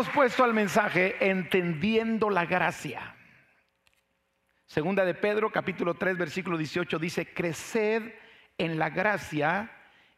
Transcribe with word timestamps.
hemos 0.00 0.14
puesto 0.14 0.44
al 0.44 0.54
mensaje 0.54 1.28
entendiendo 1.28 2.30
la 2.30 2.46
gracia. 2.46 3.14
Segunda 4.64 5.04
de 5.04 5.12
Pedro, 5.12 5.52
capítulo 5.52 5.92
3, 5.92 6.16
versículo 6.16 6.56
18, 6.56 6.98
dice, 6.98 7.34
creced 7.34 8.14
en 8.56 8.78
la 8.78 8.88
gracia 8.88 9.70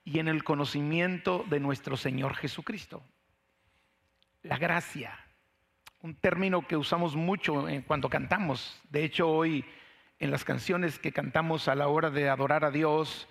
y 0.05 0.21
en 0.21 0.29
el 0.29 0.45
conocimiento 0.45 1.45
de 1.51 1.59
nuestro 1.59 1.97
Señor 1.97 2.37
Jesucristo. 2.37 3.03
La 4.43 4.57
gracia, 4.57 5.19
un 6.01 6.15
término 6.15 6.65
que 6.65 6.77
usamos 6.77 7.17
mucho 7.17 7.67
cuando 7.85 8.09
cantamos. 8.09 8.81
De 8.89 9.03
hecho, 9.03 9.29
hoy 9.29 9.65
en 10.21 10.31
las 10.31 10.45
canciones 10.45 11.01
que 11.01 11.11
cantamos 11.11 11.67
a 11.67 11.75
la 11.75 11.89
hora 11.89 12.11
de 12.11 12.29
adorar 12.29 12.65
a 12.65 12.71
Dios, 12.71 13.29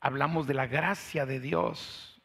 hablamos 0.00 0.48
de 0.48 0.54
la 0.54 0.66
gracia 0.66 1.24
de 1.24 1.38
Dios. 1.38 2.20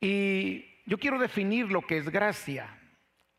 Y 0.00 0.75
yo 0.86 0.98
quiero 0.98 1.18
definir 1.18 1.70
lo 1.70 1.82
que 1.82 1.98
es 1.98 2.08
gracia, 2.08 2.78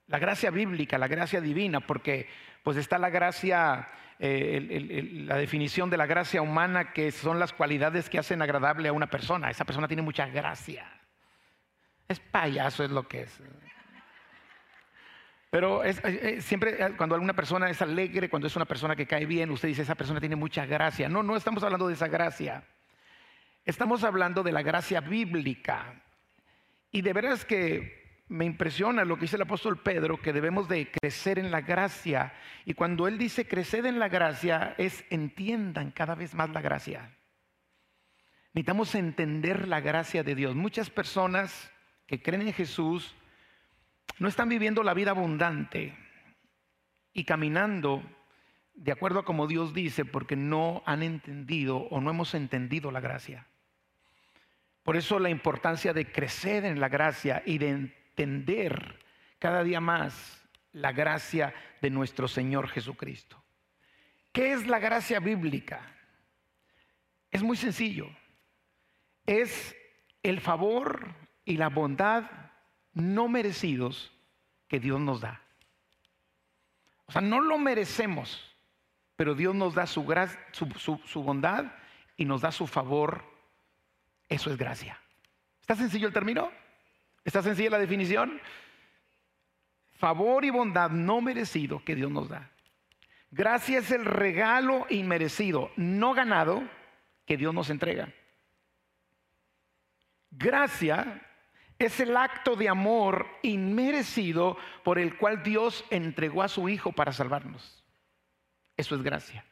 la 0.05 0.19
gracia 0.19 0.51
bíblica, 0.51 0.97
la 0.97 1.07
gracia 1.07 1.41
divina, 1.41 1.79
porque 1.79 2.29
pues 2.63 2.77
está 2.77 2.97
la 2.97 3.09
gracia, 3.09 3.87
eh, 4.19 5.23
la 5.25 5.37
definición 5.37 5.89
de 5.89 5.97
la 5.97 6.05
gracia 6.05 6.41
humana, 6.41 6.91
que 6.93 7.11
son 7.11 7.39
las 7.39 7.53
cualidades 7.53 8.09
que 8.09 8.19
hacen 8.19 8.41
agradable 8.41 8.89
a 8.89 8.93
una 8.93 9.09
persona. 9.09 9.49
Esa 9.49 9.65
persona 9.65 9.87
tiene 9.87 10.01
mucha 10.03 10.27
gracia. 10.27 10.85
Es 12.07 12.19
payaso, 12.19 12.83
es 12.83 12.91
lo 12.91 13.07
que 13.07 13.21
es. 13.23 13.41
Pero 15.49 15.83
es- 15.83 16.03
eh, 16.03 16.19
eh, 16.37 16.41
siempre 16.41 16.77
cuando 16.97 17.15
alguna 17.15 17.33
persona 17.33 17.69
es 17.69 17.81
alegre, 17.81 18.29
cuando 18.29 18.47
es 18.47 18.55
una 18.55 18.65
persona 18.65 18.95
que 18.95 19.07
cae 19.07 19.25
bien, 19.25 19.49
usted 19.51 19.69
dice, 19.69 19.81
esa 19.83 19.95
persona 19.95 20.19
tiene 20.19 20.35
mucha 20.35 20.65
gracia. 20.65 21.07
No, 21.07 21.23
no 21.23 21.35
estamos 21.37 21.63
hablando 21.63 21.87
de 21.87 21.93
esa 21.93 22.07
gracia. 22.07 22.63
Estamos 23.63 24.03
hablando 24.03 24.43
de 24.43 24.51
la 24.51 24.61
gracia 24.61 24.99
bíblica. 25.01 26.01
Y 26.91 27.01
de 27.01 27.13
veras 27.13 27.45
que 27.45 28.23
me 28.29 28.45
impresiona 28.45 29.05
lo 29.05 29.15
que 29.15 29.21
dice 29.21 29.37
el 29.37 29.43
apóstol 29.43 29.81
Pedro, 29.81 30.21
que 30.21 30.33
debemos 30.33 30.67
de 30.67 30.91
crecer 30.91 31.39
en 31.39 31.51
la 31.51 31.61
gracia. 31.61 32.33
Y 32.65 32.73
cuando 32.73 33.07
él 33.07 33.17
dice 33.17 33.47
crecer 33.47 33.85
en 33.85 33.99
la 33.99 34.09
gracia, 34.09 34.75
es 34.77 35.05
entiendan 35.09 35.91
cada 35.91 36.15
vez 36.15 36.33
más 36.33 36.49
la 36.49 36.61
gracia. 36.61 37.17
Necesitamos 38.53 38.95
entender 38.95 39.67
la 39.67 39.81
gracia 39.81 40.23
de 40.23 40.35
Dios. 40.35 40.55
Muchas 40.55 40.89
personas 40.89 41.71
que 42.07 42.21
creen 42.21 42.41
en 42.41 42.53
Jesús 42.53 43.15
no 44.19 44.27
están 44.27 44.49
viviendo 44.49 44.83
la 44.83 44.93
vida 44.93 45.11
abundante 45.11 45.95
y 47.13 47.23
caminando 47.23 48.03
de 48.73 48.91
acuerdo 48.91 49.19
a 49.19 49.25
como 49.25 49.47
Dios 49.47 49.73
dice, 49.73 50.05
porque 50.05 50.35
no 50.35 50.83
han 50.85 51.01
entendido 51.01 51.77
o 51.77 51.99
no 51.99 52.09
hemos 52.09 52.35
entendido 52.35 52.91
la 52.91 52.99
gracia. 52.99 53.47
Por 54.87 54.95
eso 54.95 55.19
la 55.19 55.29
importancia 55.29 55.91
de 55.91 56.09
crecer 56.09 56.63
en 56.63 56.79
la 56.79 56.87
gracia 56.87 57.43
y 57.45 57.57
de 57.57 57.71
entender 57.71 58.97
cada 59.37 59.61
día 59.61 59.81
más 59.81 60.41
la 60.71 60.93
gracia 60.93 61.53
de 61.81 61.89
nuestro 61.89 62.29
Señor 62.29 62.69
Jesucristo. 62.69 63.43
¿Qué 64.31 64.53
es 64.53 64.65
la 64.65 64.79
gracia 64.79 65.19
bíblica? 65.19 65.81
Es 67.29 67.43
muy 67.43 67.57
sencillo. 67.57 68.07
Es 69.25 69.75
el 70.23 70.39
favor 70.39 71.13
y 71.43 71.57
la 71.57 71.67
bondad 71.67 72.23
no 72.93 73.27
merecidos 73.27 74.13
que 74.69 74.79
Dios 74.79 75.01
nos 75.01 75.19
da. 75.19 75.41
O 77.07 77.11
sea, 77.11 77.21
no 77.21 77.41
lo 77.41 77.57
merecemos, 77.57 78.55
pero 79.17 79.35
Dios 79.35 79.53
nos 79.53 79.75
da 79.75 79.85
su, 79.85 80.05
su 80.53 81.23
bondad 81.23 81.73
y 82.15 82.23
nos 82.23 82.39
da 82.39 82.53
su 82.53 82.67
favor. 82.67 83.36
Eso 84.29 84.51
es 84.51 84.57
gracia. 84.57 84.99
¿Está 85.61 85.75
sencillo 85.75 86.07
el 86.07 86.13
término? 86.13 86.51
¿Está 87.23 87.41
sencilla 87.41 87.71
la 87.71 87.79
definición? 87.79 88.39
Favor 89.97 90.45
y 90.45 90.49
bondad 90.49 90.91
no 90.91 91.21
merecido 91.21 91.83
que 91.83 91.95
Dios 91.95 92.11
nos 92.11 92.29
da. 92.29 92.51
Gracia 93.31 93.79
es 93.79 93.91
el 93.91 94.05
regalo 94.05 94.85
inmerecido, 94.89 95.71
no 95.75 96.13
ganado, 96.13 96.63
que 97.25 97.35
Dios 97.35 97.53
nos 97.53 97.69
entrega. 97.69 98.13
Gracia 100.31 101.21
es 101.79 101.99
el 101.99 102.15
acto 102.15 102.55
de 102.55 102.69
amor 102.69 103.27
inmerecido 103.43 104.57
por 104.83 104.97
el 104.99 105.17
cual 105.17 105.43
Dios 105.43 105.83
entregó 105.89 106.43
a 106.43 106.47
su 106.47 106.69
Hijo 106.69 106.91
para 106.91 107.11
salvarnos. 107.11 107.83
Eso 108.77 108.95
es 108.95 109.01
gracia. 109.01 109.43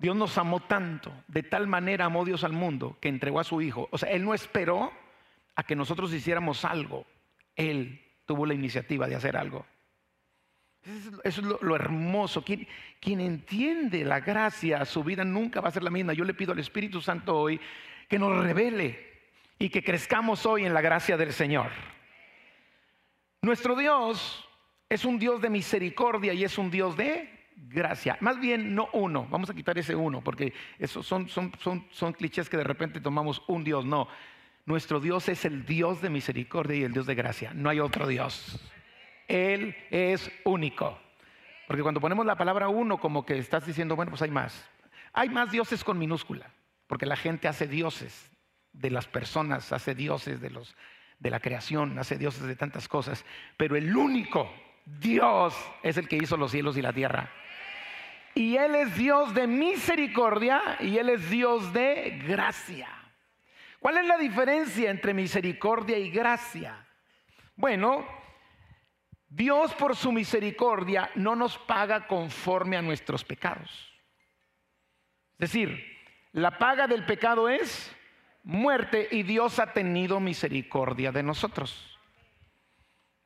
Dios 0.00 0.16
nos 0.16 0.38
amó 0.38 0.60
tanto, 0.60 1.12
de 1.28 1.42
tal 1.42 1.66
manera 1.66 2.06
amó 2.06 2.24
Dios 2.24 2.42
al 2.42 2.54
mundo 2.54 2.96
que 3.02 3.10
entregó 3.10 3.38
a 3.38 3.44
su 3.44 3.60
Hijo. 3.60 3.86
O 3.92 3.98
sea, 3.98 4.08
Él 4.10 4.24
no 4.24 4.32
esperó 4.32 4.90
a 5.54 5.62
que 5.62 5.76
nosotros 5.76 6.14
hiciéramos 6.14 6.64
algo. 6.64 7.04
Él 7.54 8.02
tuvo 8.24 8.46
la 8.46 8.54
iniciativa 8.54 9.06
de 9.06 9.16
hacer 9.16 9.36
algo. 9.36 9.66
Eso 11.22 11.42
es, 11.42 11.46
lo 11.60 11.76
hermoso. 11.76 12.42
Quien, 12.42 12.66
quien 12.98 13.20
entiende 13.20 14.02
la 14.02 14.20
gracia, 14.20 14.86
su 14.86 15.04
vida 15.04 15.22
nunca 15.22 15.60
va 15.60 15.68
a 15.68 15.72
ser 15.72 15.82
la 15.82 15.90
misma. 15.90 16.14
Yo 16.14 16.24
le 16.24 16.32
pido 16.32 16.52
al 16.52 16.58
Espíritu 16.60 17.02
Santo 17.02 17.36
hoy 17.36 17.60
que 18.08 18.18
nos 18.18 18.42
revele 18.42 19.06
y 19.58 19.68
que 19.68 19.84
crezcamos 19.84 20.46
hoy 20.46 20.64
en 20.64 20.72
la 20.72 20.80
gracia 20.80 21.18
del 21.18 21.34
Señor. 21.34 21.70
Nuestro 23.42 23.76
Dios 23.76 24.48
es 24.88 25.04
un 25.04 25.18
Dios 25.18 25.42
de 25.42 25.50
misericordia 25.50 26.32
y 26.32 26.42
es 26.42 26.56
un 26.56 26.70
Dios 26.70 26.96
de 26.96 27.39
gracia. 27.68 28.16
Más 28.20 28.40
bien, 28.40 28.74
no 28.74 28.88
uno. 28.92 29.26
Vamos 29.30 29.50
a 29.50 29.54
quitar 29.54 29.78
ese 29.78 29.94
uno, 29.94 30.22
porque 30.22 30.52
esos 30.78 31.06
son, 31.06 31.28
son, 31.28 31.52
son, 31.60 31.86
son 31.90 32.12
clichés 32.12 32.48
que 32.48 32.56
de 32.56 32.64
repente 32.64 33.00
tomamos 33.00 33.42
un 33.48 33.64
Dios. 33.64 33.84
No. 33.84 34.08
Nuestro 34.66 35.00
Dios 35.00 35.28
es 35.28 35.44
el 35.44 35.64
Dios 35.64 36.00
de 36.00 36.10
misericordia 36.10 36.76
y 36.76 36.84
el 36.84 36.92
Dios 36.92 37.06
de 37.06 37.14
gracia. 37.14 37.52
No 37.54 37.70
hay 37.70 37.80
otro 37.80 38.06
Dios. 38.06 38.58
Él 39.28 39.76
es 39.90 40.30
único. 40.44 40.98
Porque 41.66 41.82
cuando 41.82 42.00
ponemos 42.00 42.26
la 42.26 42.36
palabra 42.36 42.68
uno, 42.68 42.98
como 42.98 43.24
que 43.24 43.38
estás 43.38 43.64
diciendo, 43.64 43.96
bueno, 43.96 44.10
pues 44.10 44.22
hay 44.22 44.30
más. 44.30 44.68
Hay 45.12 45.28
más 45.28 45.50
dioses 45.50 45.84
con 45.84 45.98
minúscula, 45.98 46.50
porque 46.86 47.06
la 47.06 47.16
gente 47.16 47.48
hace 47.48 47.66
dioses 47.66 48.30
de 48.72 48.90
las 48.90 49.06
personas, 49.06 49.72
hace 49.72 49.94
dioses 49.94 50.40
de, 50.40 50.50
los, 50.50 50.76
de 51.18 51.30
la 51.30 51.40
creación, 51.40 51.98
hace 51.98 52.16
dioses 52.16 52.42
de 52.42 52.56
tantas 52.56 52.88
cosas. 52.88 53.24
Pero 53.56 53.76
el 53.76 53.96
único 53.96 54.52
Dios 54.84 55.54
es 55.82 55.96
el 55.96 56.08
que 56.08 56.16
hizo 56.16 56.36
los 56.36 56.50
cielos 56.50 56.76
y 56.76 56.82
la 56.82 56.92
tierra. 56.92 57.30
Y 58.34 58.56
Él 58.56 58.74
es 58.74 58.96
Dios 58.96 59.34
de 59.34 59.46
misericordia 59.46 60.76
y 60.80 60.98
Él 60.98 61.10
es 61.10 61.30
Dios 61.30 61.72
de 61.72 62.22
gracia. 62.26 62.88
¿Cuál 63.80 63.98
es 63.98 64.06
la 64.06 64.18
diferencia 64.18 64.90
entre 64.90 65.14
misericordia 65.14 65.98
y 65.98 66.10
gracia? 66.10 66.86
Bueno, 67.56 68.06
Dios 69.28 69.74
por 69.74 69.96
su 69.96 70.12
misericordia 70.12 71.10
no 71.14 71.34
nos 71.34 71.56
paga 71.58 72.06
conforme 72.06 72.76
a 72.76 72.82
nuestros 72.82 73.24
pecados. 73.24 73.70
Es 75.38 75.52
decir, 75.52 75.84
la 76.32 76.58
paga 76.58 76.86
del 76.86 77.06
pecado 77.06 77.48
es 77.48 77.94
muerte 78.42 79.08
y 79.10 79.22
Dios 79.22 79.58
ha 79.58 79.72
tenido 79.72 80.20
misericordia 80.20 81.12
de 81.12 81.22
nosotros. 81.22 81.98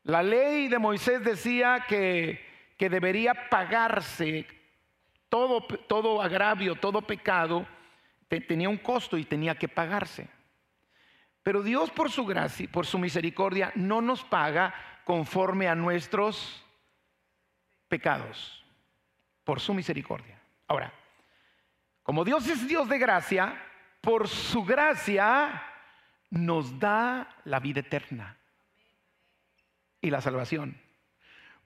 La 0.04 0.22
ley 0.22 0.68
de 0.68 0.78
Moisés 0.78 1.24
decía 1.24 1.86
que, 1.88 2.44
que 2.76 2.90
debería 2.90 3.48
pagarse 3.48 4.46
todo, 5.34 5.62
todo 5.62 6.22
agravio, 6.22 6.76
todo 6.76 7.02
pecado, 7.02 7.66
te- 8.28 8.40
tenía 8.40 8.68
un 8.68 8.76
costo 8.78 9.18
y 9.18 9.24
tenía 9.24 9.56
que 9.56 9.66
pagarse. 9.66 10.28
Pero 11.42 11.60
Dios 11.60 11.90
por 11.90 12.08
su 12.08 12.24
gracia, 12.24 12.68
por 12.70 12.86
su 12.86 13.00
misericordia, 13.00 13.72
no 13.74 14.00
nos 14.00 14.22
paga 14.22 14.72
conforme 15.04 15.66
a 15.66 15.74
nuestros 15.74 16.64
pecados, 17.88 18.64
por 19.42 19.58
su 19.58 19.74
misericordia. 19.74 20.38
Ahora, 20.68 20.92
como 22.04 22.24
Dios 22.24 22.46
es 22.46 22.68
Dios 22.68 22.88
de 22.88 22.98
gracia, 23.00 23.60
por 24.00 24.28
su 24.28 24.62
gracia 24.64 25.64
nos 26.30 26.78
da 26.78 27.38
la 27.44 27.58
vida 27.58 27.80
eterna 27.80 28.36
y 30.00 30.10
la 30.10 30.20
salvación. 30.20 30.80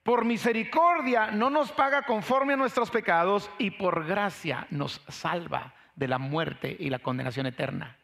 Por 0.03 0.25
misericordia 0.25 1.31
no 1.31 1.49
nos 1.49 1.71
paga 1.71 2.03
conforme 2.03 2.53
a 2.53 2.57
nuestros 2.57 2.89
pecados 2.89 3.49
y 3.57 3.71
por 3.71 4.05
gracia 4.05 4.65
nos 4.69 5.01
salva 5.07 5.73
de 5.95 6.07
la 6.07 6.17
muerte 6.17 6.75
y 6.79 6.89
la 6.89 6.99
condenación 6.99 7.45
eterna. 7.45 7.97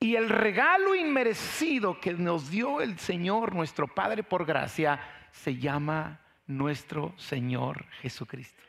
Y 0.00 0.16
el 0.16 0.28
regalo 0.28 0.94
inmerecido 0.94 2.00
que 2.00 2.12
nos 2.12 2.50
dio 2.50 2.80
el 2.80 2.98
Señor, 2.98 3.54
nuestro 3.54 3.88
Padre 3.88 4.22
por 4.22 4.44
gracia, 4.44 5.00
se 5.32 5.56
llama 5.56 6.20
nuestro 6.46 7.14
Señor 7.16 7.86
Jesucristo. 8.00 8.62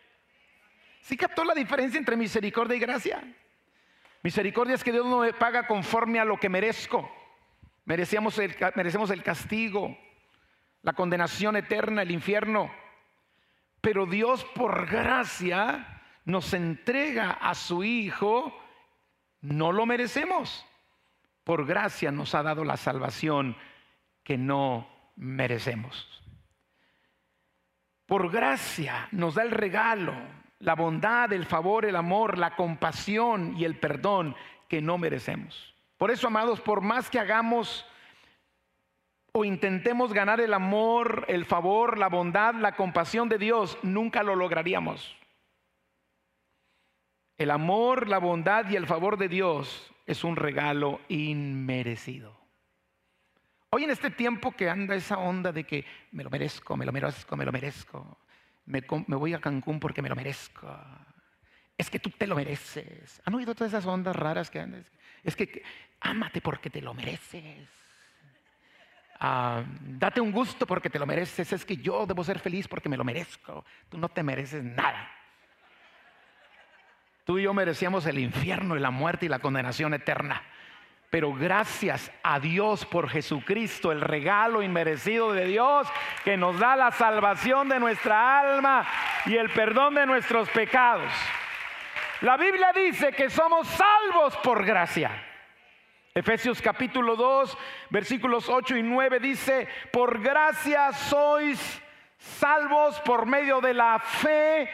¿Sí 1.02 1.16
captó 1.16 1.44
la 1.44 1.54
diferencia 1.54 1.98
entre 1.98 2.18
misericordia 2.18 2.76
y 2.76 2.80
gracia? 2.80 3.24
Misericordia 4.24 4.76
es 4.76 4.84
que 4.84 4.92
Dios 4.92 5.06
no 5.06 5.20
me 5.20 5.34
paga 5.34 5.68
conforme 5.68 6.20
a 6.20 6.26
lo 6.26 6.38
que 6.38 6.50
merezco. 6.50 7.10
Merecíamos 7.86 8.38
el, 8.40 8.56
merecemos 8.76 9.10
el 9.12 9.24
castigo, 9.24 9.98
la 10.88 10.94
condenación 10.94 11.58
eterna, 11.58 12.02
el 12.02 12.12
infierno. 12.12 12.72
Pero 13.82 14.06
Dios 14.06 14.46
por 14.56 14.90
gracia 14.90 16.02
nos 16.24 16.54
entrega 16.54 17.32
a 17.32 17.56
su 17.56 17.84
Hijo, 17.84 18.58
no 19.42 19.74
lo 19.74 19.86
merecemos, 19.86 20.66
por 21.44 21.66
gracia 21.66 22.10
nos 22.10 22.34
ha 22.36 22.42
dado 22.42 22.64
la 22.64 22.78
salvación 22.78 23.58
que 24.24 24.38
no 24.38 24.88
merecemos. 25.18 26.24
Por 28.06 28.32
gracia 28.32 29.10
nos 29.12 29.36
da 29.36 29.44
el 29.44 29.52
regalo, 29.52 30.14
la 30.60 30.76
bondad, 30.76 31.34
el 31.34 31.46
favor, 31.46 31.84
el 31.84 31.98
amor, 31.98 32.38
la 32.38 32.56
compasión 32.56 33.58
y 33.58 33.66
el 33.66 33.78
perdón 33.78 34.38
que 34.70 34.82
no 34.82 34.98
merecemos. 34.98 35.76
Por 35.98 36.12
eso, 36.12 36.28
amados, 36.28 36.62
por 36.62 36.80
más 36.80 37.10
que 37.10 37.20
hagamos 37.20 37.86
o 39.38 39.46
intentemos 39.46 40.14
ganar 40.14 40.42
el 40.42 40.52
amor, 40.52 41.26
el 41.28 41.46
favor, 41.46 42.00
la 42.00 42.10
bondad, 42.10 42.56
la 42.56 42.76
compasión 42.76 43.30
de 43.30 43.38
Dios, 43.38 43.78
nunca 43.84 44.24
lo 44.24 44.36
lograríamos. 44.36 45.16
El 47.38 47.52
amor, 47.52 48.10
la 48.10 48.18
bondad 48.18 48.68
y 48.68 48.76
el 48.76 48.88
favor 48.88 49.16
de 49.18 49.28
Dios 49.28 49.94
es 50.08 50.24
un 50.24 50.38
regalo 50.38 51.02
inmerecido. 51.08 52.36
Hoy 53.70 53.84
en 53.84 53.92
este 53.92 54.10
tiempo 54.10 54.54
que 54.54 54.72
anda 54.72 54.96
esa 54.96 55.20
onda 55.20 55.52
de 55.52 55.66
que 55.66 55.86
me 56.12 56.24
lo 56.24 56.32
merezco, 56.32 56.76
me 56.76 56.86
lo 56.86 56.92
merezco, 56.92 57.38
me 57.38 57.46
lo 57.46 57.52
merezco, 57.52 58.18
me, 58.66 58.82
voy 58.82 59.36
a 59.36 59.40
Cancún 59.40 59.80
porque 59.80 60.02
me 60.02 60.10
lo 60.10 60.16
merezco, 60.16 60.76
es 61.78 61.92
que 61.92 62.00
tú 62.00 62.10
te 62.10 62.26
lo 62.26 62.36
mereces. 62.36 63.22
¿Han 63.24 63.36
oído 63.36 63.54
todas 63.54 63.72
esas 63.72 63.86
ondas 63.86 64.16
raras 64.16 64.50
que 64.50 64.60
andas? 64.60 64.92
Es 65.24 65.36
que 65.36 65.62
ámate 66.00 66.42
porque 66.42 66.72
te 66.72 66.82
lo 66.82 66.96
mereces. 66.96 67.77
Ah, 69.20 69.64
date 69.82 70.22
un 70.22 70.32
gusto 70.32 70.68
porque 70.68 70.90
te 70.90 71.00
lo 71.00 71.06
mereces. 71.06 71.52
Es 71.54 71.66
que 71.66 71.78
yo 71.78 72.06
debo 72.06 72.24
ser 72.24 72.40
feliz 72.40 72.68
porque 72.68 72.90
me 72.90 72.98
lo 72.98 73.04
merezco. 73.04 73.66
Tú 73.90 73.98
no 73.98 74.10
te 74.10 74.24
mereces 74.24 74.64
nada. 74.64 75.12
Tú 77.26 77.38
y 77.40 77.44
yo 77.44 77.54
merecíamos 77.54 78.06
el 78.06 78.20
infierno 78.20 78.78
y 78.78 78.80
la 78.80 78.92
muerte 78.92 79.26
y 79.26 79.30
la 79.30 79.40
condenación 79.40 79.94
eterna. 79.94 80.42
Pero 81.10 81.34
gracias 81.34 82.12
a 82.22 82.40
Dios 82.40 82.86
por 82.86 83.10
Jesucristo, 83.10 83.92
el 83.92 84.02
regalo 84.02 84.62
inmerecido 84.62 85.34
de 85.34 85.46
Dios 85.46 85.88
que 86.24 86.38
nos 86.38 86.60
da 86.60 86.76
la 86.76 86.92
salvación 86.92 87.70
de 87.70 87.80
nuestra 87.80 88.40
alma 88.40 88.86
y 89.26 89.36
el 89.36 89.50
perdón 89.50 89.96
de 89.96 90.06
nuestros 90.06 90.50
pecados. 90.50 91.12
La 92.22 92.36
Biblia 92.36 92.72
dice 92.74 93.12
que 93.12 93.30
somos 93.30 93.68
salvos 93.68 94.36
por 94.38 94.66
gracia. 94.66 95.12
Efesios 96.18 96.60
capítulo 96.64 97.16
2, 97.16 97.56
versículos 97.92 98.50
8 98.50 98.76
y 98.78 98.82
9 98.82 99.20
dice, 99.20 99.68
por 99.92 100.20
gracia 100.20 100.92
sois 100.92 101.80
salvos 102.18 103.00
por 103.02 103.28
medio 103.28 103.62
de 103.62 103.76
la 103.76 104.00
fe 104.00 104.68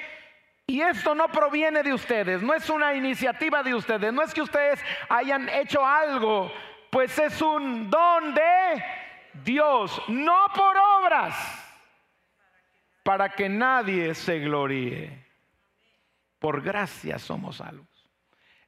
y 0.66 0.80
esto 0.80 1.14
no 1.14 1.28
proviene 1.28 1.84
de 1.84 1.94
ustedes, 1.94 2.42
no 2.42 2.54
es 2.54 2.70
una 2.70 2.94
iniciativa 2.94 3.62
de 3.62 3.76
ustedes, 3.76 4.14
no 4.14 4.22
es 4.22 4.34
que 4.34 4.42
ustedes 4.42 4.80
hayan 5.10 5.50
hecho 5.50 5.86
algo, 5.86 6.50
pues 6.90 7.20
es 7.20 7.42
un 7.42 7.90
don 7.90 8.34
de 8.34 8.82
Dios, 9.44 10.02
no 10.08 10.46
por 10.56 10.78
obras, 10.78 11.36
para 13.04 13.28
que 13.28 13.50
nadie 13.50 14.16
se 14.16 14.40
gloríe. 14.40 15.28
Por 16.40 16.62
gracia 16.62 17.20
somos 17.20 17.58
salvos. 17.58 17.93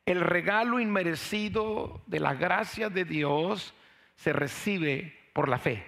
El 0.05 0.21
regalo 0.21 0.79
inmerecido 0.79 2.01
de 2.05 2.19
la 2.19 2.33
gracia 2.35 2.89
de 2.89 3.05
Dios 3.05 3.73
se 4.15 4.33
recibe 4.33 5.17
por 5.33 5.49
la 5.49 5.57
fe. 5.57 5.83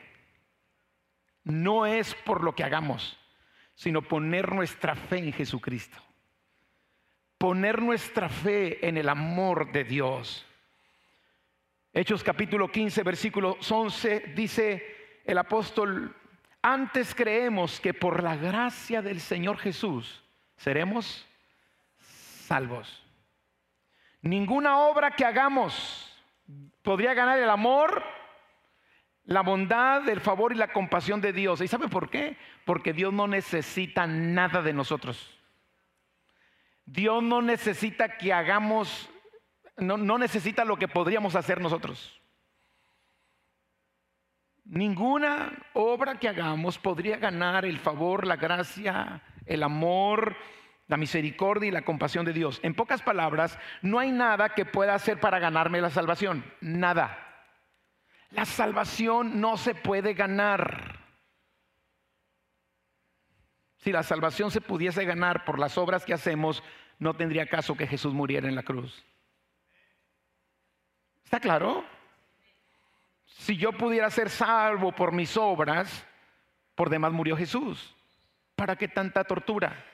No 1.43 1.85
es 1.85 2.15
por 2.15 2.43
lo 2.43 2.55
que 2.55 2.63
hagamos 2.63 3.17
sino 3.77 4.01
poner 4.01 4.51
nuestra 4.53 4.95
fe 4.95 5.19
en 5.19 5.31
Jesucristo. 5.31 5.97
Poner 7.37 7.79
nuestra 7.79 8.27
fe 8.27 8.85
en 8.85 8.97
el 8.97 9.07
amor 9.07 9.71
de 9.71 9.83
Dios. 9.83 10.43
Hechos 11.93 12.23
capítulo 12.23 12.71
15, 12.71 13.03
versículo 13.03 13.55
11, 13.69 14.33
dice 14.35 15.21
el 15.23 15.37
apóstol, 15.37 16.15
antes 16.63 17.13
creemos 17.13 17.79
que 17.79 17.93
por 17.93 18.23
la 18.23 18.35
gracia 18.35 19.03
del 19.03 19.21
Señor 19.21 19.59
Jesús 19.59 20.23
seremos 20.55 21.27
salvos. 21.99 23.06
Ninguna 24.21 24.79
obra 24.79 25.11
que 25.11 25.25
hagamos 25.25 26.03
podría 26.81 27.13
ganar 27.13 27.39
el 27.39 27.49
amor 27.49 28.03
la 29.27 29.41
bondad, 29.41 30.07
el 30.07 30.21
favor 30.21 30.53
y 30.53 30.55
la 30.55 30.71
compasión 30.71 31.19
de 31.19 31.33
Dios. 31.33 31.59
¿Y 31.59 31.67
sabe 31.67 31.89
por 31.89 32.09
qué? 32.09 32.37
Porque 32.65 32.93
Dios 32.93 33.13
no 33.13 33.27
necesita 33.27 34.07
nada 34.07 34.61
de 34.61 34.71
nosotros. 34.71 35.37
Dios 36.85 37.21
no 37.21 37.41
necesita 37.41 38.17
que 38.17 38.31
hagamos, 38.31 39.09
no, 39.75 39.97
no 39.97 40.17
necesita 40.17 40.63
lo 40.63 40.77
que 40.77 40.87
podríamos 40.87 41.35
hacer 41.35 41.59
nosotros. 41.59 42.21
Ninguna 44.63 45.51
obra 45.73 46.17
que 46.17 46.29
hagamos 46.29 46.77
podría 46.77 47.17
ganar 47.17 47.65
el 47.65 47.79
favor, 47.79 48.25
la 48.25 48.37
gracia, 48.37 49.21
el 49.45 49.61
amor, 49.63 50.37
la 50.87 50.97
misericordia 50.97 51.67
y 51.67 51.71
la 51.71 51.83
compasión 51.83 52.25
de 52.25 52.33
Dios. 52.33 52.59
En 52.63 52.73
pocas 52.73 53.01
palabras, 53.01 53.57
no 53.81 53.99
hay 53.99 54.11
nada 54.11 54.49
que 54.49 54.65
pueda 54.65 54.95
hacer 54.95 55.19
para 55.19 55.39
ganarme 55.39 55.81
la 55.81 55.89
salvación. 55.89 56.45
Nada. 56.61 57.17
La 58.31 58.45
salvación 58.45 59.39
no 59.39 59.57
se 59.57 59.75
puede 59.75 60.13
ganar. 60.13 60.99
Si 63.77 63.91
la 63.91 64.03
salvación 64.03 64.51
se 64.51 64.61
pudiese 64.61 65.05
ganar 65.05 65.45
por 65.45 65.59
las 65.59 65.77
obras 65.77 66.05
que 66.05 66.13
hacemos, 66.13 66.63
no 66.99 67.15
tendría 67.15 67.47
caso 67.47 67.75
que 67.75 67.87
Jesús 67.87 68.13
muriera 68.13 68.47
en 68.47 68.55
la 68.55 68.63
cruz. 68.63 69.05
¿Está 71.23 71.39
claro? 71.39 71.85
Si 73.25 73.57
yo 73.57 73.73
pudiera 73.73 74.09
ser 74.09 74.29
salvo 74.29 74.93
por 74.93 75.11
mis 75.11 75.35
obras, 75.37 76.05
por 76.75 76.89
demás 76.89 77.11
murió 77.11 77.35
Jesús. 77.35 77.95
¿Para 78.55 78.75
qué 78.75 78.87
tanta 78.87 79.23
tortura? 79.25 79.85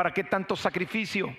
¿Para 0.00 0.14
qué 0.14 0.24
tanto 0.24 0.56
sacrificio? 0.56 1.36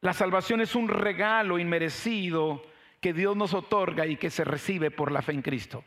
La 0.00 0.12
salvación 0.12 0.60
es 0.62 0.74
un 0.74 0.88
regalo 0.88 1.60
inmerecido 1.60 2.60
que 3.00 3.12
Dios 3.12 3.36
nos 3.36 3.54
otorga 3.54 4.04
y 4.04 4.16
que 4.16 4.30
se 4.30 4.42
recibe 4.42 4.90
por 4.90 5.12
la 5.12 5.22
fe 5.22 5.30
en 5.30 5.42
Cristo. 5.42 5.84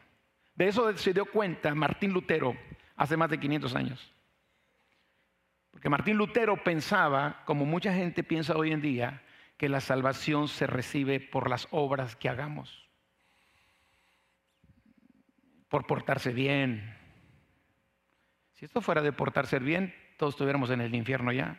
De 0.55 0.69
eso 0.69 0.97
se 0.97 1.11
dio 1.11 1.25
cuenta 1.25 1.75
Martín 1.75 2.13
Lutero 2.13 2.55
hace 2.95 3.17
más 3.17 3.29
de 3.29 3.41
500 3.41 3.75
años. 3.75 4.13
Porque 5.71 5.89
Martín 5.89 6.15
Lutero 6.15 6.55
pensaba, 6.63 7.43
como 7.43 7.65
mucha 7.65 7.93
gente 7.93 8.23
piensa 8.23 8.55
hoy 8.55 8.71
en 8.71 8.81
día, 8.81 9.21
que 9.57 9.67
la 9.67 9.81
salvación 9.81 10.47
se 10.47 10.65
recibe 10.65 11.19
por 11.19 11.49
las 11.49 11.67
obras 11.71 12.15
que 12.15 12.29
hagamos, 12.29 12.88
por 15.67 15.85
portarse 15.85 16.31
bien. 16.31 16.99
Si 18.59 18.65
esto 18.65 18.81
fuera 18.81 19.01
de 19.01 19.13
portarse 19.13 19.57
bien, 19.57 19.95
todos 20.17 20.33
estuviéramos 20.33 20.69
en 20.69 20.81
el 20.81 20.93
infierno 20.93 21.31
ya. 21.31 21.57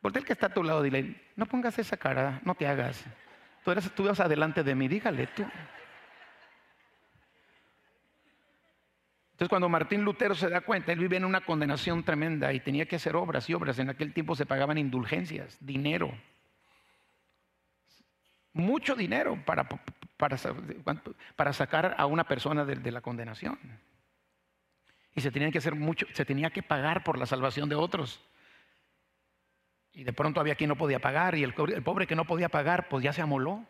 Porque 0.00 0.20
el 0.20 0.24
que 0.24 0.32
está 0.32 0.46
a 0.46 0.54
tu 0.54 0.64
lado, 0.64 0.82
dile, 0.82 1.20
no 1.36 1.44
pongas 1.44 1.78
esa 1.78 1.98
cara, 1.98 2.40
no 2.44 2.54
te 2.54 2.66
hagas. 2.66 3.04
Tú, 3.62 3.72
eres, 3.72 3.92
tú 3.92 4.04
vas 4.04 4.18
adelante 4.18 4.64
de 4.64 4.74
mí, 4.74 4.88
dígale 4.88 5.26
tú. 5.26 5.42
Entonces 9.32 9.50
cuando 9.50 9.68
Martín 9.68 10.02
Lutero 10.02 10.34
se 10.34 10.48
da 10.48 10.62
cuenta, 10.62 10.92
él 10.92 10.98
vive 10.98 11.18
en 11.18 11.26
una 11.26 11.42
condenación 11.42 12.02
tremenda 12.04 12.54
y 12.54 12.60
tenía 12.60 12.86
que 12.86 12.96
hacer 12.96 13.14
obras 13.14 13.50
y 13.50 13.52
obras. 13.52 13.78
En 13.78 13.90
aquel 13.90 14.14
tiempo 14.14 14.34
se 14.34 14.46
pagaban 14.46 14.78
indulgencias, 14.78 15.58
dinero. 15.60 16.10
Mucho 18.54 18.94
dinero 18.94 19.38
para, 19.44 19.68
para, 20.16 21.52
sacar 21.52 21.96
a 21.98 22.06
una 22.06 22.24
persona 22.24 22.64
de, 22.64 22.90
la 22.90 23.02
condenación. 23.02 23.58
Y 25.16 25.22
se 25.22 25.30
tenía 25.30 25.50
que 25.50 25.58
hacer 25.58 25.74
mucho, 25.74 26.06
se 26.12 26.26
tenía 26.26 26.50
que 26.50 26.62
pagar 26.62 27.02
por 27.02 27.18
la 27.18 27.24
salvación 27.24 27.70
de 27.70 27.74
otros. 27.74 28.20
Y 29.94 30.04
de 30.04 30.12
pronto 30.12 30.40
había 30.40 30.56
quien 30.56 30.68
no 30.68 30.76
podía 30.76 31.00
pagar 31.00 31.34
y 31.36 31.42
el, 31.42 31.54
pobre 31.54 32.06
que 32.06 32.14
no 32.14 32.26
podía 32.26 32.50
pagar, 32.50 32.88
pues 32.90 33.02
ya 33.02 33.14
se 33.14 33.22
amoló. 33.22 33.64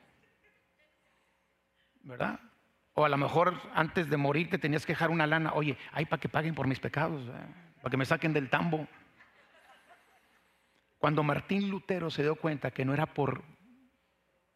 ¿Verdad? 2.02 2.40
O 2.94 3.04
a 3.04 3.08
lo 3.08 3.16
mejor 3.16 3.60
antes 3.74 4.10
de 4.10 4.16
morir 4.16 4.50
te 4.50 4.58
tenías 4.58 4.84
que 4.84 4.92
dejar 4.92 5.10
una 5.10 5.24
lana. 5.24 5.52
Oye, 5.54 5.78
hay 5.92 6.04
para 6.06 6.18
que 6.18 6.28
paguen 6.28 6.56
por 6.56 6.66
mis 6.66 6.80
pecados, 6.80 7.22
para 7.76 7.90
que 7.90 7.96
me 7.96 8.04
saquen 8.04 8.32
del 8.32 8.50
tambo. 8.50 8.88
Cuando 10.98 11.22
Martín 11.22 11.70
Lutero 11.70 12.10
se 12.10 12.24
dio 12.24 12.34
cuenta 12.34 12.72
que 12.72 12.84
no 12.84 12.92
era 12.92 13.06
por, 13.06 13.44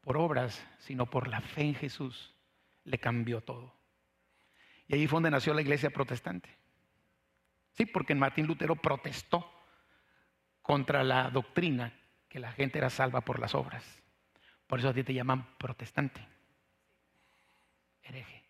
por 0.01 0.17
obras, 0.17 0.67
sino 0.81 1.07
por 1.07 1.29
la 1.29 1.41
fe 1.41 1.63
en 1.63 1.75
Jesús, 1.77 2.35
le 2.83 2.99
cambió 2.99 3.43
todo. 3.43 3.73
Y 4.89 4.95
ahí 4.95 5.07
fue 5.07 5.19
donde 5.19 5.31
nació 5.31 5.55
la 5.55 5.61
iglesia 5.61 5.91
protestante. 5.91 6.60
Sí, 7.81 7.87
porque 7.87 8.15
Martín 8.15 8.47
Lutero 8.47 8.77
protestó 8.77 9.51
contra 10.61 11.03
la 11.03 11.31
doctrina 11.31 11.99
que 12.29 12.39
la 12.39 12.53
gente 12.53 12.77
era 12.77 12.91
salva 12.91 13.23
por 13.23 13.39
las 13.39 13.55
obras. 13.55 14.03
Por 14.67 14.81
eso 14.81 14.91
a 14.91 14.93
ti 14.93 15.03
te 15.03 15.15
llaman 15.15 15.57
protestante, 15.57 16.21
hereje. 18.03 18.45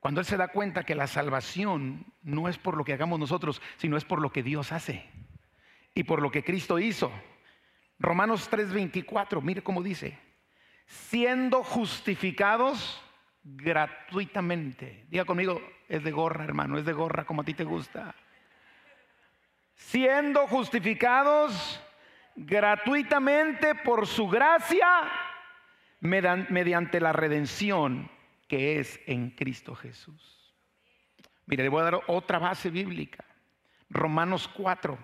Cuando 0.00 0.18
él 0.20 0.26
se 0.26 0.36
da 0.36 0.48
cuenta 0.48 0.82
que 0.82 0.96
la 0.96 1.06
salvación 1.06 2.12
no 2.22 2.48
es 2.48 2.58
por 2.58 2.76
lo 2.76 2.82
que 2.82 2.94
hagamos 2.94 3.20
nosotros, 3.20 3.62
sino 3.76 3.96
es 3.96 4.04
por 4.04 4.20
lo 4.20 4.32
que 4.32 4.42
Dios 4.42 4.72
hace. 4.72 5.08
y 5.94 6.02
por 6.02 6.20
lo 6.20 6.32
que 6.32 6.42
Cristo 6.42 6.80
hizo. 6.80 7.12
Romanos 8.00 8.50
3:24, 8.50 9.40
mire 9.40 9.62
cómo 9.62 9.84
dice, 9.84 10.18
siendo 10.84 11.62
justificados 11.62 13.00
gratuitamente. 13.42 15.06
Diga 15.08 15.24
conmigo, 15.24 15.60
es 15.88 16.02
de 16.04 16.10
gorra, 16.10 16.44
hermano, 16.44 16.78
es 16.78 16.84
de 16.84 16.92
gorra 16.92 17.24
como 17.24 17.42
a 17.42 17.44
ti 17.44 17.54
te 17.54 17.64
gusta. 17.64 18.14
Siendo 19.74 20.46
justificados 20.46 21.82
gratuitamente 22.36 23.74
por 23.74 24.06
su 24.06 24.28
gracia 24.28 24.86
mediante 26.00 27.00
la 27.00 27.12
redención 27.12 28.10
que 28.48 28.78
es 28.80 29.00
en 29.06 29.30
Cristo 29.30 29.74
Jesús. 29.74 30.54
Mire, 31.46 31.62
le 31.62 31.68
voy 31.68 31.80
a 31.80 31.84
dar 31.84 32.00
otra 32.06 32.38
base 32.38 32.70
bíblica. 32.70 33.24
Romanos 33.88 34.48
4, 34.48 34.98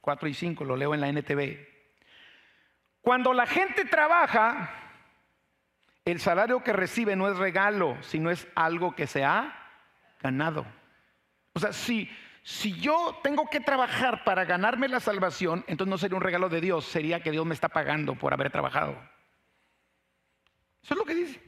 4 0.00 0.28
y 0.28 0.34
5, 0.34 0.64
lo 0.64 0.76
leo 0.76 0.94
en 0.94 1.00
la 1.00 1.08
NTV. 1.08 1.74
Cuando 3.00 3.32
la 3.32 3.46
gente 3.46 3.84
trabaja, 3.84 4.83
el 6.04 6.20
salario 6.20 6.62
que 6.62 6.72
recibe 6.72 7.16
no 7.16 7.28
es 7.28 7.36
regalo, 7.36 7.96
sino 8.02 8.30
es 8.30 8.46
algo 8.54 8.94
que 8.94 9.06
se 9.06 9.24
ha 9.24 9.70
ganado. 10.20 10.66
O 11.54 11.60
sea, 11.60 11.72
si, 11.72 12.10
si 12.42 12.72
yo 12.78 13.18
tengo 13.22 13.48
que 13.48 13.60
trabajar 13.60 14.24
para 14.24 14.44
ganarme 14.44 14.88
la 14.88 15.00
salvación, 15.00 15.64
entonces 15.66 15.90
no 15.90 15.98
sería 15.98 16.16
un 16.16 16.22
regalo 16.22 16.48
de 16.48 16.60
Dios, 16.60 16.84
sería 16.84 17.20
que 17.20 17.30
Dios 17.30 17.46
me 17.46 17.54
está 17.54 17.68
pagando 17.68 18.14
por 18.16 18.34
haber 18.34 18.50
trabajado. 18.50 18.92
Eso 20.82 20.94
es 20.94 20.98
lo 20.98 21.04
que 21.04 21.14
dice. 21.14 21.40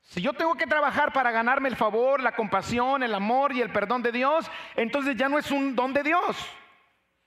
Si 0.00 0.20
yo 0.20 0.32
tengo 0.32 0.56
que 0.56 0.66
trabajar 0.66 1.12
para 1.12 1.30
ganarme 1.30 1.68
el 1.68 1.76
favor, 1.76 2.20
la 2.20 2.34
compasión, 2.34 3.04
el 3.04 3.14
amor 3.14 3.52
y 3.52 3.60
el 3.60 3.70
perdón 3.70 4.02
de 4.02 4.10
Dios, 4.10 4.50
entonces 4.74 5.14
ya 5.16 5.28
no 5.28 5.38
es 5.38 5.52
un 5.52 5.76
don 5.76 5.92
de 5.92 6.02
Dios. 6.02 6.36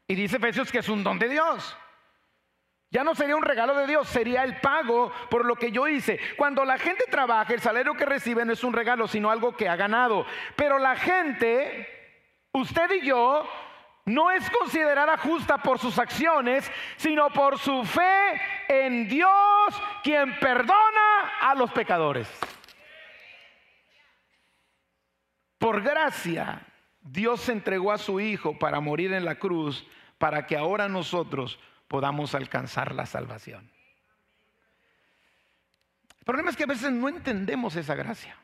Y 0.06 0.16
dice 0.16 0.36
Efesios 0.36 0.70
que 0.70 0.80
es 0.80 0.90
un 0.90 1.02
don 1.02 1.18
de 1.18 1.30
Dios. 1.30 1.78
Ya 2.94 3.04
no 3.04 3.16
sería 3.16 3.36
un 3.36 3.42
regalo 3.42 3.74
de 3.74 3.88
Dios, 3.88 4.08
sería 4.08 4.44
el 4.44 4.62
pago 4.62 5.12
por 5.32 5.46
lo 5.46 5.56
que 5.56 5.72
yo 5.72 5.88
hice. 5.88 6.20
Cuando 6.38 6.64
la 6.64 6.78
gente 6.78 7.06
trabaja, 7.10 7.52
el 7.52 7.60
salario 7.60 7.96
que 7.96 8.06
recibe 8.06 8.46
no 8.46 8.54
es 8.54 8.64
un 8.64 8.72
regalo, 8.72 9.08
sino 9.08 9.32
algo 9.32 9.58
que 9.58 9.68
ha 9.68 9.76
ganado. 9.76 10.28
Pero 10.56 10.78
la 10.78 10.96
gente, 10.96 11.88
usted 12.52 12.92
y 12.92 13.08
yo, 13.08 13.50
no 14.06 14.30
es 14.30 14.48
considerada 14.52 15.18
justa 15.18 15.58
por 15.58 15.80
sus 15.80 15.98
acciones, 15.98 16.72
sino 16.98 17.32
por 17.32 17.58
su 17.58 17.84
fe 17.84 18.40
en 18.68 19.10
Dios, 19.10 19.82
quien 20.04 20.38
perdona 20.38 21.40
a 21.42 21.56
los 21.56 21.72
pecadores. 21.72 22.30
Por 25.58 25.82
gracia, 25.82 26.62
Dios 27.02 27.50
entregó 27.50 27.92
a 27.92 27.98
su 27.98 28.20
Hijo 28.20 28.60
para 28.60 28.80
morir 28.80 29.14
en 29.14 29.26
la 29.26 29.40
cruz, 29.40 29.84
para 30.20 30.46
que 30.46 30.56
ahora 30.56 30.88
nosotros 30.88 31.60
podamos 31.88 32.36
alcanzar 32.36 32.94
la 32.96 33.06
salvación. 33.06 33.72
El 36.20 36.26
problema 36.26 36.52
es 36.52 36.56
que 36.56 36.64
a 36.64 36.68
veces 36.68 36.92
no 36.92 37.10
entendemos 37.10 37.76
esa 37.76 37.96
gracia. 37.96 38.38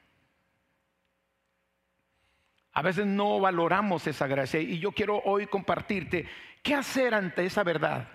A 2.74 2.82
veces 2.82 3.06
no 3.06 3.40
valoramos 3.40 4.06
esa 4.08 4.28
gracia 4.28 4.60
y 4.60 4.80
yo 4.80 4.92
quiero 4.92 5.22
hoy 5.26 5.48
compartirte 5.48 6.28
qué 6.62 6.76
hacer 6.76 7.14
ante 7.14 7.46
esa 7.46 7.64
verdad. 7.64 8.08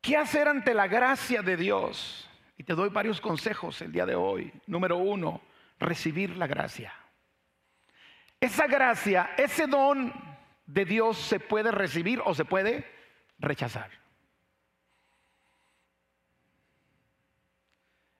¿Qué 0.00 0.16
hacer 0.16 0.48
ante 0.48 0.74
la 0.74 0.88
gracia 0.88 1.42
de 1.42 1.56
Dios? 1.56 2.28
Y 2.56 2.64
te 2.64 2.74
doy 2.74 2.88
varios 2.88 3.20
consejos 3.20 3.80
el 3.82 3.92
día 3.92 4.06
de 4.06 4.14
hoy. 4.14 4.52
Número 4.66 4.96
uno, 4.96 5.42
recibir 5.78 6.36
la 6.36 6.46
gracia. 6.46 6.92
Esa 8.40 8.66
gracia, 8.66 9.30
ese 9.36 9.66
don 9.66 10.12
de 10.66 10.84
Dios 10.84 11.18
se 11.18 11.40
puede 11.40 11.72
recibir 11.72 12.20
o 12.24 12.34
se 12.34 12.44
puede 12.44 12.97
rechazar. 13.38 13.90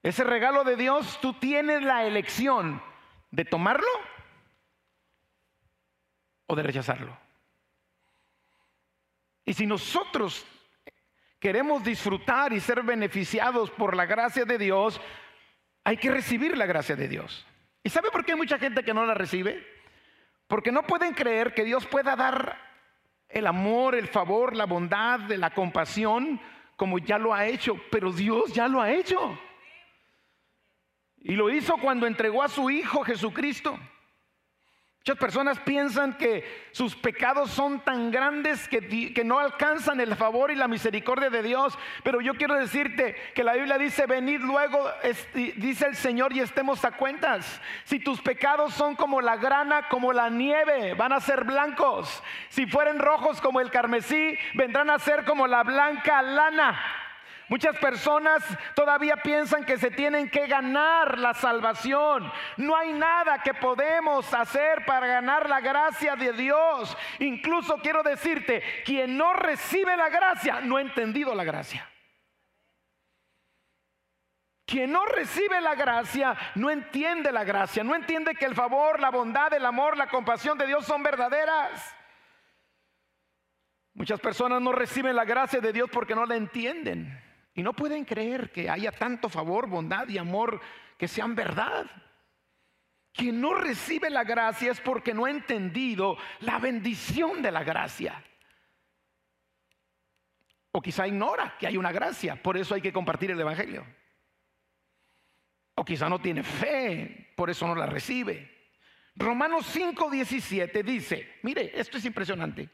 Ese 0.02 0.24
regalo 0.24 0.64
de 0.64 0.76
Dios, 0.76 1.18
tú 1.20 1.34
tienes 1.34 1.82
la 1.82 2.06
elección 2.06 2.82
de 3.30 3.44
tomarlo 3.44 3.88
o 6.46 6.56
de 6.56 6.62
rechazarlo. 6.62 7.16
Y 9.44 9.54
si 9.54 9.66
nosotros 9.66 10.46
queremos 11.38 11.82
disfrutar 11.82 12.52
y 12.52 12.60
ser 12.60 12.82
beneficiados 12.82 13.70
por 13.70 13.96
la 13.96 14.06
gracia 14.06 14.44
de 14.44 14.58
Dios, 14.58 15.00
hay 15.84 15.96
que 15.96 16.10
recibir 16.10 16.56
la 16.56 16.66
gracia 16.66 16.96
de 16.96 17.08
Dios. 17.08 17.46
¿Y 17.82 17.90
sabe 17.90 18.10
por 18.10 18.24
qué 18.24 18.32
hay 18.32 18.38
mucha 18.38 18.58
gente 18.58 18.84
que 18.84 18.94
no 18.94 19.06
la 19.06 19.14
recibe? 19.14 19.66
Porque 20.46 20.72
no 20.72 20.82
pueden 20.82 21.14
creer 21.14 21.54
que 21.54 21.64
Dios 21.64 21.86
pueda 21.86 22.16
dar 22.16 22.67
el 23.28 23.46
amor, 23.46 23.94
el 23.94 24.08
favor, 24.08 24.56
la 24.56 24.66
bondad, 24.66 25.20
la 25.30 25.50
compasión, 25.50 26.40
como 26.76 26.98
ya 26.98 27.18
lo 27.18 27.34
ha 27.34 27.46
hecho, 27.46 27.76
pero 27.90 28.12
Dios 28.12 28.52
ya 28.52 28.68
lo 28.68 28.80
ha 28.80 28.90
hecho. 28.90 29.38
Y 31.16 31.32
lo 31.34 31.50
hizo 31.50 31.76
cuando 31.76 32.06
entregó 32.06 32.42
a 32.42 32.48
su 32.48 32.70
Hijo 32.70 33.02
Jesucristo. 33.02 33.78
Muchas 35.00 35.18
personas 35.18 35.58
piensan 35.60 36.18
que 36.18 36.68
sus 36.72 36.94
pecados 36.94 37.50
son 37.50 37.80
tan 37.80 38.10
grandes 38.10 38.68
que, 38.68 39.14
que, 39.14 39.24
no 39.24 39.38
alcanzan 39.38 40.00
el 40.00 40.14
favor 40.16 40.50
y 40.50 40.54
la 40.54 40.68
misericordia 40.68 41.30
de 41.30 41.42
Dios. 41.42 41.78
Pero 42.04 42.20
yo 42.20 42.34
quiero 42.34 42.54
decirte 42.54 43.16
que 43.34 43.42
la 43.42 43.54
Biblia 43.54 43.78
dice, 43.78 44.04
venid 44.04 44.40
luego, 44.40 44.86
dice 45.56 45.86
el 45.86 45.96
Señor, 45.96 46.34
y 46.34 46.40
estemos 46.40 46.84
a 46.84 46.90
cuentas. 46.90 47.58
Si 47.84 48.00
tus 48.00 48.20
pecados 48.20 48.74
son 48.74 48.96
como 48.96 49.22
la 49.22 49.36
grana, 49.36 49.88
como 49.88 50.12
la 50.12 50.28
nieve, 50.28 50.92
van 50.92 51.14
a 51.14 51.20
ser 51.20 51.44
blancos. 51.44 52.22
Si 52.50 52.66
fueren 52.66 52.98
rojos 52.98 53.40
como 53.40 53.60
el 53.60 53.70
carmesí, 53.70 54.36
vendrán 54.54 54.90
a 54.90 54.98
ser 54.98 55.24
como 55.24 55.46
la 55.46 55.62
blanca 55.62 56.20
lana. 56.20 57.07
Muchas 57.48 57.78
personas 57.78 58.44
todavía 58.74 59.16
piensan 59.16 59.64
que 59.64 59.78
se 59.78 59.90
tienen 59.90 60.28
que 60.28 60.46
ganar 60.46 61.18
la 61.18 61.32
salvación. 61.32 62.30
No 62.58 62.76
hay 62.76 62.92
nada 62.92 63.42
que 63.42 63.54
podemos 63.54 64.32
hacer 64.34 64.84
para 64.84 65.06
ganar 65.06 65.48
la 65.48 65.60
gracia 65.60 66.14
de 66.14 66.34
Dios. 66.34 66.94
Incluso 67.20 67.78
quiero 67.78 68.02
decirte, 68.02 68.62
quien 68.84 69.16
no 69.16 69.32
recibe 69.32 69.96
la 69.96 70.10
gracia 70.10 70.60
no 70.60 70.76
ha 70.76 70.82
entendido 70.82 71.34
la 71.34 71.44
gracia. 71.44 71.88
Quien 74.66 74.92
no 74.92 75.06
recibe 75.06 75.62
la 75.62 75.74
gracia 75.74 76.36
no 76.54 76.68
entiende 76.68 77.32
la 77.32 77.44
gracia, 77.44 77.82
no 77.82 77.94
entiende 77.94 78.34
que 78.34 78.44
el 78.44 78.54
favor, 78.54 79.00
la 79.00 79.10
bondad, 79.10 79.50
el 79.54 79.64
amor, 79.64 79.96
la 79.96 80.08
compasión 80.08 80.58
de 80.58 80.66
Dios 80.66 80.84
son 80.84 81.02
verdaderas. 81.02 81.96
Muchas 83.94 84.20
personas 84.20 84.60
no 84.60 84.72
reciben 84.72 85.16
la 85.16 85.24
gracia 85.24 85.60
de 85.62 85.72
Dios 85.72 85.88
porque 85.90 86.14
no 86.14 86.26
la 86.26 86.36
entienden. 86.36 87.27
Y 87.58 87.62
no 87.64 87.72
pueden 87.72 88.04
creer 88.04 88.52
que 88.52 88.70
haya 88.70 88.92
tanto 88.92 89.28
favor, 89.28 89.66
bondad 89.66 90.06
y 90.06 90.16
amor 90.16 90.60
que 90.96 91.08
sean 91.08 91.34
verdad. 91.34 91.86
Quien 93.12 93.40
no 93.40 93.52
recibe 93.52 94.10
la 94.10 94.22
gracia 94.22 94.70
es 94.70 94.80
porque 94.80 95.12
no 95.12 95.24
ha 95.24 95.30
entendido 95.30 96.16
la 96.38 96.60
bendición 96.60 97.42
de 97.42 97.50
la 97.50 97.64
gracia. 97.64 98.22
O 100.70 100.80
quizá 100.80 101.08
ignora 101.08 101.56
que 101.58 101.66
hay 101.66 101.76
una 101.76 101.90
gracia, 101.90 102.40
por 102.40 102.56
eso 102.56 102.76
hay 102.76 102.80
que 102.80 102.92
compartir 102.92 103.32
el 103.32 103.40
Evangelio. 103.40 103.84
O 105.74 105.84
quizá 105.84 106.08
no 106.08 106.20
tiene 106.20 106.44
fe, 106.44 107.32
por 107.34 107.50
eso 107.50 107.66
no 107.66 107.74
la 107.74 107.86
recibe. 107.86 108.68
Romanos 109.16 109.66
5:17 109.74 110.84
dice, 110.84 111.38
mire, 111.42 111.72
esto 111.74 111.98
es 111.98 112.04
impresionante. 112.04 112.68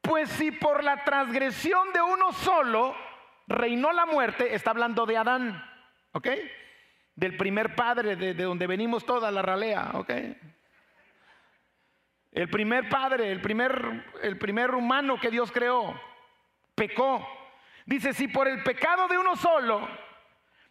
Pues 0.00 0.30
si 0.30 0.50
por 0.50 0.82
la 0.82 1.04
transgresión 1.04 1.92
de 1.92 2.00
uno 2.00 2.32
solo 2.32 3.07
reinó 3.48 3.92
la 3.92 4.06
muerte, 4.06 4.54
está 4.54 4.70
hablando 4.70 5.06
de 5.06 5.16
Adán, 5.16 5.64
¿ok? 6.12 6.28
Del 7.16 7.36
primer 7.36 7.74
padre, 7.74 8.14
de, 8.14 8.34
donde 8.34 8.66
venimos 8.66 9.04
toda 9.04 9.30
la 9.30 9.42
ralea, 9.42 9.90
¿ok? 9.94 10.10
El 12.30 12.48
primer 12.50 12.88
padre, 12.88 13.32
el 13.32 13.40
primer, 13.40 14.04
el 14.22 14.38
primer 14.38 14.74
humano 14.74 15.18
que 15.18 15.30
Dios 15.30 15.50
creó, 15.50 15.98
pecó. 16.74 17.26
Dice, 17.86 18.12
si 18.12 18.28
por 18.28 18.46
el 18.46 18.62
pecado 18.62 19.08
de 19.08 19.18
uno 19.18 19.34
solo 19.34 19.88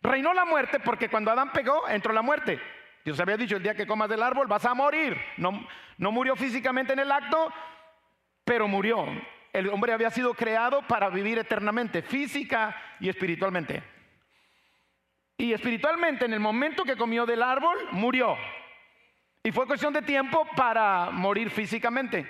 reinó 0.01 0.33
la 0.33 0.45
muerte, 0.45 0.79
porque 0.79 1.09
cuando 1.09 1.31
Adán 1.31 1.51
pegó, 1.51 1.89
entró 1.89 2.13
la 2.13 2.21
muerte. 2.21 2.61
Dios 3.03 3.19
había 3.19 3.37
dicho, 3.37 3.57
el 3.57 3.63
día 3.63 3.75
que 3.75 3.87
comas 3.87 4.07
del 4.07 4.21
árbol 4.21 4.47
vas 4.47 4.65
a 4.65 4.73
morir. 4.75 5.17
No, 5.37 5.67
no 5.97 6.11
murió 6.11 6.35
físicamente 6.35 6.93
en 6.93 6.99
el 6.99 7.11
acto, 7.11 7.51
pero 8.45 8.67
murió 8.67 9.07
el 9.53 9.69
hombre 9.69 9.93
había 9.93 10.11
sido 10.11 10.33
creado 10.33 10.81
para 10.87 11.09
vivir 11.09 11.37
eternamente, 11.37 12.01
física 12.01 12.75
y 12.99 13.09
espiritualmente. 13.09 13.83
Y 15.37 15.53
espiritualmente, 15.53 16.25
en 16.25 16.33
el 16.33 16.39
momento 16.39 16.83
que 16.83 16.97
comió 16.97 17.25
del 17.25 17.43
árbol, 17.43 17.77
murió. 17.91 18.35
Y 19.43 19.51
fue 19.51 19.67
cuestión 19.67 19.93
de 19.93 20.01
tiempo 20.01 20.47
para 20.55 21.09
morir 21.11 21.51
físicamente. 21.51 22.27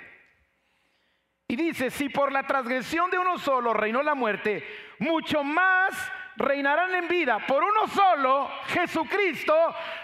Y 1.47 1.55
dice, 1.55 1.89
si 1.89 2.09
por 2.09 2.31
la 2.31 2.45
transgresión 2.45 3.09
de 3.09 3.17
uno 3.17 3.37
solo 3.37 3.73
reinó 3.73 4.03
la 4.03 4.15
muerte, 4.15 4.67
mucho 4.99 5.43
más 5.43 6.11
reinarán 6.35 6.93
en 6.93 7.07
vida 7.07 7.39
por 7.47 7.63
uno 7.63 7.87
solo, 7.87 8.49
Jesucristo, 8.67 9.55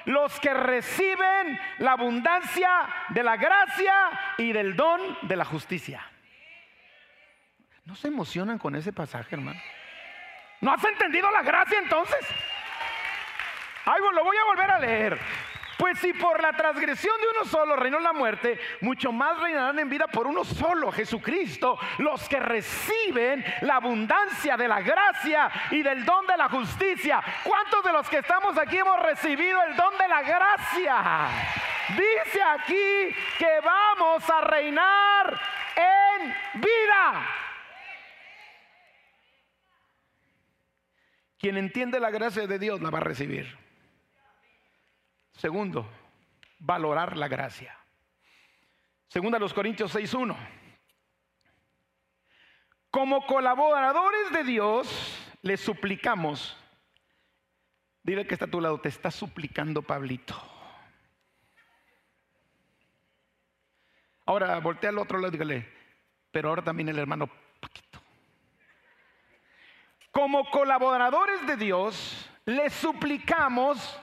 los 0.06 0.40
que 0.40 0.54
reciben 0.54 1.60
la 1.80 1.92
abundancia 1.92 2.88
de 3.10 3.24
la 3.24 3.36
gracia 3.36 3.94
y 4.38 4.54
del 4.54 4.76
don 4.76 5.18
de 5.24 5.36
la 5.36 5.46
justicia. 5.46 6.13
¿No 7.86 7.96
se 7.96 8.08
emocionan 8.08 8.58
con 8.58 8.76
ese 8.76 8.94
pasaje, 8.94 9.36
hermano? 9.36 9.60
¿No 10.62 10.72
has 10.72 10.84
entendido 10.86 11.30
la 11.32 11.42
gracia 11.42 11.80
entonces? 11.80 12.26
Ay, 13.86 14.02
lo 14.14 14.24
voy 14.24 14.38
a 14.38 14.46
volver 14.46 14.72
a 14.72 14.80
leer. 14.80 15.20
Pues 15.78 16.00
si 16.00 16.14
por 16.14 16.42
la 16.42 16.54
transgresión 16.54 17.14
de 17.20 17.28
uno 17.28 17.50
solo 17.50 17.76
reinó 17.76 18.00
la 18.00 18.14
muerte, 18.14 18.58
mucho 18.80 19.12
más 19.12 19.38
reinarán 19.40 19.80
en 19.80 19.90
vida 19.90 20.08
por 20.08 20.28
uno 20.28 20.46
solo, 20.46 20.92
Jesucristo, 20.94 21.78
los 21.98 22.30
que 22.30 22.40
reciben 22.40 23.44
la 23.62 23.76
abundancia 23.76 24.56
de 24.56 24.68
la 24.68 24.80
gracia 24.80 25.52
y 25.72 25.82
del 25.82 26.06
don 26.06 26.26
de 26.26 26.38
la 26.38 26.48
justicia. 26.48 27.22
¿Cuántos 27.44 27.84
de 27.84 27.92
los 27.92 28.08
que 28.08 28.20
estamos 28.20 28.58
aquí 28.58 28.78
hemos 28.78 29.00
recibido 29.02 29.62
el 29.64 29.76
don 29.76 29.98
de 29.98 30.08
la 30.08 30.22
gracia? 30.22 31.28
Dice 31.90 32.42
aquí 32.42 33.16
que 33.38 33.60
vamos 33.62 34.30
a 34.30 34.42
reinar 34.42 35.42
en 35.76 36.62
vida. 36.62 37.28
Quien 41.44 41.58
entiende 41.58 42.00
la 42.00 42.10
gracia 42.10 42.48
de 42.48 42.58
Dios 42.58 42.82
la 42.82 42.90
va 42.90 43.00
a 43.00 43.02
recibir. 43.02 43.46
Segundo, 45.34 45.86
valorar 46.58 47.18
la 47.18 47.28
gracia. 47.28 47.78
Segunda 49.10 49.38
los 49.40 49.54
Corintios 49.54 49.94
6.1. 49.94 50.38
Como 52.90 53.26
colaboradores 53.26 54.32
de 54.32 54.46
Dios, 54.46 55.18
le 55.42 55.58
suplicamos. 55.58 56.56
Dile 58.04 58.26
que 58.26 58.36
está 58.36 58.46
a 58.46 58.50
tu 58.50 58.62
lado, 58.62 58.80
te 58.80 58.88
está 58.88 59.12
suplicando 59.12 59.82
Pablito. 59.82 60.42
Ahora 64.26 64.60
voltea 64.60 64.92
al 64.92 64.98
otro 64.98 65.18
lado 65.18 65.28
y 65.28 65.32
dígale, 65.32 65.70
pero 66.32 66.48
ahora 66.48 66.64
también 66.64 66.88
el 66.88 67.00
hermano. 67.00 67.43
Como 70.14 70.48
colaboradores 70.52 71.46
de 71.48 71.58
Dios, 71.58 72.30
le 72.46 72.70
suplicamos 72.70 74.00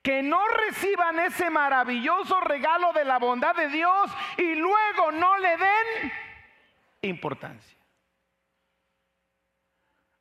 que 0.00 0.22
no 0.22 0.38
reciban 0.68 1.18
ese 1.18 1.50
maravilloso 1.50 2.40
regalo 2.40 2.92
de 2.92 3.04
la 3.04 3.18
bondad 3.18 3.52
de 3.56 3.68
Dios 3.68 4.08
y 4.38 4.54
luego 4.54 5.10
no 5.10 5.36
le 5.38 5.56
den 5.56 6.12
importancia. 7.02 7.76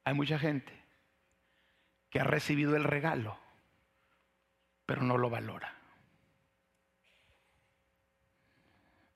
Hay 0.06 0.16
mucha 0.16 0.40
gente 0.40 0.74
que 2.10 2.20
ha 2.20 2.24
recibido 2.24 2.76
el 2.76 2.84
regalo, 2.84 3.38
pero 4.88 5.04
no 5.04 5.20
lo 5.20 5.30
valora. 5.30 5.72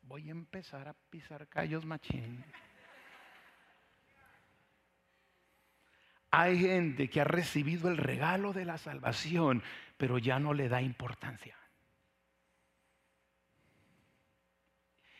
Voy 0.03 0.29
a 0.29 0.33
empezar 0.33 0.87
a 0.87 0.93
pisar 1.09 1.47
callos 1.47 1.83
machín. 1.83 2.45
Hay 6.37 6.59
gente 6.59 7.09
que 7.09 7.21
ha 7.21 7.23
recibido 7.23 7.87
el 7.87 7.95
regalo 7.95 8.51
de 8.51 8.65
la 8.65 8.77
salvación, 8.77 9.63
pero 9.95 10.17
ya 10.17 10.37
no 10.37 10.53
le 10.53 10.67
da 10.67 10.81
importancia. 10.81 11.57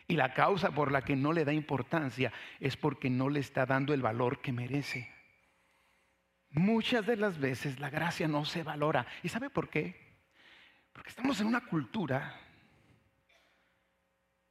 Y 0.09 0.17
la 0.17 0.33
causa 0.33 0.71
por 0.71 0.91
la 0.91 1.03
que 1.03 1.15
no 1.15 1.31
le 1.31 1.45
da 1.45 1.53
importancia 1.53 2.33
es 2.59 2.75
porque 2.75 3.09
no 3.09 3.29
le 3.29 3.39
está 3.39 3.65
dando 3.65 3.93
el 3.93 4.01
valor 4.01 4.41
que 4.41 4.51
merece. 4.51 5.09
Muchas 6.49 7.05
de 7.05 7.15
las 7.15 7.39
veces 7.39 7.79
la 7.79 7.89
gracia 7.89 8.27
no 8.27 8.43
se 8.43 8.63
valora. 8.63 9.07
¿Y 9.23 9.29
sabe 9.29 9.49
por 9.49 9.69
qué? 9.69 10.17
Porque 10.91 11.11
estamos 11.11 11.39
en 11.39 11.47
una 11.47 11.61
cultura 11.61 12.41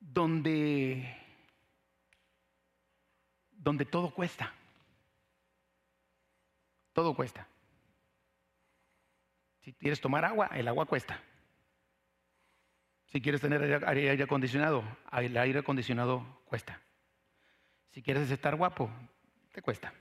donde, 0.01 1.15
donde 3.51 3.85
todo 3.85 4.15
cuesta. 4.15 4.55
Todo 6.95 7.15
cuesta. 7.15 7.47
Si 9.61 9.75
quieres 9.75 10.01
tomar 10.01 10.25
agua, 10.25 10.49
el 10.55 10.69
agua 10.69 10.87
cuesta. 10.87 11.21
Si 13.07 13.21
quieres 13.21 13.41
tener 13.41 13.85
aire, 13.87 14.23
acondicionado, 14.23 14.83
el 15.13 15.37
aire 15.37 15.59
acondicionado 15.59 16.41
cuesta. 16.47 16.81
Si 17.91 18.03
quieres 18.03 18.31
estar 18.31 18.57
guapo, 18.57 18.91
te 19.53 19.61
cuesta. 19.61 19.93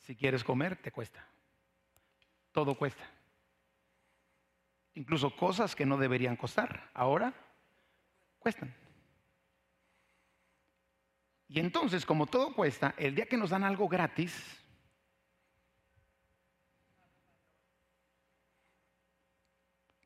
Si 0.00 0.14
quieres 0.16 0.44
comer, 0.44 0.76
te 0.76 0.90
cuesta. 0.90 1.24
Todo 2.52 2.76
cuesta. 2.76 3.04
Incluso 4.94 5.34
cosas 5.36 5.76
que 5.76 5.86
no 5.86 5.98
deberían 5.98 6.36
costar, 6.36 6.90
ahora 6.94 7.34
cuestan. 8.38 8.74
Y 11.48 11.60
entonces, 11.60 12.04
como 12.04 12.26
todo 12.26 12.54
cuesta, 12.54 12.94
el 12.96 13.14
día 13.14 13.26
que 13.26 13.36
nos 13.36 13.50
dan 13.50 13.64
algo 13.64 13.88
gratis, 13.88 14.62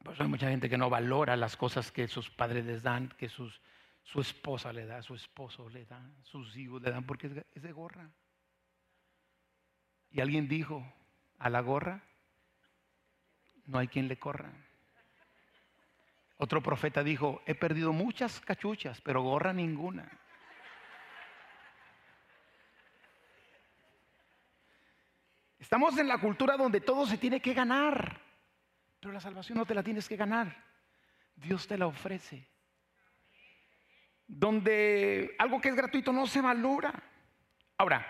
Pues 0.02 0.20
hay 0.20 0.26
mucha 0.26 0.48
gente 0.48 0.68
que 0.68 0.78
no 0.78 0.90
valora 0.90 1.36
las 1.36 1.56
cosas 1.56 1.92
que 1.92 2.08
sus 2.08 2.30
padres 2.30 2.64
les 2.64 2.82
dan, 2.82 3.10
que 3.10 3.28
sus, 3.28 3.60
su 4.02 4.20
esposa 4.20 4.72
le 4.72 4.84
da, 4.84 5.02
su 5.02 5.14
esposo 5.14 5.68
le 5.68 5.84
da, 5.84 6.02
sus 6.24 6.56
hijos 6.56 6.82
le 6.82 6.90
dan, 6.90 7.04
porque 7.04 7.44
es 7.54 7.62
de 7.62 7.70
gorra. 7.72 8.10
Y 10.10 10.20
alguien 10.20 10.48
dijo, 10.48 10.84
a 11.38 11.48
la 11.48 11.60
gorra 11.60 12.02
no 13.66 13.78
hay 13.78 13.86
quien 13.86 14.08
le 14.08 14.18
corra. 14.18 14.52
Otro 16.38 16.62
profeta 16.62 17.04
dijo, 17.04 17.42
he 17.46 17.54
perdido 17.54 17.92
muchas 17.92 18.40
cachuchas, 18.40 19.00
pero 19.02 19.22
gorra 19.22 19.52
ninguna. 19.52 20.19
Estamos 25.70 25.96
en 25.98 26.08
la 26.08 26.18
cultura 26.18 26.56
donde 26.56 26.80
todo 26.80 27.06
se 27.06 27.16
tiene 27.16 27.40
que 27.40 27.54
ganar. 27.54 28.20
Pero 28.98 29.12
la 29.12 29.20
salvación 29.20 29.56
no 29.56 29.64
te 29.64 29.72
la 29.72 29.84
tienes 29.84 30.08
que 30.08 30.16
ganar. 30.16 30.64
Dios 31.36 31.68
te 31.68 31.78
la 31.78 31.86
ofrece. 31.86 32.44
Donde 34.26 35.36
algo 35.38 35.60
que 35.60 35.68
es 35.68 35.76
gratuito 35.76 36.12
no 36.12 36.26
se 36.26 36.40
valora. 36.40 36.92
Ahora, 37.78 38.04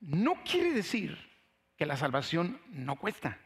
no 0.00 0.42
quiere 0.42 0.72
decir 0.72 1.16
que 1.76 1.86
la 1.86 1.96
salvación 1.96 2.60
no 2.66 2.96
cuesta. 2.96 3.38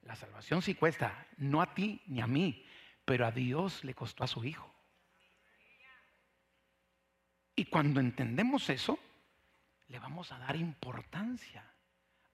La 0.00 0.16
salvación 0.16 0.62
sí 0.62 0.74
cuesta, 0.74 1.26
no 1.36 1.60
a 1.60 1.74
ti 1.74 2.00
ni 2.06 2.22
a 2.22 2.26
mí, 2.26 2.64
pero 3.04 3.26
a 3.26 3.30
Dios 3.30 3.84
le 3.84 3.92
costó 3.92 4.24
a 4.24 4.26
su 4.26 4.42
Hijo. 4.42 4.74
Y 7.54 7.66
cuando 7.66 8.00
entendemos 8.00 8.70
eso, 8.70 8.98
le 9.88 9.98
vamos 9.98 10.32
a 10.32 10.38
dar 10.38 10.56
importancia 10.56 11.75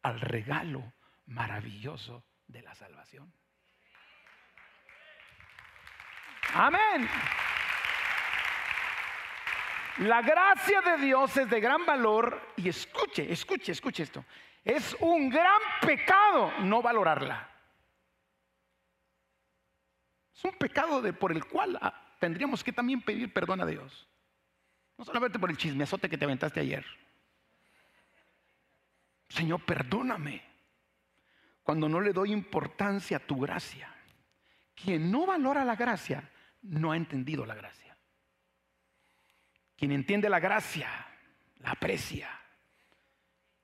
al 0.03 0.21
regalo 0.21 0.93
maravilloso 1.27 2.25
de 2.47 2.63
la 2.63 2.75
salvación. 2.75 3.33
Amén. 6.55 7.09
La 9.99 10.23
gracia 10.23 10.81
de 10.81 10.99
Dios 10.99 11.37
es 11.37 11.49
de 11.49 11.61
gran 11.61 11.85
valor 11.85 12.41
y 12.57 12.69
escuche, 12.69 13.31
escuche, 13.31 13.73
escuche 13.73 14.03
esto. 14.03 14.25
Es 14.65 14.97
un 15.01 15.29
gran 15.29 15.61
pecado 15.81 16.53
no 16.61 16.83
valorarla. 16.83 17.49
Es 20.35 20.45
un 20.45 20.53
pecado 20.53 21.03
por 21.15 21.33
el 21.33 21.45
cual 21.45 21.79
ah, 21.81 22.17
tendríamos 22.19 22.65
que 22.65 22.73
también 22.73 23.03
pedir 23.03 23.33
perdón 23.33 23.61
a 23.61 23.67
Dios. 23.67 24.09
No 24.97 25.05
solamente 25.05 25.39
por 25.39 25.51
el 25.51 25.57
chismesote 25.57 26.09
que 26.09 26.19
te 26.19 26.25
aventaste 26.25 26.61
ayer. 26.61 26.85
Señor, 29.33 29.65
perdóname 29.65 30.43
cuando 31.63 31.89
no 31.89 32.03
le 32.03 32.13
doy 32.13 32.33
importancia 32.33 33.17
a 33.17 33.27
tu 33.27 33.41
gracia. 33.41 33.89
Quien 34.75 35.11
no 35.11 35.25
valora 35.25 35.65
la 35.65 35.75
gracia 35.75 36.31
no 36.61 36.93
ha 36.93 36.99
entendido 36.99 37.47
la 37.47 37.55
gracia. 37.55 37.97
Quien 39.75 39.93
entiende 39.93 40.29
la 40.29 40.39
gracia, 40.39 40.91
la 41.61 41.71
aprecia. 41.71 42.29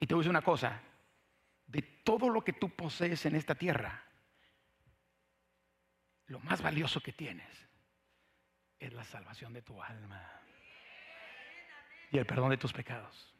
Y 0.00 0.06
te 0.06 0.14
voy 0.14 0.20
a 0.20 0.22
decir 0.22 0.30
una 0.30 0.40
cosa, 0.40 0.80
de 1.66 1.82
todo 1.82 2.30
lo 2.30 2.42
que 2.42 2.54
tú 2.54 2.70
posees 2.70 3.26
en 3.26 3.36
esta 3.36 3.54
tierra, 3.54 4.02
lo 6.28 6.40
más 6.40 6.62
valioso 6.62 7.02
que 7.02 7.12
tienes 7.12 7.68
es 8.78 8.94
la 8.94 9.04
salvación 9.04 9.52
de 9.52 9.60
tu 9.60 9.82
alma 9.82 10.32
y 12.10 12.16
el 12.16 12.24
perdón 12.24 12.48
de 12.48 12.56
tus 12.56 12.72
pecados. 12.72 13.37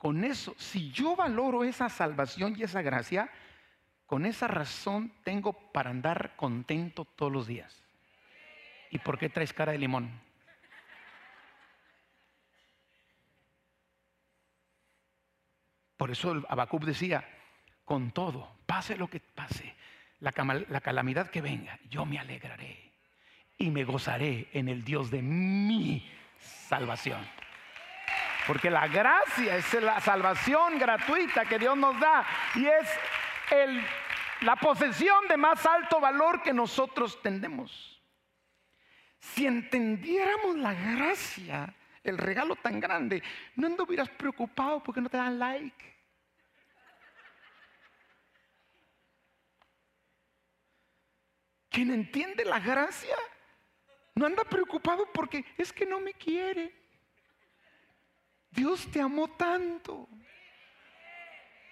Con 0.00 0.24
eso, 0.24 0.54
si 0.56 0.90
yo 0.92 1.14
valoro 1.14 1.62
esa 1.62 1.90
salvación 1.90 2.54
y 2.56 2.62
esa 2.62 2.80
gracia, 2.80 3.30
con 4.06 4.24
esa 4.24 4.48
razón 4.48 5.12
tengo 5.24 5.52
para 5.52 5.90
andar 5.90 6.36
contento 6.36 7.04
todos 7.04 7.30
los 7.30 7.46
días. 7.46 7.84
¿Y 8.90 8.98
por 8.98 9.18
qué 9.18 9.28
traes 9.28 9.52
cara 9.52 9.72
de 9.72 9.78
limón? 9.78 10.10
Por 15.98 16.10
eso 16.10 16.44
Abacub 16.48 16.86
decía, 16.86 17.28
con 17.84 18.10
todo, 18.10 18.56
pase 18.64 18.96
lo 18.96 19.10
que 19.10 19.20
pase, 19.20 19.74
la 20.20 20.80
calamidad 20.80 21.28
que 21.28 21.42
venga, 21.42 21.78
yo 21.90 22.06
me 22.06 22.18
alegraré 22.18 22.90
y 23.58 23.68
me 23.68 23.84
gozaré 23.84 24.48
en 24.54 24.70
el 24.70 24.82
Dios 24.82 25.10
de 25.10 25.20
mi 25.20 26.10
salvación. 26.38 27.20
Porque 28.50 28.68
la 28.68 28.88
gracia 28.88 29.58
es 29.58 29.72
la 29.74 30.00
salvación 30.00 30.76
gratuita 30.76 31.44
que 31.44 31.56
Dios 31.56 31.76
nos 31.76 32.00
da 32.00 32.26
y 32.56 32.66
es 32.66 32.88
el, 33.52 33.80
la 34.40 34.56
posesión 34.56 35.28
de 35.28 35.36
más 35.36 35.64
alto 35.64 36.00
valor 36.00 36.42
que 36.42 36.52
nosotros 36.52 37.22
tendemos. 37.22 38.02
Si 39.20 39.46
entendiéramos 39.46 40.56
la 40.56 40.74
gracia, 40.74 41.72
el 42.02 42.18
regalo 42.18 42.56
tan 42.56 42.80
grande, 42.80 43.22
no 43.54 43.68
anduvieras 43.68 44.08
preocupado 44.08 44.82
porque 44.82 45.00
no 45.00 45.08
te 45.08 45.16
dan 45.16 45.38
like. 45.38 45.96
Quien 51.68 51.92
entiende 51.92 52.44
la 52.44 52.58
gracia 52.58 53.14
no 54.16 54.26
anda 54.26 54.42
preocupado 54.42 55.06
porque 55.12 55.44
es 55.56 55.72
que 55.72 55.86
no 55.86 56.00
me 56.00 56.14
quiere. 56.14 56.79
Dios 58.50 58.90
te 58.90 59.00
amó 59.00 59.28
tanto, 59.28 60.08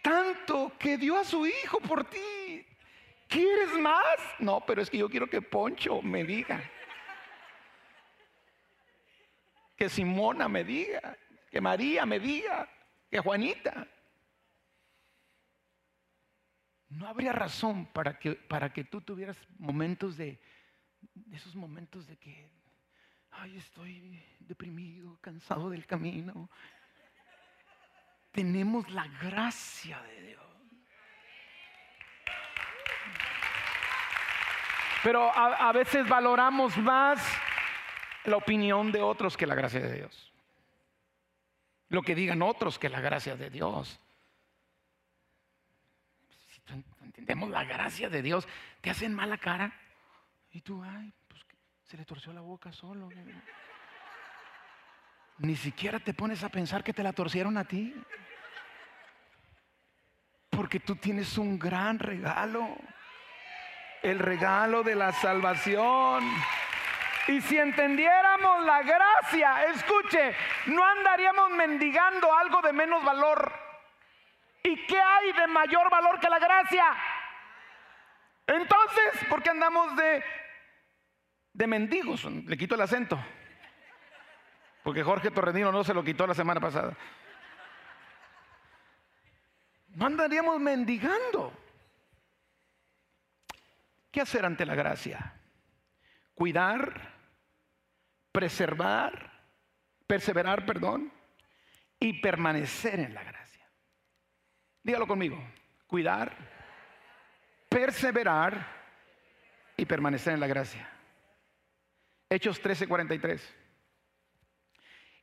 tanto 0.03 0.73
que 0.79 0.97
dio 0.97 1.17
a 1.17 1.25
su 1.25 1.47
hijo 1.47 1.81
por 1.81 2.09
ti. 2.09 2.65
¿Quieres 3.29 3.73
más? 3.79 4.19
No, 4.39 4.65
pero 4.65 4.81
es 4.81 4.89
que 4.89 4.99
yo 4.99 5.11
quiero 5.11 5.29
que 5.29 5.43
Poncho 5.43 6.01
me 6.01 6.25
diga. 6.25 6.63
Que 9.77 9.89
Simona 9.89 10.49
me 10.49 10.65
diga, 10.65 11.17
que 11.51 11.61
María 11.61 12.07
me 12.07 12.19
diga, 12.19 12.69
que 13.11 13.19
Juanita. 13.21 13.87
No 16.89 17.07
habría 17.07 17.33
razón 17.33 17.87
para 17.87 18.19
que, 18.19 18.33
para 18.33 18.73
que 18.73 18.83
tú 18.83 19.03
tuvieras 19.03 19.37
momentos 19.59 20.17
de, 20.17 20.41
esos 21.33 21.55
momentos 21.55 22.07
de 22.07 22.17
que, 22.17 22.51
ay, 23.41 23.57
estoy 23.57 24.23
deprimido, 24.41 25.19
cansado 25.21 25.71
del 25.71 25.87
camino. 25.87 26.49
Tenemos 28.33 28.91
la 28.91 29.07
gracia 29.23 30.01
de 30.03 30.23
Dios. 30.23 30.43
Pero 35.03 35.33
a, 35.35 35.73
veces 35.73 36.09
valoramos 36.09 36.77
más 36.77 37.25
la 38.25 38.37
opinión 38.37 38.91
de 38.91 39.01
otros 39.01 39.37
que 39.37 39.47
la 39.47 39.55
gracia 39.55 39.81
de 39.81 39.95
Dios. 39.95 40.33
Lo 41.89 42.03
que 42.03 42.15
digan 42.15 42.43
otros 42.43 42.79
que 42.79 42.89
la 42.89 43.01
gracia 43.01 43.37
de 43.37 43.49
Dios 43.49 44.01
entendemos 47.19 47.51
la 47.51 47.65
gracia 47.65 48.09
de 48.09 48.23
Dios, 48.23 48.47
te 48.81 48.91
hacen 48.91 49.15
mala 49.15 49.39
cara. 49.39 49.73
Y 50.51 50.61
tú, 50.63 50.83
ay, 50.83 51.13
se 51.89 51.97
le 51.97 52.05
torció 52.05 52.35
la 52.35 52.43
boca 52.43 52.71
solo. 52.71 53.09
Ni 55.39 55.57
siquiera 55.57 55.99
te 55.99 56.13
pones 56.13 56.45
a 56.45 56.51
pensar 56.51 56.85
que 56.85 56.93
te 56.93 57.03
la 57.03 57.15
torcieron 57.15 57.57
a 57.57 57.65
ti. 57.65 57.95
Porque 60.51 60.81
tú 60.81 60.97
tienes 60.97 61.39
un 61.39 61.59
gran 61.59 61.99
regalo. 61.99 62.77
El 64.03 64.19
regalo 64.19 64.83
de 64.83 64.97
la 64.97 65.13
salvación. 65.13 66.25
Y 67.27 67.41
si 67.41 67.59
entendiéramos 67.59 68.67
la 68.67 68.83
gracia, 68.83 69.65
escuche, 69.69 70.35
no 70.67 70.85
andaríamos 70.85 71.51
mendigando 71.53 72.31
algo 72.37 72.61
de 72.61 72.73
menos 72.75 73.03
valor. 73.03 73.51
¿Y 74.63 74.77
qué 74.85 75.01
hay 75.01 75.33
de 75.33 75.47
mayor 75.47 75.91
valor 75.91 76.21
que 76.21 76.29
la 76.29 76.39
gracia? 76.39 76.85
Entonces, 78.47 79.25
¿por 79.31 79.43
qué 79.43 79.51
andamos 79.51 79.97
de, 79.97 80.23
de 81.59 81.67
mendigos? 81.67 82.25
Le 82.25 82.57
quito 82.57 82.77
el 82.77 82.81
acento. 82.81 83.19
Porque 84.85 85.03
Jorge 85.03 85.33
Torrenino 85.33 85.73
no 85.73 85.83
se 85.83 85.93
lo 85.93 86.05
quitó 86.05 86.25
la 86.25 86.35
semana 86.35 86.61
pasada. 86.61 86.97
No 89.89 90.07
andaríamos 90.07 90.61
mendigando. 90.61 91.53
¿Qué 94.13 94.21
hacer 94.21 94.47
ante 94.47 94.65
la 94.65 94.77
gracia? 94.77 95.35
Cuidar, 96.33 97.13
preservar, 98.31 99.33
perseverar, 100.07 100.65
perdón, 100.65 101.13
y 101.99 102.21
permanecer 102.21 103.01
en 103.01 103.15
la 103.15 103.25
gracia. 103.25 103.69
Dígalo 104.85 105.09
conmigo. 105.09 105.43
Cuidar, 105.89 106.37
perseverar 107.69 108.65
y 109.77 109.85
permanecer 109.85 110.35
en 110.35 110.41
la 110.41 110.47
gracia. 110.47 110.98
Hechos 112.31 112.61
13:43. 112.63 113.41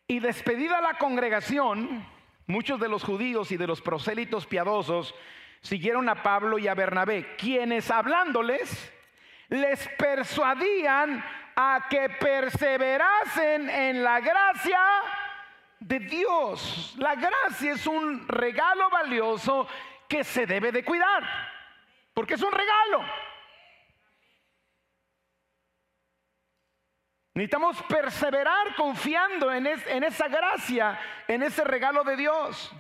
Y 0.08 0.20
despedida 0.20 0.82
la 0.82 0.98
congregación, 0.98 2.06
muchos 2.48 2.80
de 2.80 2.90
los 2.90 3.04
judíos 3.04 3.52
y 3.52 3.58
de 3.58 3.68
los 3.68 3.82
prosélitos 3.82 4.46
piadosos 4.46 5.16
siguieron 5.62 6.10
a 6.10 6.22
Pablo 6.22 6.60
y 6.60 6.68
a 6.68 6.76
Bernabé, 6.76 7.36
quienes 7.38 7.90
hablándoles 7.90 8.94
les 9.50 9.88
persuadían 9.98 11.24
a 11.56 11.88
que 11.90 12.10
perseverasen 12.10 13.70
en 13.70 14.04
la 14.04 14.20
gracia 14.20 14.80
de 15.80 16.00
Dios. 16.00 16.96
La 16.98 17.16
gracia 17.16 17.74
es 17.74 17.88
un 17.88 18.28
regalo 18.28 18.90
valioso 18.90 19.68
que 20.08 20.24
se 20.24 20.46
debe 20.46 20.72
de 20.72 20.84
cuidar, 20.84 21.24
porque 22.14 22.36
es 22.36 22.42
un 22.42 22.52
regalo. 22.52 23.06
Necesitamos 27.36 27.84
perseverar 27.84 28.76
confiando 28.76 29.52
en, 29.52 29.68
en, 29.68 30.04
esa 30.06 30.30
gracia, 30.30 30.98
en 31.28 31.44
ese 31.44 31.66
regalo 31.66 32.06
de 32.06 32.16
Dios. 32.16 32.72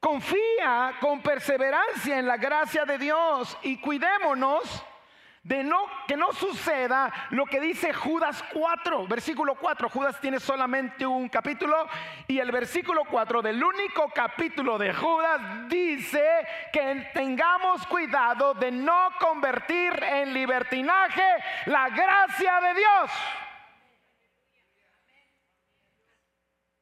Confía 0.00 0.96
con 0.98 1.20
perseverancia 1.20 2.18
en 2.18 2.26
la 2.26 2.38
gracia 2.38 2.86
de 2.86 2.96
Dios 2.96 3.58
y 3.64 3.76
cuidémonos 3.76 4.82
de 5.42 5.64
no 5.64 5.86
que 6.06 6.16
no 6.16 6.32
suceda 6.32 7.12
lo 7.30 7.46
que 7.46 7.60
dice 7.60 7.92
Judas 7.92 8.44
4, 8.52 9.06
versículo 9.08 9.56
4. 9.56 9.88
Judas 9.88 10.20
tiene 10.20 10.38
solamente 10.38 11.04
un 11.04 11.28
capítulo 11.28 11.88
y 12.28 12.38
el 12.38 12.52
versículo 12.52 13.02
4 13.04 13.42
del 13.42 13.62
único 13.62 14.08
capítulo 14.14 14.78
de 14.78 14.94
Judas 14.94 15.68
dice 15.68 16.24
que 16.72 17.10
tengamos 17.12 17.86
cuidado 17.86 18.54
de 18.54 18.70
no 18.70 19.08
convertir 19.18 19.92
en 20.02 20.32
libertinaje 20.32 21.22
la 21.66 21.88
gracia 21.88 22.60
de 22.60 22.74
Dios. 22.74 23.10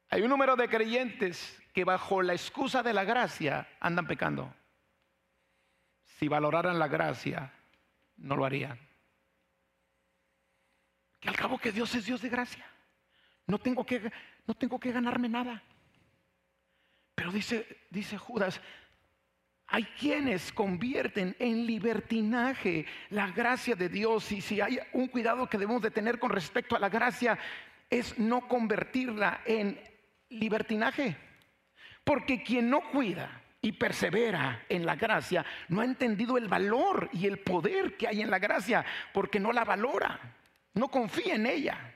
Hay 0.09 0.21
un 0.21 0.29
número 0.29 0.55
de 0.55 0.67
creyentes 0.67 1.57
que 1.73 1.85
bajo 1.85 2.21
la 2.21 2.33
excusa 2.33 2.83
de 2.83 2.93
la 2.93 3.05
gracia 3.05 3.67
andan 3.79 4.05
pecando. 4.05 4.53
Si 6.17 6.27
valoraran 6.27 6.77
la 6.77 6.89
gracia, 6.89 7.51
no 8.21 8.35
lo 8.35 8.45
haría. 8.45 8.77
Que 11.19 11.29
al 11.29 11.35
cabo 11.35 11.57
que 11.57 11.71
Dios 11.71 11.93
es 11.95 12.05
Dios 12.05 12.21
de 12.21 12.29
gracia. 12.29 12.65
No 13.47 13.59
tengo 13.59 13.85
que, 13.85 14.11
no 14.47 14.53
tengo 14.53 14.79
que 14.79 14.91
ganarme 14.91 15.29
nada. 15.29 15.61
Pero 17.15 17.31
dice, 17.31 17.85
dice 17.89 18.17
Judas, 18.17 18.61
hay 19.67 19.83
quienes 19.83 20.51
convierten 20.51 21.35
en 21.39 21.65
libertinaje 21.65 22.85
la 23.09 23.27
gracia 23.27 23.75
de 23.75 23.89
Dios 23.89 24.31
y 24.31 24.41
si 24.41 24.59
hay 24.61 24.79
un 24.93 25.07
cuidado 25.07 25.47
que 25.47 25.57
debemos 25.57 25.81
de 25.81 25.91
tener 25.91 26.19
con 26.19 26.31
respecto 26.31 26.75
a 26.75 26.79
la 26.79 26.89
gracia 26.89 27.37
es 27.89 28.17
no 28.17 28.47
convertirla 28.47 29.41
en 29.45 29.79
libertinaje. 30.29 31.17
Porque 32.03 32.41
quien 32.41 32.69
no 32.69 32.89
cuida 32.91 33.40
y 33.61 33.73
persevera 33.73 34.65
en 34.67 34.85
la 34.85 34.95
gracia, 34.95 35.45
no 35.69 35.81
ha 35.81 35.85
entendido 35.85 36.37
el 36.37 36.47
valor 36.47 37.09
y 37.13 37.27
el 37.27 37.39
poder 37.39 37.95
que 37.95 38.07
hay 38.07 38.21
en 38.21 38.31
la 38.31 38.39
gracia, 38.39 38.83
porque 39.13 39.39
no 39.39 39.51
la 39.51 39.63
valora, 39.63 40.19
no 40.73 40.87
confía 40.87 41.35
en 41.35 41.45
ella. 41.45 41.95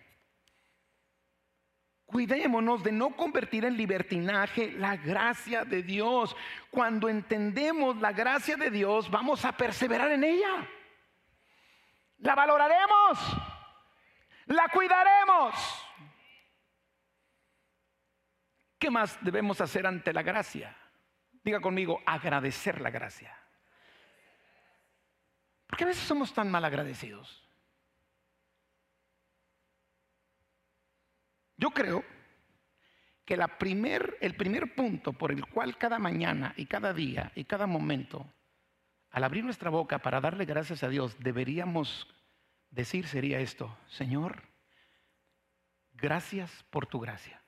Cuidémonos 2.05 2.83
de 2.83 2.91
no 2.91 3.15
convertir 3.15 3.65
en 3.65 3.75
libertinaje 3.75 4.71
la 4.73 4.95
gracia 4.95 5.65
de 5.65 5.81
Dios. 5.81 6.35
Cuando 6.69 7.09
entendemos 7.09 7.99
la 7.99 8.11
gracia 8.11 8.55
de 8.55 8.69
Dios, 8.69 9.09
vamos 9.09 9.43
a 9.43 9.57
perseverar 9.57 10.11
en 10.11 10.23
ella. 10.23 10.69
La 12.19 12.35
valoraremos, 12.35 13.19
la 14.45 14.67
cuidaremos. 14.71 15.55
¿Qué 18.77 18.91
más 18.91 19.17
debemos 19.21 19.59
hacer 19.59 19.87
ante 19.87 20.13
la 20.13 20.21
gracia? 20.21 20.77
Diga 21.45 21.61
conmigo, 21.61 22.01
agradecer 22.07 22.81
la 22.81 22.89
gracia. 22.89 23.37
Porque 25.67 25.83
a 25.83 25.87
veces 25.87 26.03
somos 26.03 26.33
tan 26.33 26.49
mal 26.49 26.65
agradecidos. 26.65 27.47
Yo 31.55 31.69
creo 31.69 32.03
que 33.23 33.35
el 33.35 33.47
primer 34.35 34.75
punto 34.75 35.13
por 35.13 35.31
el 35.31 35.45
cual 35.45 35.77
cada 35.77 35.99
mañana 35.99 36.55
y 36.57 36.65
cada 36.65 36.93
día 36.93 37.31
y 37.35 37.45
cada 37.45 37.67
momento, 37.67 38.27
al 39.11 39.23
abrir 39.23 39.43
nuestra 39.43 39.69
boca 39.69 39.99
para 39.99 40.19
darle 40.19 40.45
gracias 40.45 40.81
a 40.81 40.89
Dios, 40.89 41.15
deberíamos 41.19 42.07
decir 42.71 43.07
sería 43.07 43.39
esto, 43.39 43.77
Señor, 43.87 44.41
gracias 45.93 46.65
por 46.71 46.87
tu 46.87 46.99
gracia. 46.99 47.44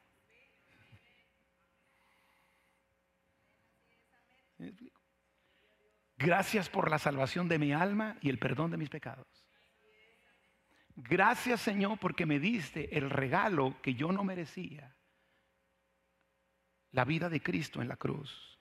Gracias 6.18 6.70
por 6.70 6.90
la 6.90 6.98
salvación 6.98 7.48
de 7.48 7.60
mi 7.60 7.74
alma 7.74 8.18
y 8.22 8.30
el 8.30 8.40
perdón 8.40 8.72
de 8.72 8.78
mis 8.78 8.90
pecados. 8.90 9.28
Gracias 10.96 11.62
Señor 11.62 12.00
porque 12.00 12.26
me 12.26 12.40
diste 12.40 12.98
el 12.98 13.10
regalo 13.10 13.80
que 13.82 13.94
yo 13.94 14.12
no 14.12 14.24
merecía. 14.24 14.96
La 16.92 17.06
vida 17.06 17.30
de 17.30 17.42
Cristo 17.42 17.82
en 17.82 17.88
la 17.88 17.98
cruz. 17.98 18.58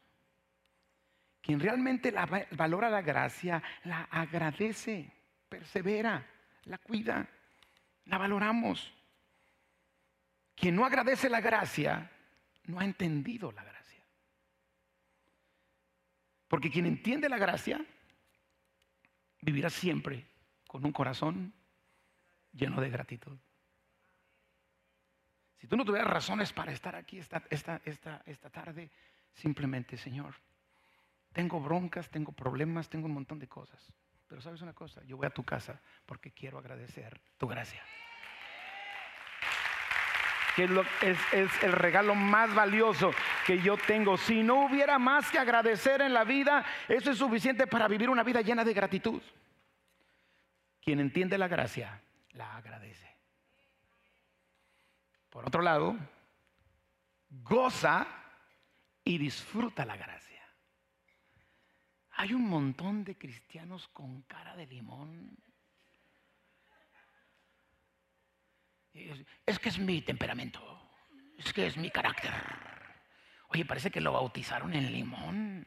Quien 1.41 1.61
realmente 1.61 2.13
valora 2.51 2.91
la 2.91 3.01
gracia, 3.01 3.63
la 3.85 4.03
agradece, 4.11 5.13
persevera, 5.49 6.27
la 6.65 6.77
cuida, 6.79 7.27
la 8.07 8.19
valoramos. 8.19 8.93
Quien 10.57 10.75
no 10.75 10.85
agradece 10.85 11.31
la 11.31 11.41
gracia, 11.41 12.11
no 12.65 12.81
ha 12.81 12.85
entendido 12.85 13.53
la 13.53 13.63
gracia. 13.63 13.76
Porque 16.49 16.71
quien 16.71 16.87
entiende 16.87 17.29
la 17.29 17.39
gracia 17.39 17.85
vivirá 19.41 19.71
siempre 19.71 20.27
con 20.67 20.85
un 20.85 20.93
corazón 20.93 21.53
lleno 22.53 22.81
de 22.81 22.91
gratitud. 22.91 23.39
Si 25.59 25.67
tú 25.67 25.77
no 25.77 25.85
tuvieras 25.85 26.09
razones 26.09 26.53
para 26.53 26.73
estar 26.73 26.95
aquí 26.95 27.19
esta, 27.19 27.43
esta, 27.51 27.81
esta, 27.85 28.23
esta 28.27 28.51
tarde, 28.51 28.91
simplemente, 29.33 29.97
Señor, 29.97 30.35
tengo 31.33 31.61
broncas, 31.61 32.11
tengo 32.11 32.33
problemas, 32.33 32.89
tengo 32.89 33.07
un 33.07 33.15
montón 33.15 33.39
de 33.39 33.49
cosas. 33.49 33.93
Pero 34.27 34.41
sabes 34.41 34.63
una 34.63 34.73
cosa, 34.73 35.03
yo 35.05 35.17
voy 35.17 35.27
a 35.27 35.31
tu 35.31 35.45
casa 35.45 35.81
porque 36.05 36.33
quiero 36.33 36.59
agradecer 36.59 37.21
tu 37.39 37.47
gracia 37.47 37.83
que 40.57 40.65
es, 41.03 41.19
es, 41.33 41.63
el 41.63 41.73
regalo 41.73 42.15
más 42.15 42.55
valioso 42.55 43.13
que 43.47 43.61
yo 43.61 43.77
tengo. 43.77 44.17
Si 44.17 44.43
no 44.43 44.65
hubiera 44.65 44.99
más 44.99 45.31
que 45.31 45.39
agradecer 45.39 46.01
en 46.01 46.15
la 46.15 46.25
vida, 46.25 46.65
eso 46.89 47.11
es 47.11 47.19
suficiente 47.19 47.67
para 47.67 47.87
vivir 47.87 48.09
una 48.09 48.23
vida 48.23 48.41
llena 48.41 48.65
de 48.65 48.73
gratitud. 48.73 49.23
Quien 50.81 51.01
entiende 51.01 51.37
la 51.37 51.47
gracia, 51.47 52.01
la 52.33 52.57
agradece. 52.57 53.15
Por 55.29 55.47
otro 55.47 55.61
lado, 55.61 55.95
goza 57.29 58.07
y 59.05 59.19
disfruta 59.19 59.85
la 59.85 59.99
gracia. 59.99 60.43
Hay 62.13 62.33
un 62.33 62.49
montón 62.49 63.05
de 63.05 63.19
cristianos 63.19 63.89
con 63.89 64.23
cara 64.23 64.57
de 64.57 64.67
limón 64.67 65.37
Es 69.45 69.59
que 69.59 69.69
es 69.69 69.79
mi 69.79 70.03
temperamento. 70.03 70.61
Es 71.39 71.53
que 71.53 71.67
es 71.67 71.77
mi 71.77 71.91
carácter. 71.91 72.33
Oye, 73.49 73.65
parece 73.65 73.91
que 73.91 74.01
lo 74.01 74.13
bautizaron 74.13 74.75
en 74.75 74.93
limón. 74.93 75.67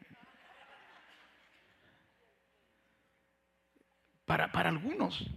Para, 4.24 4.52
para 4.52 4.68
algunos, 4.68 5.28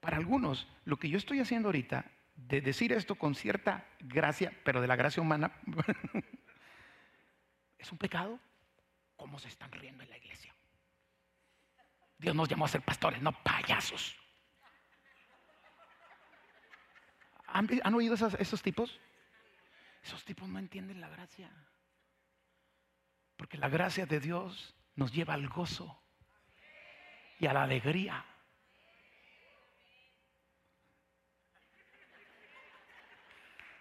para 0.00 0.18
algunos, 0.18 0.68
lo 0.84 0.98
que 0.98 1.08
yo 1.08 1.16
estoy 1.16 1.40
haciendo 1.40 1.68
ahorita, 1.68 2.04
de 2.34 2.60
decir 2.60 2.92
esto 2.92 3.14
con 3.14 3.34
cierta 3.34 3.88
gracia, 4.00 4.52
pero 4.64 4.80
de 4.80 4.86
la 4.86 4.96
gracia 4.96 5.22
humana, 5.22 5.52
es 7.78 7.90
un 7.90 7.98
pecado. 7.98 8.38
¿Cómo 9.16 9.38
se 9.38 9.48
están 9.48 9.72
riendo 9.72 10.04
en 10.04 10.10
la 10.10 10.18
iglesia? 10.18 10.54
Dios 12.18 12.34
nos 12.34 12.48
llamó 12.48 12.66
a 12.66 12.68
ser 12.68 12.82
pastores, 12.82 13.22
no 13.22 13.32
payasos. 13.42 14.16
¿Han, 17.48 17.94
oído 17.94 18.14
esos 18.14 18.62
tipos? 18.62 19.00
Esos 20.02 20.24
tipos 20.24 20.48
no 20.48 20.58
entienden 20.58 21.00
la 21.00 21.08
gracia. 21.08 21.50
Porque 23.36 23.58
la 23.58 23.68
gracia 23.68 24.06
de 24.06 24.20
Dios 24.20 24.74
nos 24.94 25.12
lleva 25.12 25.34
al 25.34 25.48
gozo 25.48 26.02
y 27.38 27.46
a 27.46 27.52
la 27.52 27.62
alegría. 27.62 28.24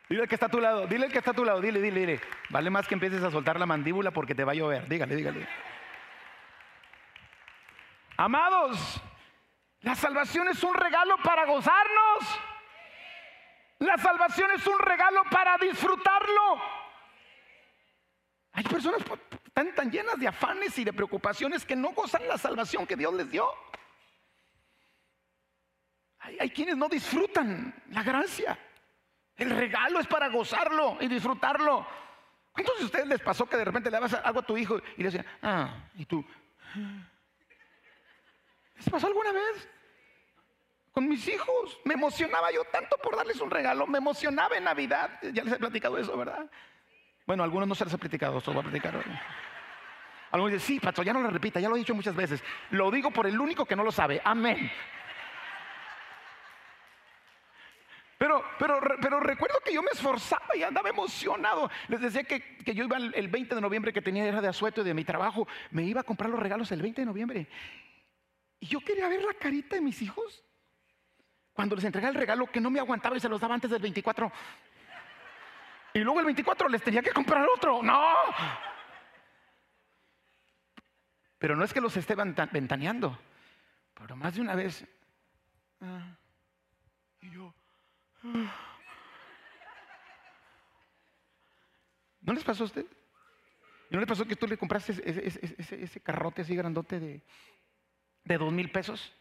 Dile 0.09 0.27
que 0.27 0.35
está 0.35 0.45
a 0.45 0.49
tu 0.49 0.61
lado, 0.61 0.87
dile 0.87 1.09
que 1.09 1.17
está 1.17 1.31
a 1.31 1.33
tu 1.33 1.43
lado, 1.43 1.59
dile, 1.59 1.81
dile, 1.81 1.99
dile. 1.99 2.21
Vale 2.49 2.69
más 2.69 2.87
que 2.87 2.93
empieces 2.93 3.21
a 3.23 3.31
soltar 3.31 3.59
la 3.59 3.65
mandíbula 3.65 4.11
porque 4.11 4.35
te 4.35 4.45
va 4.45 4.53
a 4.53 4.55
llover. 4.55 4.87
Dígale, 4.87 5.15
dígale. 5.15 5.47
Amados, 8.15 9.01
la 9.81 9.95
salvación 9.95 10.47
es 10.47 10.63
un 10.63 10.73
regalo 10.73 11.17
para 11.23 11.45
gozarnos. 11.45 12.39
La 13.79 13.97
salvación 13.97 14.49
es 14.55 14.65
un 14.65 14.79
regalo 14.79 15.23
para 15.29 15.57
disfrutarlo. 15.57 16.61
Hay 18.53 18.63
personas 18.63 19.01
tan, 19.53 19.91
llenas 19.91 20.19
de 20.19 20.27
afanes 20.27 20.77
y 20.79 20.83
de 20.83 20.93
preocupaciones 20.93 21.63
que 21.63 21.75
no 21.75 21.89
gozan 21.89 22.27
la 22.27 22.37
salvación 22.37 22.87
que 22.87 22.95
Dios 22.95 23.13
les 23.13 23.29
dio. 23.29 23.47
Hay, 26.19 26.37
hay 26.39 26.49
quienes 26.49 26.75
no 26.75 26.89
disfrutan 26.89 27.73
la 27.91 28.01
gracia. 28.01 28.57
El 29.35 29.51
regalo 29.51 29.99
es 29.99 30.07
para 30.07 30.29
gozarlo 30.29 30.97
y 30.99 31.07
disfrutarlo. 31.07 31.85
¿Cuántos 32.51 32.79
de 32.79 32.85
ustedes 32.85 33.07
les 33.07 33.21
pasó 33.21 33.47
que 33.47 33.57
de 33.57 33.65
repente 33.65 33.91
le 33.91 33.97
dabas 33.97 34.15
algo 34.15 34.39
a 34.39 34.45
tu 34.45 34.57
hijo 34.57 34.79
y 34.97 35.03
le 35.03 35.11
decían, 35.11 35.25
ah, 35.43 35.87
y 35.93 36.05
tú? 36.05 36.25
¿Les 38.75 38.89
pasó 38.89 39.05
alguna 39.05 39.31
vez? 39.31 39.69
Con 40.97 41.07
mis 41.07 41.27
hijos. 41.27 41.79
Me 41.83 41.93
emocionaba 41.93 42.51
yo 42.51 42.63
tanto 42.71 42.97
por 42.97 43.15
darles 43.15 43.39
un 43.39 43.51
regalo. 43.51 43.85
Me 43.85 43.99
emocionaba 43.99 44.57
en 44.57 44.63
Navidad. 44.63 45.11
Ya 45.31 45.43
les 45.43 45.53
he 45.53 45.59
platicado 45.59 45.95
eso, 45.95 46.17
¿verdad? 46.17 46.49
Bueno, 47.27 47.43
algunos 47.43 47.67
no 47.67 47.75
se 47.75 47.85
les 47.85 47.93
ha 47.93 47.99
platicado, 47.99 48.39
eso 48.39 48.51
voy 48.51 48.61
a 48.61 48.63
platicar 48.63 48.95
hoy. 48.95 49.03
Algunos 50.31 50.53
dicen, 50.53 50.65
sí, 50.65 50.79
pastor, 50.79 51.05
ya 51.05 51.13
no 51.13 51.21
lo 51.21 51.29
repita, 51.29 51.59
ya 51.59 51.69
lo 51.69 51.75
he 51.75 51.79
dicho 51.79 51.93
muchas 51.93 52.15
veces. 52.15 52.43
Lo 52.71 52.89
digo 52.89 53.11
por 53.11 53.27
el 53.27 53.39
único 53.39 53.63
que 53.63 53.75
no 53.75 53.83
lo 53.83 53.91
sabe. 53.91 54.19
Amén. 54.23 54.71
Pero, 58.17 58.43
pero, 58.57 58.79
pero 58.99 59.19
recuerdo 59.19 59.59
que 59.63 59.75
yo 59.75 59.83
me 59.83 59.91
esforzaba 59.91 60.55
y 60.55 60.63
andaba 60.63 60.89
emocionado. 60.89 61.69
Les 61.89 62.01
decía 62.01 62.23
que, 62.23 62.57
que 62.57 62.73
yo 62.73 62.85
iba 62.85 62.97
el, 62.97 63.27
20 63.27 63.53
de 63.53 63.61
noviembre 63.61 63.93
que 63.93 64.01
tenía 64.01 64.25
era 64.25 64.41
de 64.41 64.47
asueto 64.47 64.81
y 64.81 64.85
de 64.85 64.95
mi 64.95 65.05
trabajo. 65.05 65.47
Me 65.69 65.83
iba 65.83 66.01
a 66.01 66.03
comprar 66.03 66.31
los 66.31 66.39
regalos 66.39 66.71
el 66.71 66.81
20 66.81 67.01
de 67.01 67.05
noviembre. 67.05 67.47
Y 68.59 68.65
yo 68.65 68.79
quería 68.79 69.07
ver 69.07 69.23
la 69.23 69.35
carita 69.35 69.75
de 69.75 69.83
mis 69.83 70.01
hijos 70.01 70.43
cuando 71.57 71.75
les 71.75 71.85
entregaba 71.85 72.11
el 72.11 72.19
regalo 72.19 72.45
que 72.45 72.61
no 72.61 72.69
me 72.69 72.79
aguantaba 72.79 73.17
y 73.17 73.19
se 73.19 73.27
los 73.27 73.41
daba 73.41 73.55
antes 73.55 73.71
del 73.71 73.81
24. 73.81 74.31
Y 75.91 75.99
luego 76.01 76.19
el 76.19 76.25
24 76.27 76.69
les 76.69 76.83
tenía 76.83 77.01
que 77.01 77.09
comprar 77.09 77.47
otro. 77.49 77.81
No. 77.81 78.13
Pero 81.39 81.55
no 81.55 81.63
es 81.63 81.73
que 81.73 81.81
los 81.81 81.97
esté 81.97 82.13
ventaneando. 82.13 83.17
Pero 83.95 84.15
más 84.15 84.35
de 84.35 84.41
una 84.41 84.53
vez. 84.53 84.85
Ah, 85.81 86.15
y 87.21 87.31
yo. 87.31 87.51
Ah. 88.23 88.53
¿No 92.21 92.33
les 92.33 92.43
pasó 92.43 92.65
a 92.65 92.67
usted? 92.67 92.85
¿No 93.89 93.97
les 93.99 94.07
pasó 94.07 94.27
que 94.27 94.35
tú 94.35 94.45
le 94.45 94.59
compraste 94.59 94.91
ese, 94.91 96.01
carrote 96.01 96.43
así 96.43 96.55
grandote 96.55 96.99
de, 96.99 97.23
de 98.25 98.37
dos 98.37 98.53
mil 98.53 98.71
pesos? 98.71 99.11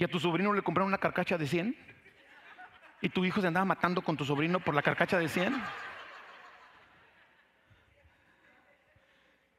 Y 0.00 0.04
a 0.04 0.08
tu 0.08 0.18
sobrino 0.18 0.54
le 0.54 0.62
compraron 0.62 0.88
una 0.88 0.96
carcacha 0.96 1.36
de 1.36 1.46
100 1.46 1.76
y 3.02 3.10
tu 3.10 3.22
hijo 3.22 3.42
se 3.42 3.46
andaba 3.46 3.66
matando 3.66 4.00
con 4.00 4.16
tu 4.16 4.24
sobrino 4.24 4.58
por 4.58 4.74
la 4.74 4.80
carcacha 4.80 5.18
de 5.18 5.28
100. 5.28 5.62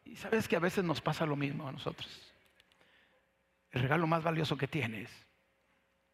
Y 0.06 0.16
sabes 0.16 0.48
que 0.48 0.56
a 0.56 0.60
veces 0.60 0.84
nos 0.84 1.00
pasa 1.00 1.28
lo 1.28 1.36
mismo 1.36 1.68
a 1.68 1.72
nosotros. 1.72 2.34
El 3.70 3.84
regalo 3.84 4.08
más 4.08 4.24
valioso 4.24 4.58
que 4.58 4.68
tienes 4.68 5.12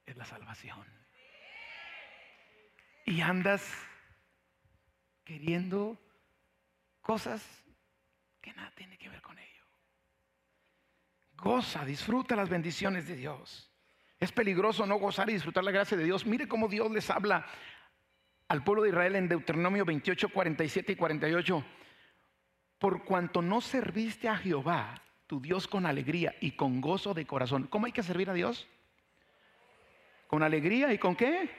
es 0.06 0.18
la 0.18 0.26
salvación. 0.26 0.86
Y 3.06 3.22
andas 3.22 3.82
queriendo 5.24 5.98
cosas 7.00 7.64
que 8.42 8.54
nada 8.54 8.72
tiene 8.72 8.98
que 8.98 9.08
ver 9.08 9.22
con 9.22 9.40
ello. 9.40 9.64
Goza, 11.32 11.86
disfruta 11.86 12.36
las 12.36 12.50
bendiciones 12.50 13.08
de 13.08 13.16
Dios. 13.16 13.67
Es 14.20 14.32
peligroso 14.32 14.86
no 14.86 14.96
gozar 14.96 15.30
y 15.30 15.34
disfrutar 15.34 15.64
la 15.64 15.72
gracia 15.72 15.96
de 15.96 16.04
Dios. 16.04 16.26
Mire 16.26 16.48
cómo 16.48 16.68
Dios 16.68 16.90
les 16.92 17.10
habla 17.10 17.46
al 18.48 18.64
pueblo 18.64 18.84
de 18.84 18.90
Israel 18.90 19.16
en 19.16 19.28
Deuteronomio 19.28 19.86
28, 19.86 20.30
47 20.30 20.94
y 20.94 20.96
48. 20.96 21.64
Por 22.80 23.04
cuanto 23.04 23.42
no 23.42 23.62
serviste 23.62 24.28
a 24.28 24.38
Jehová, 24.38 25.02
tu 25.28 25.42
Dios, 25.42 25.68
con 25.68 25.86
alegría 25.86 26.36
y 26.40 26.52
con 26.52 26.82
gozo 26.82 27.14
de 27.14 27.28
corazón. 27.28 27.68
¿Cómo 27.68 27.86
hay 27.86 27.92
que 27.92 28.04
servir 28.04 28.30
a 28.30 28.34
Dios? 28.34 28.68
Con 30.28 30.42
alegría 30.42 30.94
y 30.94 30.98
con 30.98 31.16
qué? 31.16 31.50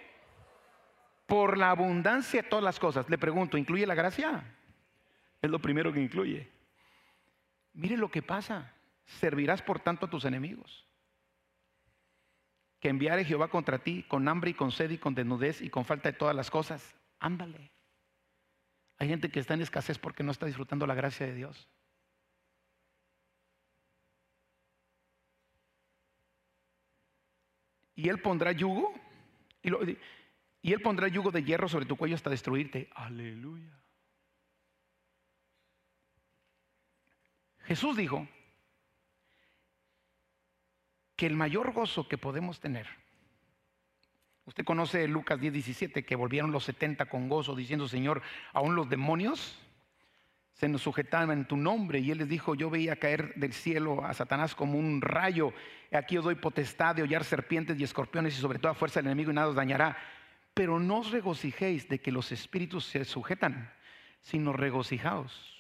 Por 1.27 1.59
la 1.59 1.71
abundancia 1.71 2.43
de 2.43 2.49
todas 2.49 2.65
las 2.65 2.81
cosas. 2.81 3.09
Le 3.09 3.19
pregunto, 3.19 3.57
¿incluye 3.57 3.87
la 3.87 3.95
gracia? 3.95 4.43
Es 5.41 5.51
lo 5.51 5.61
primero 5.61 5.93
que 5.93 6.01
incluye. 6.01 6.51
Mire 7.75 7.97
lo 7.97 8.11
que 8.11 8.23
pasa. 8.23 8.73
Servirás 9.05 9.63
por 9.63 9.81
tanto 9.81 10.07
a 10.07 10.11
tus 10.11 10.25
enemigos. 10.25 10.88
Que 12.81 12.89
enviare 12.89 13.25
Jehová 13.25 13.49
contra 13.49 13.79
ti 13.79 14.05
con 14.05 14.29
hambre 14.29 14.51
y 14.51 14.55
con 14.55 14.71
sed 14.71 14.91
y 14.91 14.99
con 14.99 15.15
desnudez 15.15 15.61
y 15.63 15.71
con 15.71 15.85
falta 15.85 16.11
de 16.11 16.19
todas 16.19 16.35
las 16.35 16.51
cosas, 16.51 16.95
ándale. 17.19 17.73
Hay 18.99 19.09
gente 19.09 19.31
que 19.31 19.41
está 19.41 19.55
en 19.55 19.63
escasez 19.63 19.99
porque 19.99 20.23
no 20.23 20.33
está 20.33 20.47
disfrutando 20.47 20.87
la 20.87 20.95
gracia 20.95 21.27
de 21.27 21.35
Dios. 21.35 21.69
Y 27.95 28.09
Él 28.09 28.21
pondrá 28.21 28.53
yugo, 28.53 28.95
y, 29.61 29.71
y 30.63 30.73
Él 30.73 30.81
pondrá 30.81 31.09
yugo 31.09 31.33
de 31.33 31.43
hierro 31.43 31.69
sobre 31.69 31.87
tu 31.87 31.97
cuello 31.97 32.15
hasta 32.15 32.31
destruirte. 32.31 32.89
Aleluya. 32.95 33.77
Jesús 37.65 37.97
dijo 37.97 38.27
que 41.19 41.27
el 41.27 41.35
mayor 41.35 41.73
gozo 41.73 42.07
que 42.07 42.17
podemos 42.17 42.61
tener, 42.61 42.87
usted 44.45 44.65
conoce 44.65 45.09
Lucas 45.09 45.41
10, 45.41 45.53
17, 45.53 46.05
que 46.05 46.15
volvieron 46.15 46.53
los 46.53 46.63
70 46.63 47.07
con 47.07 47.29
gozo 47.29 47.57
diciendo, 47.57 47.89
Señor, 47.89 48.23
aún 48.53 48.77
los 48.77 48.89
demonios 48.89 49.59
se 50.53 50.69
nos 50.69 50.83
sujetaban 50.83 51.33
en 51.33 51.45
tu 51.45 51.57
nombre. 51.57 51.99
Y 51.99 52.13
él 52.13 52.19
les 52.19 52.29
dijo, 52.29 52.55
yo 52.55 52.71
veía 52.71 53.01
caer 53.01 53.35
del 53.35 53.53
cielo 53.53 54.05
a 54.05 54.15
Satanás 54.15 54.55
como 54.55 54.79
un 54.79 55.01
rayo. 55.01 55.53
Aquí 55.91 56.17
os 56.17 56.25
doy 56.25 56.37
potestad 56.37 56.95
de 56.95 57.03
hollar 57.03 57.25
serpientes 57.25 57.81
y 57.81 57.83
escorpiones 57.83 58.39
y 58.39 58.41
sobre 58.41 58.61
toda 58.61 58.75
fuerza 58.75 59.01
del 59.01 59.09
enemigo 59.09 59.33
y 59.33 59.35
nada 59.35 59.49
os 59.49 59.57
dañará. 59.57 59.99
Pero 60.55 60.79
no 60.79 60.99
os 60.99 61.11
regocijéis 61.11 61.89
de 61.89 62.01
que 62.01 62.13
los 62.13 62.31
espíritus 62.31 62.85
se 62.85 63.05
sujetan, 63.05 63.73
sino 64.21 64.53
regocijaos 64.53 65.59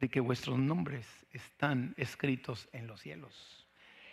de 0.00 0.10
que 0.10 0.20
vuestros 0.20 0.58
nombres 0.58 1.06
están 1.30 1.94
escritos 1.96 2.68
en 2.72 2.86
los 2.86 3.00
cielos. 3.00 3.61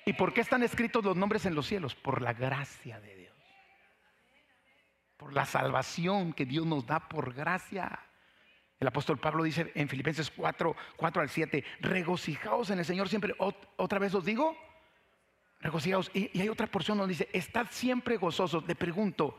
¿Y 0.10 0.14
por 0.14 0.34
qué 0.34 0.42
están 0.42 0.64
escritos 0.64 1.06
los 1.06 1.16
nombres 1.16 1.46
en 1.46 1.54
los 1.54 1.68
cielos? 1.68 1.94
Por 1.94 2.24
la 2.24 2.34
gracia 2.34 3.00
de 3.00 3.16
Dios. 3.16 3.38
Por 5.18 5.34
la 5.34 5.46
salvación 5.46 6.34
que 6.34 6.48
Dios 6.48 6.66
nos 6.66 6.88
da 6.88 7.08
por 7.08 7.32
gracia. 7.32 8.00
El 8.80 8.88
apóstol 8.88 9.20
Pablo 9.20 9.44
dice 9.44 9.72
en 9.76 9.88
Filipenses 9.88 10.32
4, 10.32 10.76
4 10.98 11.22
al 11.22 11.30
7, 11.30 11.64
regocijaos 11.82 12.72
en 12.72 12.80
el 12.80 12.86
Señor 12.86 13.08
siempre. 13.08 13.36
Otra 13.38 14.00
vez 14.00 14.16
os 14.16 14.26
digo, 14.26 14.58
regocijaos. 15.60 16.10
Y, 16.16 16.36
y 16.36 16.42
hay 16.42 16.50
otra 16.50 16.66
porción 16.66 16.98
donde 16.98 17.12
dice, 17.12 17.30
estad 17.32 17.68
siempre 17.70 18.18
gozosos. 18.18 18.66
Le 18.66 18.74
pregunto, 18.74 19.38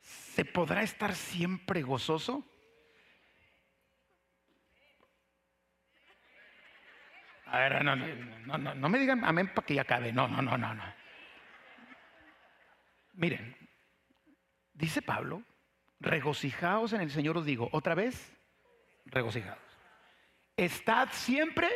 ¿se 0.00 0.44
podrá 0.44 0.84
estar 0.84 1.16
siempre 1.16 1.82
gozoso? 1.82 2.44
A 7.50 7.58
ver, 7.58 7.84
no, 7.84 7.96
no, 7.96 8.58
no, 8.58 8.74
no 8.74 8.88
me 8.88 8.98
digan 8.98 9.24
amén 9.24 9.52
para 9.52 9.66
que 9.66 9.74
ya 9.74 9.82
acabe. 9.82 10.12
No, 10.12 10.28
no, 10.28 10.40
no, 10.40 10.56
no, 10.56 10.72
no. 10.72 10.84
Miren, 13.14 13.56
dice 14.72 15.02
Pablo, 15.02 15.42
regocijaos 15.98 16.92
en 16.92 17.00
el 17.00 17.10
Señor, 17.10 17.36
os 17.38 17.44
digo, 17.44 17.68
otra 17.72 17.96
vez, 17.96 18.32
regocijaos. 19.06 19.58
Estad 20.56 21.08
siempre. 21.10 21.68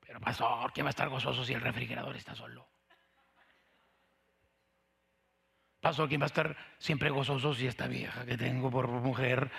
Pero 0.00 0.20
pastor, 0.20 0.72
¿quién 0.74 0.84
va 0.84 0.90
a 0.90 0.90
estar 0.90 1.08
gozoso 1.08 1.42
si 1.42 1.54
el 1.54 1.62
refrigerador 1.62 2.16
está 2.16 2.34
solo? 2.34 2.68
Pastor, 5.80 6.06
¿quién 6.06 6.20
va 6.20 6.26
a 6.26 6.26
estar 6.26 6.54
siempre 6.78 7.08
gozoso 7.08 7.54
si 7.54 7.66
esta 7.66 7.86
vieja 7.86 8.26
que 8.26 8.36
tengo 8.36 8.70
por 8.70 8.88
mujer 8.88 9.50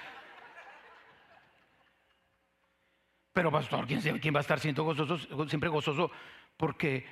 Pero 3.34 3.52
pastor, 3.52 3.88
¿quién, 3.88 4.02
¿quién, 4.20 4.34
va 4.34 4.40
a 4.40 4.42
estar 4.42 4.60
siempre 4.60 4.84
gozoso, 4.84 5.48
siempre 5.48 5.70
gozoso 5.70 6.12
porque 6.58 7.06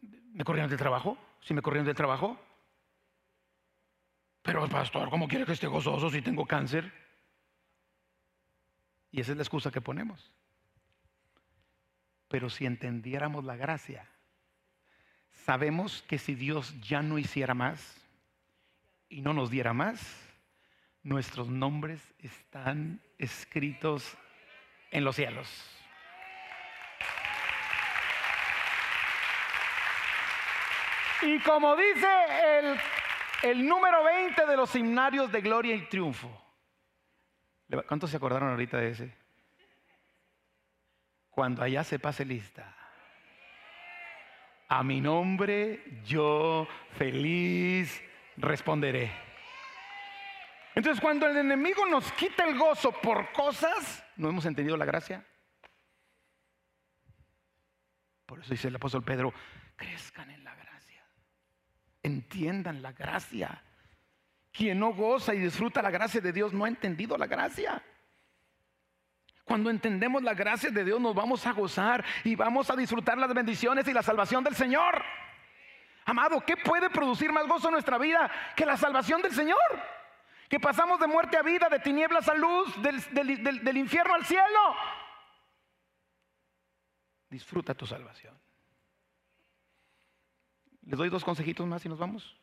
me 0.00 0.44
corrieron 0.44 0.70
del 0.70 0.78
trabajo? 0.78 1.18
¿Si 1.40 1.52
me 1.52 1.62
corrieron 1.62 1.86
del 1.86 1.96
trabajo? 1.96 2.40
Pero 4.42 4.68
pastor, 4.68 5.10
¿cómo 5.10 5.28
quiere 5.28 5.44
que 5.44 5.52
esté 5.52 5.66
gozoso 5.66 6.10
si 6.10 6.22
tengo 6.22 6.46
cáncer? 6.46 6.92
Y 9.10 9.20
esa 9.20 9.32
es 9.32 9.36
la 9.36 9.42
excusa 9.42 9.70
que 9.70 9.80
ponemos. 9.80 10.32
Pero 12.28 12.48
si 12.48 12.64
entendiéramos 12.64 13.44
la 13.44 13.56
gracia, 13.56 14.08
sabemos 15.44 16.02
que 16.02 16.18
si 16.18 16.34
Dios 16.34 16.74
ya 16.80 17.02
no 17.02 17.18
hiciera 17.18 17.54
más 17.54 18.00
y 19.08 19.20
no 19.20 19.34
nos 19.34 19.50
diera 19.50 19.74
más, 19.74 20.00
nuestros 21.02 21.48
nombres 21.48 22.00
están 22.18 23.02
escritos 23.18 24.16
en 24.92 25.04
los 25.04 25.16
cielos. 25.16 25.68
Y 31.22 31.38
como 31.40 31.74
dice 31.76 32.08
el, 32.58 32.80
el 33.42 33.66
número 33.66 34.04
20 34.04 34.46
de 34.46 34.56
los 34.56 34.74
himnarios 34.76 35.32
de 35.32 35.40
gloria 35.40 35.74
y 35.74 35.86
triunfo. 35.88 36.30
¿Cuántos 37.88 38.10
se 38.10 38.16
acordaron 38.18 38.50
ahorita 38.50 38.76
de 38.76 38.90
ese? 38.90 39.16
Cuando 41.30 41.62
allá 41.62 41.82
se 41.84 41.98
pase 41.98 42.24
lista. 42.24 42.76
A 44.68 44.82
mi 44.82 45.00
nombre 45.00 46.00
yo 46.04 46.66
feliz 46.98 48.02
responderé. 48.36 49.12
Entonces 50.74 51.00
cuando 51.00 51.26
el 51.26 51.36
enemigo 51.36 51.86
nos 51.86 52.10
quita 52.12 52.44
el 52.44 52.58
gozo 52.58 52.92
por 52.92 53.32
cosas, 53.32 54.04
¿no 54.22 54.28
hemos 54.28 54.46
entendido 54.46 54.76
la 54.76 54.84
gracia? 54.84 55.26
Por 58.24 58.40
eso 58.40 58.50
dice 58.50 58.68
el 58.68 58.76
apóstol 58.76 59.02
Pedro, 59.02 59.34
crezcan 59.76 60.30
en 60.30 60.44
la 60.44 60.54
gracia, 60.54 61.04
entiendan 62.02 62.80
la 62.80 62.92
gracia. 62.92 63.62
Quien 64.52 64.78
no 64.78 64.94
goza 64.94 65.34
y 65.34 65.40
disfruta 65.40 65.82
la 65.82 65.90
gracia 65.90 66.20
de 66.20 66.32
Dios 66.32 66.52
no 66.52 66.64
ha 66.64 66.68
entendido 66.68 67.18
la 67.18 67.26
gracia. 67.26 67.82
Cuando 69.44 69.70
entendemos 69.70 70.22
la 70.22 70.34
gracia 70.34 70.70
de 70.70 70.84
Dios 70.84 71.00
nos 71.00 71.14
vamos 71.14 71.44
a 71.46 71.52
gozar 71.52 72.04
y 72.22 72.36
vamos 72.36 72.70
a 72.70 72.76
disfrutar 72.76 73.18
las 73.18 73.34
bendiciones 73.34 73.86
y 73.88 73.92
la 73.92 74.02
salvación 74.02 74.44
del 74.44 74.54
Señor. 74.54 75.02
Amado, 76.04 76.40
¿qué 76.46 76.56
puede 76.56 76.90
producir 76.90 77.32
más 77.32 77.46
gozo 77.46 77.68
en 77.68 77.72
nuestra 77.72 77.98
vida 77.98 78.30
que 78.54 78.66
la 78.66 78.76
salvación 78.76 79.20
del 79.20 79.32
Señor? 79.32 79.58
Que 80.52 80.60
pasamos 80.60 81.00
de 81.00 81.06
muerte 81.06 81.38
a 81.38 81.42
vida, 81.42 81.70
de 81.70 81.78
tinieblas 81.78 82.28
a 82.28 82.34
luz, 82.34 82.74
del, 82.82 83.76
infierno 83.78 84.12
al 84.12 84.26
cielo. 84.26 84.76
Disfruta 87.30 87.72
tu 87.72 87.86
salvación. 87.86 88.38
Les 90.82 90.98
doy 90.98 91.08
dos 91.08 91.24
consejitos 91.24 91.66
más 91.66 91.82
y 91.86 91.88
nos 91.88 91.98
vamos. 91.98 92.36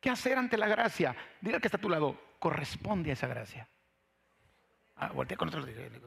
¿Qué 0.00 0.08
hacer 0.08 0.38
ante 0.38 0.56
la 0.56 0.68
gracia? 0.68 1.14
Dile 1.42 1.60
que 1.60 1.68
está 1.68 1.76
a 1.76 1.82
tu 1.82 1.90
lado, 1.90 2.18
corresponde 2.38 3.10
a 3.10 3.12
esa 3.12 3.26
gracia. 3.26 3.68
Ah, 4.96 5.08
voltea 5.08 5.36
con 5.36 5.48
otros, 5.48 5.66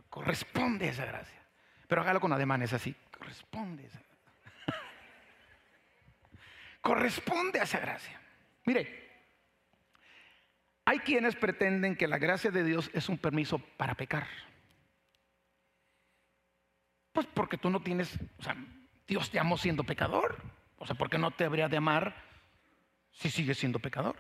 corresponde 0.10 0.88
a 0.88 0.92
esa 0.92 1.06
gracia. 1.06 1.40
Pero 1.88 2.02
hágalo 2.02 2.20
con 2.20 2.34
ademanes 2.34 2.74
así, 2.74 2.96
corresponde 3.16 3.84
a 3.84 3.86
esa 3.86 4.00
gracia. 4.00 4.66
corresponde 6.82 7.60
a 7.60 7.64
esa 7.64 7.80
gracia. 7.80 8.20
Mire, 8.66 9.03
hay 10.86 11.00
quienes 11.00 11.36
pretenden 11.36 11.96
que 11.96 12.08
la 12.08 12.18
gracia 12.18 12.52
de 12.52 12.64
Dios 12.64 12.90
es 12.94 13.10
un 13.10 13.18
permiso 13.18 13.60
para 13.78 13.96
pecar. 13.96 14.28
Pues 17.14 17.28
porque 17.28 17.58
tú 17.58 17.70
no 17.70 17.82
tienes, 17.82 18.18
o 18.38 18.44
sea, 18.44 18.56
Dios 19.08 19.30
te 19.30 19.40
amó 19.40 19.58
siendo 19.58 19.84
pecador. 19.84 20.42
O 20.78 20.86
sea, 20.86 20.96
¿por 20.96 21.10
qué 21.10 21.18
no 21.18 21.32
te 21.32 21.46
habría 21.46 21.70
de 21.70 21.78
amar 21.78 22.16
si 23.12 23.30
sigues 23.30 23.58
siendo 23.58 23.80
pecador? 23.80 24.18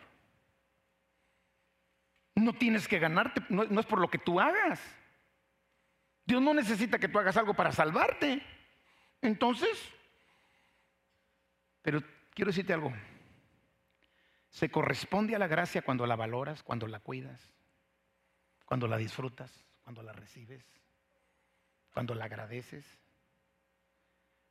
No 2.35 2.53
tienes 2.53 2.87
que 2.87 2.99
ganarte, 2.99 3.41
no, 3.49 3.65
no 3.65 3.79
es 3.79 3.85
por 3.85 3.99
lo 3.99 4.09
que 4.09 4.17
tú 4.17 4.39
hagas. 4.39 4.79
Dios 6.25 6.41
no 6.41 6.53
necesita 6.53 6.99
que 6.99 7.09
tú 7.09 7.19
hagas 7.19 7.35
algo 7.35 7.53
para 7.53 7.71
salvarte. 7.71 8.41
Entonces, 9.21 9.91
pero 11.81 12.01
quiero 12.33 12.49
decirte 12.49 12.73
algo. 12.73 12.93
Se 14.53 14.69
corresponde 14.69 15.35
a 15.35 15.39
la 15.39 15.47
gracia 15.47 15.81
cuando 15.81 16.05
la 16.05 16.15
valoras, 16.15 16.61
cuando 16.61 16.87
la 16.87 16.99
cuidas, 16.99 17.41
cuando 18.65 18.87
la 18.87 18.97
disfrutas, 18.97 19.51
cuando 19.83 20.03
la 20.03 20.13
recibes, 20.13 20.63
cuando 21.91 22.13
la 22.13 22.25
agradeces. 22.25 22.85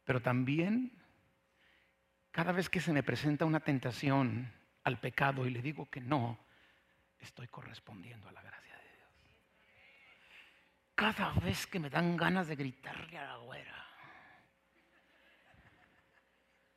Pero 0.03 0.21
también 0.21 0.91
cada 2.33 2.51
vez 2.51 2.69
que 2.69 2.81
se 2.81 2.93
me 2.93 3.05
presenta 3.05 3.45
una 3.45 3.61
tentación 3.61 4.53
al 4.83 4.99
pecado 4.99 5.47
y 5.47 5.51
le 5.51 5.63
digo 5.63 5.89
que 5.89 6.01
no, 6.01 6.37
estoy 7.21 7.47
correspondiendo 7.47 8.29
a 8.29 8.33
la 8.33 8.43
gracia 8.43 8.77
de 8.77 8.97
Dios. 8.97 9.11
Cada 10.97 11.33
vez 11.35 11.65
que 11.69 11.79
me 11.79 11.91
dan 11.91 12.17
ganas 12.17 12.49
de 12.49 12.57
gritarle 12.57 13.19
a 13.19 13.27
la 13.29 13.37
güera 13.37 13.87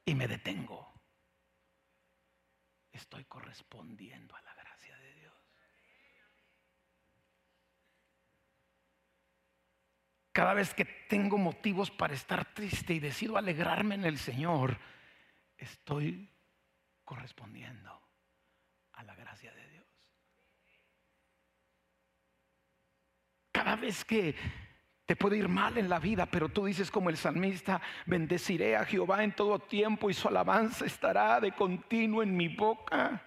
y 0.05 0.13
me 0.13 0.28
detengo 0.28 0.95
estoy 2.98 3.26
correspondiendo 3.26 4.36
a 4.36 4.41
la 4.41 4.54
gracia 4.54 4.98
de 4.98 5.14
Dios. 5.14 5.36
cada 10.36 10.54
vez 10.54 10.74
que 10.74 10.84
tengo 10.84 11.38
motivos 11.38 11.89
para 11.91 12.14
estar 12.14 12.54
triste 12.54 12.93
y 12.93 13.00
decido 13.00 13.38
alegrarme 13.38 13.96
en 13.96 14.04
el 14.04 14.18
Señor, 14.18 14.78
estoy 15.56 16.30
correspondiendo 17.06 18.06
a 18.91 19.04
la 19.04 19.16
gracia 19.16 19.54
de 19.54 19.70
Dios. 19.70 19.86
Cada 23.54 23.78
vez 23.78 24.04
que 24.04 24.36
te 25.06 25.16
puede 25.16 25.38
ir 25.38 25.47
mal 25.47 25.78
en 25.78 25.88
la 25.88 25.99
vida, 25.99 26.26
pero 26.26 26.49
tú 26.49 26.66
dices 26.66 26.89
como 26.89 27.10
el 27.10 27.18
salmista, 27.18 27.82
bendeciré 28.06 28.76
a 28.76 28.86
Jehová 28.86 29.24
en 29.24 29.34
todo 29.34 29.60
tiempo 29.60 30.10
y 30.10 30.14
su 30.14 30.28
alabanza 30.28 30.86
estará 30.86 31.39
de 31.39 31.51
continuo 31.51 32.24
en 32.24 32.36
mi 32.36 32.47
boca. 32.47 33.24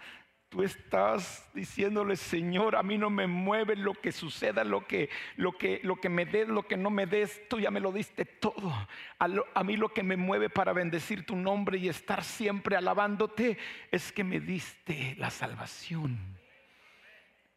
Tú 0.48 0.62
estás 0.62 1.46
diciéndole, 1.54 2.16
Señor, 2.16 2.74
a 2.74 2.82
mí 2.82 2.96
no 2.96 3.10
me 3.10 3.26
mueve 3.26 3.76
lo 3.76 3.92
que 3.92 4.12
suceda, 4.12 4.64
lo 4.64 4.86
que, 4.86 5.10
lo 5.36 5.52
que, 5.52 5.78
lo 5.84 5.96
que 5.96 6.08
me 6.08 6.24
des, 6.24 6.48
lo 6.48 6.66
que 6.66 6.76
no 6.76 6.90
me 6.90 7.06
des, 7.06 7.46
tú 7.48 7.60
ya 7.60 7.70
me 7.70 7.80
lo 7.80 7.92
diste 7.92 8.24
todo. 8.24 8.70
A, 9.18 9.28
a 9.54 9.64
mí 9.64 9.76
lo 9.76 9.90
que 9.90 10.02
me 10.02 10.16
mueve 10.16 10.48
para 10.48 10.72
bendecir 10.72 11.26
tu 11.26 11.36
nombre 11.36 11.78
y 11.78 11.88
estar 11.88 12.24
siempre 12.24 12.76
alabándote 12.76 13.58
es 13.92 14.10
que 14.10 14.24
me 14.24 14.40
diste 14.40 15.14
la 15.18 15.30
salvación 15.30 16.38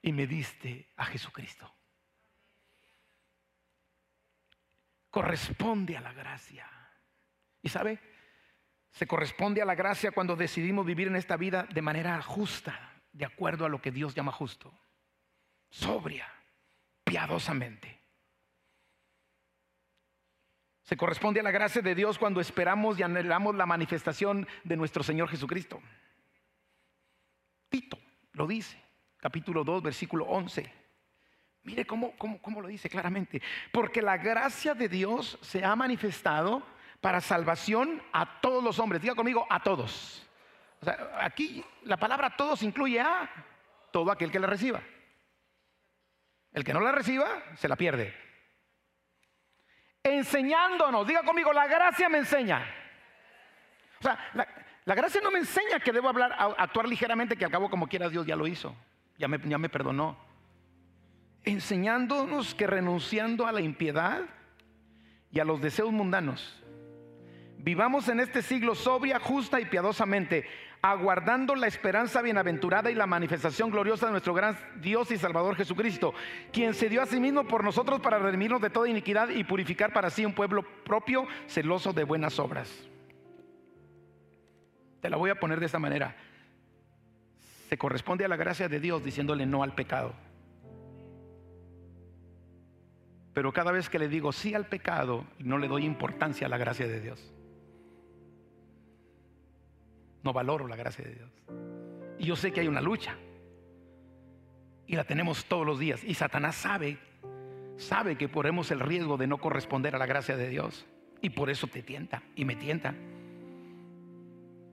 y 0.02 0.12
me 0.12 0.28
diste 0.28 0.88
a 0.98 1.06
Jesucristo. 1.06 1.74
Corresponde 5.12 5.98
a 5.98 6.02
la 6.02 6.14
gracia. 6.14 6.68
¿Y 7.62 7.70
sabe? 7.70 8.00
Se 8.92 9.06
corresponde 9.06 9.62
a 9.62 9.66
la 9.66 9.76
gracia 9.76 10.12
cuando 10.12 10.36
decidimos 10.36 10.86
vivir 10.86 11.08
en 11.08 11.18
esta 11.18 11.38
vida 11.38 11.68
de 11.72 11.82
manera 11.82 12.22
justa, 12.22 13.02
de 13.12 13.26
acuerdo 13.26 13.66
a 13.66 13.70
lo 13.70 13.82
que 13.82 13.92
Dios 13.92 14.16
llama 14.16 14.32
justo, 14.32 14.74
sobria, 15.70 16.28
piadosamente. 17.04 18.00
Se 20.82 20.98
corresponde 20.98 21.40
a 21.40 21.44
la 21.44 21.52
gracia 21.52 21.82
de 21.82 21.96
Dios 21.96 22.18
cuando 22.18 22.42
esperamos 22.42 22.98
y 22.98 23.04
anhelamos 23.04 23.56
la 23.56 23.66
manifestación 23.66 24.48
de 24.64 24.76
nuestro 24.78 25.04
Señor 25.04 25.30
Jesucristo. 25.30 25.82
Tito 27.70 27.98
lo 28.34 28.48
dice, 28.48 28.82
capítulo 29.18 29.64
2, 29.64 29.84
versículo 29.84 30.26
11. 30.26 30.81
Mire 31.64 31.86
cómo, 31.86 32.12
cómo, 32.18 32.42
cómo 32.42 32.62
lo 32.62 32.68
dice 32.68 32.90
claramente. 32.90 33.42
Porque 33.72 34.02
la 34.02 34.18
gracia 34.18 34.74
de 34.74 34.90
Dios 34.90 35.38
se 35.42 35.64
ha 35.64 35.76
manifestado 35.76 36.64
para 37.02 37.22
salvación 37.22 38.02
a 38.14 38.42
todos 38.42 38.64
los 38.64 38.80
hombres. 38.80 39.02
Diga 39.02 39.16
conmigo, 39.16 39.46
a 39.50 39.62
todos. 39.62 40.28
O 40.82 40.86
sea, 40.86 41.20
aquí 41.20 41.64
la 41.84 41.98
palabra 41.98 42.36
todos 42.36 42.64
incluye 42.64 43.00
a 43.00 43.30
todo 43.92 44.12
aquel 44.12 44.32
que 44.32 44.40
la 44.40 44.48
reciba. 44.48 44.82
El 46.52 46.64
que 46.64 46.74
no 46.74 46.82
la 46.82 46.92
reciba, 46.92 47.28
se 47.56 47.68
la 47.68 47.76
pierde. 47.76 48.14
Enseñándonos, 50.04 51.06
diga 51.08 51.24
conmigo, 51.24 51.54
la 51.54 51.68
gracia 51.68 52.10
me 52.10 52.18
enseña. 52.18 52.66
O 54.00 54.04
sea, 54.04 54.18
la, 54.34 54.96
gracia 54.96 55.22
no 55.22 55.30
me 55.30 55.40
enseña 55.40 55.80
que 55.80 55.92
debo 55.92 56.10
hablar, 56.10 56.36
actuar 56.58 56.88
ligeramente, 56.88 57.38
que 57.38 57.46
al 57.46 57.52
cabo 57.52 57.70
como 57.70 57.88
quiera 57.88 58.10
Dios 58.10 58.26
ya 58.26 58.36
lo 58.36 58.48
hizo, 58.48 58.76
ya 59.18 59.28
me, 59.28 59.40
ya 59.44 59.60
me 59.60 59.70
perdonó. 59.70 60.18
Enseñándonos 61.44 62.54
que 62.54 62.68
renunciando 62.68 63.48
a 63.48 63.52
la 63.52 63.62
impiedad 63.62 64.22
y 65.32 65.40
a 65.40 65.46
los 65.46 65.62
deseos 65.62 65.92
mundanos, 65.92 66.62
Vivamos 67.64 68.10
en 68.10 68.20
este 68.20 68.42
siglo 68.42 68.74
sobria, 68.74 69.20
justa 69.20 69.62
y 69.62 69.66
piadosamente, 69.66 70.46
aguardando 70.82 71.54
la 71.54 71.68
esperanza 71.68 72.24
bienaventurada 72.24 72.90
y 72.90 72.96
la 72.96 73.06
manifestación 73.06 73.70
gloriosa 73.70 74.08
de 74.08 74.14
nuestro 74.14 74.34
gran 74.34 74.58
Dios 74.82 75.12
y 75.12 75.18
Salvador 75.18 75.56
Jesucristo, 75.56 76.16
quien 76.52 76.74
se 76.74 76.90
dio 76.90 77.04
a 77.04 77.06
sí 77.06 77.20
mismo 77.20 77.44
por 77.48 77.64
nosotros 77.64 78.00
para 78.00 78.18
redimirnos 78.18 78.62
de 78.62 78.72
toda 78.72 78.90
iniquidad 78.90 79.30
y 79.30 79.44
purificar 79.44 79.94
para 79.94 80.10
sí 80.10 80.26
un 80.26 80.34
pueblo 80.34 80.64
propio, 80.84 81.28
celoso 81.46 81.94
de 81.94 82.04
buenas 82.04 82.40
obras. 82.40 82.68
Te 85.00 85.10
la 85.12 85.18
voy 85.18 85.30
a 85.30 85.40
poner 85.40 85.60
de 85.60 85.68
esta 85.68 85.80
manera. 85.80 86.16
Se 87.70 87.78
corresponde 87.78 88.26
a 88.26 88.28
la 88.28 88.38
gracia 88.38 88.68
de 88.68 88.80
Dios 88.80 89.04
diciéndole 89.04 89.46
no 89.46 89.62
al 89.62 89.76
pecado. 89.76 90.16
Pero 93.42 93.54
cada 93.54 93.72
vez 93.72 93.90
que 93.90 93.98
le 93.98 94.08
digo 94.08 94.32
sí 94.32 94.54
al 94.54 94.68
pecado, 94.68 95.26
no 95.40 95.58
le 95.58 95.68
doy 95.68 95.84
importancia 95.84 96.46
a 96.46 96.50
la 96.52 96.60
gracia 96.60 96.88
de 96.88 97.02
Dios. 97.02 97.34
No 100.22 100.32
valoro 100.32 100.68
la 100.68 100.76
gracia 100.76 101.04
de 101.04 101.16
Dios. 101.16 101.32
Y 102.20 102.26
yo 102.26 102.36
sé 102.36 102.52
que 102.52 102.60
hay 102.60 102.68
una 102.68 102.82
lucha. 102.82 103.18
Y 104.86 104.96
la 104.96 105.06
tenemos 105.06 105.46
todos 105.46 105.66
los 105.66 105.80
días. 105.80 106.04
Y 106.04 106.14
Satanás 106.14 106.54
sabe, 106.54 107.00
sabe 107.78 108.16
que 108.16 108.30
ponemos 108.30 108.70
el 108.70 108.80
riesgo 108.80 109.18
de 109.18 109.26
no 109.26 109.40
corresponder 109.40 109.96
a 109.96 109.98
la 109.98 110.06
gracia 110.06 110.38
de 110.38 110.48
Dios. 110.48 110.86
Y 111.20 111.32
por 111.32 111.50
eso 111.50 111.66
te 111.66 111.82
tienta 111.82 112.22
y 112.36 112.46
me 112.46 112.56
tienta. 112.56 112.94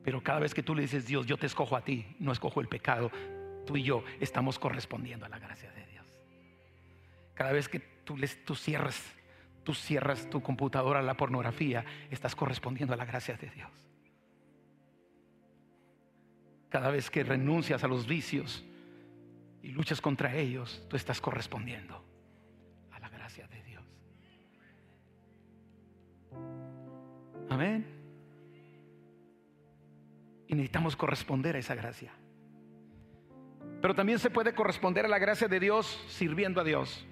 Pero 0.04 0.22
cada 0.22 0.40
vez 0.40 0.52
que 0.52 0.62
tú 0.62 0.74
le 0.74 0.82
dices, 0.82 1.06
Dios, 1.06 1.24
yo 1.24 1.38
te 1.38 1.46
escojo 1.46 1.74
a 1.74 1.80
ti, 1.80 2.04
no 2.18 2.32
escojo 2.32 2.60
el 2.60 2.68
pecado, 2.68 3.10
tú 3.64 3.78
y 3.78 3.82
yo 3.82 4.04
estamos 4.20 4.58
correspondiendo 4.58 5.24
a 5.24 5.30
la 5.30 5.38
gracia 5.38 5.70
de 5.70 5.86
Dios. 5.86 6.04
Cada 7.32 7.52
vez 7.52 7.66
que 7.70 7.96
tú, 8.44 8.54
cierras, 8.54 9.02
tú 9.64 9.74
cierras 9.74 10.28
tu 10.30 10.42
computadora 10.42 11.00
a 11.00 11.02
la 11.02 11.16
pornografía, 11.16 11.84
estás 12.11 12.34
correspondiendo 12.34 12.94
a 12.94 12.96
la 12.96 13.04
gracia 13.04 13.36
de 13.36 13.48
Dios. 13.50 13.70
Cada 16.68 16.90
vez 16.90 17.11
que 17.11 17.24
renuncias 17.24 17.82
a 17.84 17.88
los 17.88 18.06
vicios 18.06 18.64
y 19.62 19.68
luchas 19.70 20.00
contra 20.00 20.34
ellos, 20.34 20.84
tú 20.88 20.96
estás 20.96 21.20
correspondiendo 21.20 22.04
a 22.92 23.00
la 23.00 23.09
gracia 23.09 23.46
de 23.48 23.62
Dios. 23.62 23.84
Amén. 27.48 27.86
Y 30.46 30.54
necesitamos 30.54 30.96
corresponder 30.96 31.56
a 31.56 31.59
esa 31.59 31.74
gracia. 31.74 32.12
Pero 33.80 33.94
también 33.94 34.18
se 34.18 34.30
puede 34.30 34.54
corresponder 34.54 35.04
a 35.04 35.09
la 35.09 35.18
gracia 35.18 35.48
de 35.48 35.61
Dios 35.61 36.04
sirviendo 36.09 36.61
a 36.61 36.64
Dios. 36.64 37.06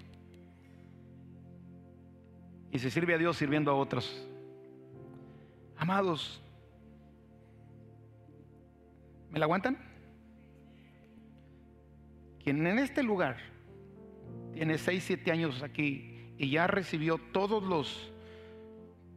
Y 2.77 2.79
se 2.79 2.91
sirve 2.91 3.15
a 3.15 3.19
Dios 3.19 3.39
sirviendo 3.39 3.71
a 3.71 3.75
otros. 3.75 4.23
Amados, 5.79 6.43
¿Me 9.31 9.39
la 9.39 9.47
aguantan? 9.47 9.79
Quien 12.43 12.67
en 12.67 12.79
este 12.79 13.03
lugar 13.03 13.39
tiene 14.53 14.77
6, 14.77 15.05
7 15.05 15.33
años 15.33 15.63
aquí 15.63 16.35
y 16.37 16.51
ya 16.51 16.67
recibió 16.67 17.17
todos 17.33 17.63
los, 17.63 18.13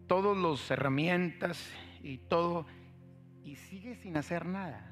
todos 0.08 0.38
los 0.38 0.72
herramientas 0.72 1.70
y 2.02 2.18
todo, 2.18 2.66
y 3.44 3.58
sigue 3.58 3.96
sin 3.96 4.16
hacer 4.16 4.46
nada, 4.46 4.90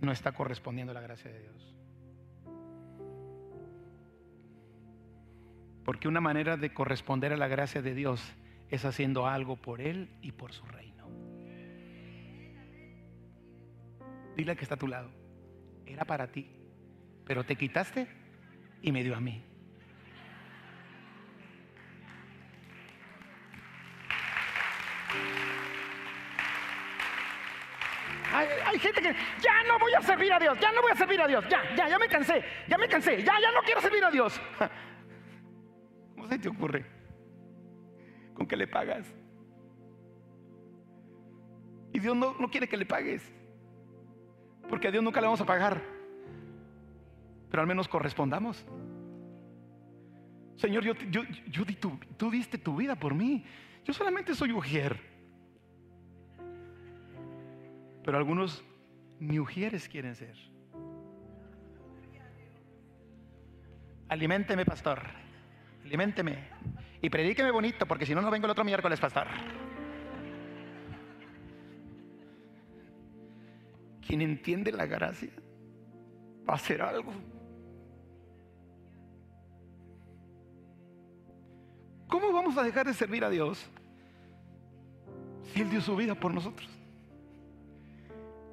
no 0.00 0.10
está 0.10 0.32
correspondiendo 0.32 0.90
a 0.90 0.94
la 0.94 1.00
gracia 1.00 1.30
de 1.30 1.40
Dios. 1.42 1.76
Porque 5.84 6.08
una 6.08 6.20
manera 6.20 6.56
de 6.56 6.72
corresponder 6.72 7.32
a 7.32 7.36
la 7.36 7.48
gracia 7.48 7.82
de 7.82 7.94
Dios 7.94 8.32
es 8.70 8.84
haciendo 8.84 9.26
algo 9.26 9.56
por 9.56 9.80
Él 9.80 10.08
y 10.22 10.32
por 10.32 10.52
su 10.52 10.64
reino. 10.66 11.08
Dile 14.36 14.56
que 14.56 14.62
está 14.62 14.76
a 14.76 14.78
tu 14.78 14.88
lado. 14.88 15.10
Era 15.84 16.04
para 16.04 16.28
ti, 16.28 16.48
pero 17.26 17.44
te 17.44 17.56
quitaste 17.56 18.06
y 18.80 18.92
me 18.92 19.02
dio 19.02 19.14
a 19.16 19.20
mí. 19.20 19.44
Hay, 28.34 28.78
gente 28.78 29.02
que 29.02 29.14
ya 29.42 29.62
no 29.68 29.78
voy 29.78 29.92
a 29.92 30.00
servir 30.00 30.32
a 30.32 30.38
Dios, 30.38 30.58
ya 30.58 30.72
no 30.72 30.80
voy 30.80 30.92
a 30.92 30.96
servir 30.96 31.20
a 31.20 31.26
Dios, 31.26 31.44
ya, 31.50 31.62
ya, 31.76 31.86
ya 31.86 31.98
me 31.98 32.08
cansé, 32.08 32.42
ya 32.66 32.78
me 32.78 32.88
cansé, 32.88 33.18
ya, 33.18 33.38
ya 33.38 33.52
no 33.52 33.60
quiero 33.62 33.80
servir 33.82 34.02
a 34.02 34.10
Dios. 34.10 34.40
¿Cómo 36.32 36.42
se 36.42 36.50
te 36.50 36.56
ocurre? 36.56 36.86
¿Con 38.34 38.46
qué 38.46 38.56
le 38.56 38.66
pagas? 38.66 39.06
Y 41.92 41.98
Dios 41.98 42.16
no, 42.16 42.34
no 42.38 42.50
quiere 42.50 42.66
que 42.68 42.76
le 42.78 42.86
pagues. 42.86 43.22
Porque 44.68 44.88
a 44.88 44.90
Dios 44.90 45.04
nunca 45.04 45.20
le 45.20 45.26
vamos 45.26 45.42
a 45.42 45.46
pagar. 45.46 45.82
Pero 47.50 47.60
al 47.60 47.66
menos 47.66 47.86
correspondamos. 47.86 48.64
Señor, 50.56 50.84
yo, 50.84 50.94
di 50.94 51.76
tú 51.76 52.30
diste 52.30 52.56
tu 52.56 52.76
vida 52.76 52.96
por 52.96 53.14
mí. 53.14 53.44
Yo 53.84 53.92
solamente 53.92 54.34
soy 54.34 54.52
ujier. 54.52 54.98
Pero 58.04 58.16
algunos 58.16 58.64
ni 59.20 59.38
ujieres 59.38 59.86
quieren 59.86 60.14
ser. 60.14 60.36
Aliménteme, 64.08 64.64
pastor. 64.64 65.21
Aliménteme. 65.84 66.48
Y 67.00 67.10
predíqueme 67.10 67.50
bonito, 67.50 67.86
porque 67.86 68.06
si 68.06 68.14
no, 68.14 68.22
no 68.22 68.30
vengo 68.30 68.46
el 68.46 68.52
otro 68.52 68.64
miércoles, 68.64 69.00
pastor. 69.00 69.26
quien 74.04 74.20
entiende 74.20 74.70
la 74.72 74.84
gracia 74.84 75.30
va 76.46 76.52
a 76.52 76.56
hacer 76.56 76.82
algo. 76.82 77.14
¿cómo 82.08 82.30
vamos 82.30 82.58
a 82.58 82.62
dejar 82.62 82.86
de 82.86 82.92
servir 82.92 83.24
a 83.24 83.30
Dios 83.30 83.70
si 85.52 85.62
Él 85.62 85.70
dio 85.70 85.80
su 85.80 85.96
vida 85.96 86.14
por 86.14 86.34
nosotros? 86.34 86.68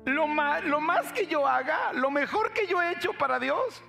Lo 0.06 0.28
más, 0.28 0.64
lo 0.64 0.80
más 0.80 1.12
que 1.12 1.28
yo 1.28 1.46
haga, 1.46 1.92
lo 1.92 2.10
mejor 2.10 2.54
que 2.54 2.66
yo 2.66 2.82
he 2.82 2.94
hecho 2.94 3.12
para 3.12 3.38
Dios, 3.38 3.84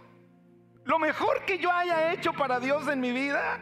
lo 0.84 0.98
mejor 0.98 1.44
que 1.44 1.58
yo 1.58 1.70
haya 1.70 2.12
hecho 2.12 2.32
para 2.32 2.60
Dios 2.60 2.88
en 2.88 3.00
mi 3.00 3.12
vida, 3.12 3.58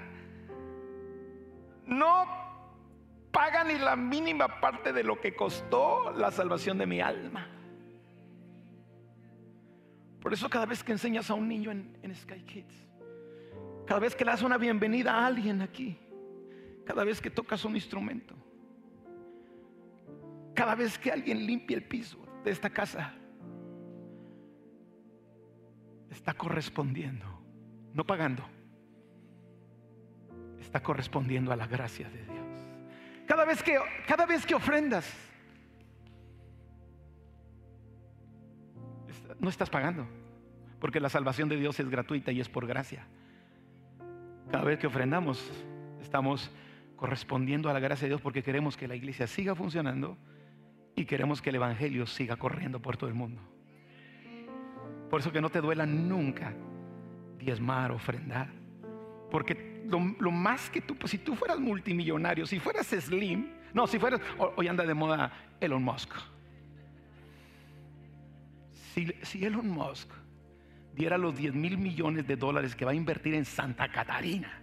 no 1.87 2.27
paga 3.31 3.65
ni 3.65 3.79
la 3.79 3.97
mínima 3.97 4.61
parte 4.61 4.93
de 4.93 5.03
lo 5.03 5.21
que 5.21 5.35
costó 5.35 6.13
la 6.13 6.31
salvación 6.31 6.79
de 6.79 6.87
mi 6.87 7.01
alma. 7.01 7.49
Por 10.21 10.33
eso 10.33 10.51
cada 10.51 10.67
vez 10.67 10.83
que 10.83 10.93
enseñas 10.93 11.31
a 11.31 11.35
un 11.35 11.49
niño 11.49 11.71
en, 11.71 12.15
Sky 12.15 12.41
Kids, 12.43 12.87
cada 13.87 14.01
vez 14.01 14.15
que 14.15 14.25
le 14.25 14.33
das 14.33 14.43
una 14.43 14.59
bienvenida 14.59 15.15
a 15.15 15.27
alguien 15.27 15.63
aquí, 15.63 15.97
cada 16.85 17.05
vez 17.05 17.21
que 17.21 17.31
tocas 17.31 17.65
un 17.65 17.77
instrumento, 17.77 18.35
cada 20.55 20.75
vez 20.75 20.99
que 20.99 21.13
alguien 21.13 21.47
limpia 21.47 21.77
el 21.77 21.85
piso 21.85 22.19
de 22.45 22.51
esta 22.51 22.69
casa, 22.69 23.15
está 26.11 26.35
correspondiendo, 26.35 27.27
no 27.95 28.05
pagando, 28.05 28.45
está 30.61 30.83
correspondiendo 30.83 31.53
a 31.53 31.57
la 31.57 31.67
gracia 31.67 32.09
de 32.09 32.25
Dios. 32.25 32.39
Cada 33.27 33.45
vez 33.45 33.63
que, 33.63 33.79
cada 34.07 34.27
vez 34.27 34.47
que 34.47 34.55
ofrendas, 34.55 35.13
no 39.39 39.49
estás 39.49 39.71
pagando, 39.71 40.07
porque 40.81 41.01
la 41.01 41.09
salvación 41.09 41.49
de 41.49 41.57
Dios 41.57 41.79
es 41.79 41.89
gratuita 41.89 42.33
y 42.33 42.41
es 42.41 42.49
por 42.49 42.67
gracia. 42.67 43.07
Cada 44.51 44.65
vez 44.65 44.79
que 44.79 44.87
ofrendamos, 44.87 45.51
estamos 46.01 46.51
correspondiendo 46.97 47.69
a 47.71 47.73
la 47.73 47.81
gracia 47.81 48.07
de 48.07 48.11
Dios 48.11 48.21
porque 48.21 48.43
queremos 48.43 48.77
que 48.77 48.89
la 48.89 48.97
iglesia 48.97 49.27
siga 49.27 49.55
funcionando 49.55 50.17
y 50.97 51.05
queremos 51.05 51.41
que 51.41 51.51
el 51.51 51.57
Evangelio 51.57 52.07
siga 52.07 52.37
corriendo 52.37 52.81
por 52.81 52.97
todo 52.97 53.09
el 53.09 53.15
mundo. 53.15 53.41
Por 55.11 55.21
eso 55.21 55.33
que 55.33 55.41
no 55.41 55.51
te 55.51 55.61
duela 55.61 55.87
nunca 55.87 56.55
diezmar, 57.39 57.93
ofrendar. 57.93 58.49
Porque 59.31 59.85
lo, 59.87 60.31
más 60.31 60.71
que 60.71 60.81
tú, 60.81 60.95
pues, 60.97 61.11
si 61.11 61.19
tú 61.19 61.35
fueras 61.35 61.59
multimillonario, 61.59 62.47
si 62.47 62.59
fueras 62.59 62.87
Slim, 62.87 63.49
no, 63.73 63.87
si 63.87 63.99
fueras, 63.99 64.21
hoy 64.57 64.69
anda 64.69 64.85
de 64.85 64.95
moda 64.95 65.33
Elon 65.61 65.83
Musk. 65.83 66.11
Si, 68.95 69.07
si 69.23 69.45
Elon 69.45 69.69
Musk 69.69 70.11
diera 70.95 71.17
los 71.17 71.37
10 71.37 71.55
mil 71.55 71.79
millones 71.79 72.27
de 72.27 72.37
dólares 72.37 72.75
que 72.75 72.85
va 72.85 72.91
a 72.91 72.95
invertir 72.95 73.35
en 73.35 73.45
Santa 73.45 73.89
Catarina, 73.89 74.61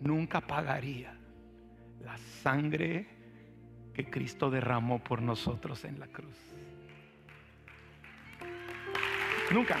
nunca 0.00 0.40
pagaría 0.40 1.14
la 2.04 2.16
sangre 2.16 3.06
que 3.92 4.08
Cristo 4.08 4.50
derramó 4.50 5.02
por 5.02 5.22
nosotros 5.22 5.84
en 5.84 5.98
la 5.98 6.06
cruz. 6.06 6.55
Nunca. 9.50 9.76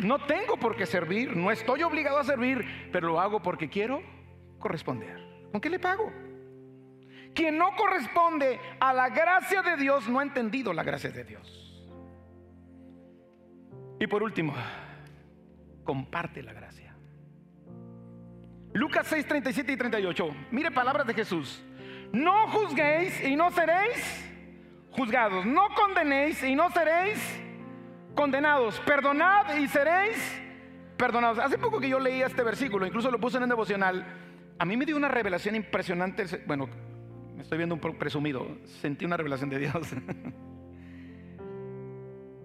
No 0.00 0.18
tengo 0.26 0.58
por 0.58 0.76
qué 0.76 0.84
servir, 0.84 1.34
no 1.36 1.50
estoy 1.50 1.82
obligado 1.82 2.18
a 2.18 2.24
servir, 2.24 2.90
pero 2.92 3.08
lo 3.08 3.20
hago 3.20 3.40
porque 3.40 3.70
quiero 3.70 4.02
corresponder. 4.58 5.48
¿Con 5.50 5.60
qué 5.60 5.70
le 5.70 5.78
pago? 5.78 6.12
Quien 7.34 7.56
no 7.56 7.74
corresponde 7.76 8.60
a 8.78 8.92
la 8.92 9.08
gracia 9.08 9.62
de 9.62 9.76
Dios 9.76 10.08
no 10.08 10.20
ha 10.20 10.22
entendido 10.22 10.72
la 10.72 10.82
gracia 10.82 11.10
de 11.10 11.24
Dios. 11.24 11.86
Y 13.98 14.06
por 14.06 14.22
último, 14.22 14.54
comparte 15.84 16.42
la 16.42 16.52
gracia. 16.52 16.94
Lucas 18.74 19.06
6, 19.06 19.26
37 19.26 19.72
y 19.72 19.76
38. 19.76 20.28
Mire 20.50 20.70
palabras 20.70 21.06
de 21.06 21.14
Jesús. 21.14 21.64
No 22.12 22.48
juzguéis 22.48 23.22
y 23.24 23.36
no 23.36 23.50
seréis 23.50 24.26
juzgados. 24.90 25.44
No 25.46 25.68
condenéis 25.74 26.42
y 26.42 26.54
no 26.54 26.70
seréis 26.70 27.18
condenados. 28.14 28.80
Perdonad 28.80 29.56
y 29.56 29.68
seréis 29.68 30.16
perdonados. 30.96 31.38
Hace 31.38 31.58
poco 31.58 31.78
que 31.78 31.88
yo 31.88 32.00
leía 32.00 32.26
este 32.26 32.42
versículo, 32.42 32.86
incluso 32.86 33.10
lo 33.10 33.20
puse 33.20 33.36
en 33.36 33.44
el 33.44 33.48
devocional. 33.48 34.04
A 34.58 34.64
mí 34.64 34.76
me 34.76 34.86
dio 34.86 34.96
una 34.96 35.08
revelación 35.08 35.54
impresionante. 35.54 36.24
Bueno, 36.46 36.68
me 37.34 37.42
estoy 37.42 37.58
viendo 37.58 37.74
un 37.74 37.80
poco 37.80 37.98
presumido, 37.98 38.46
sentí 38.80 39.04
una 39.04 39.16
revelación 39.16 39.50
de 39.50 39.58
Dios. 39.58 39.74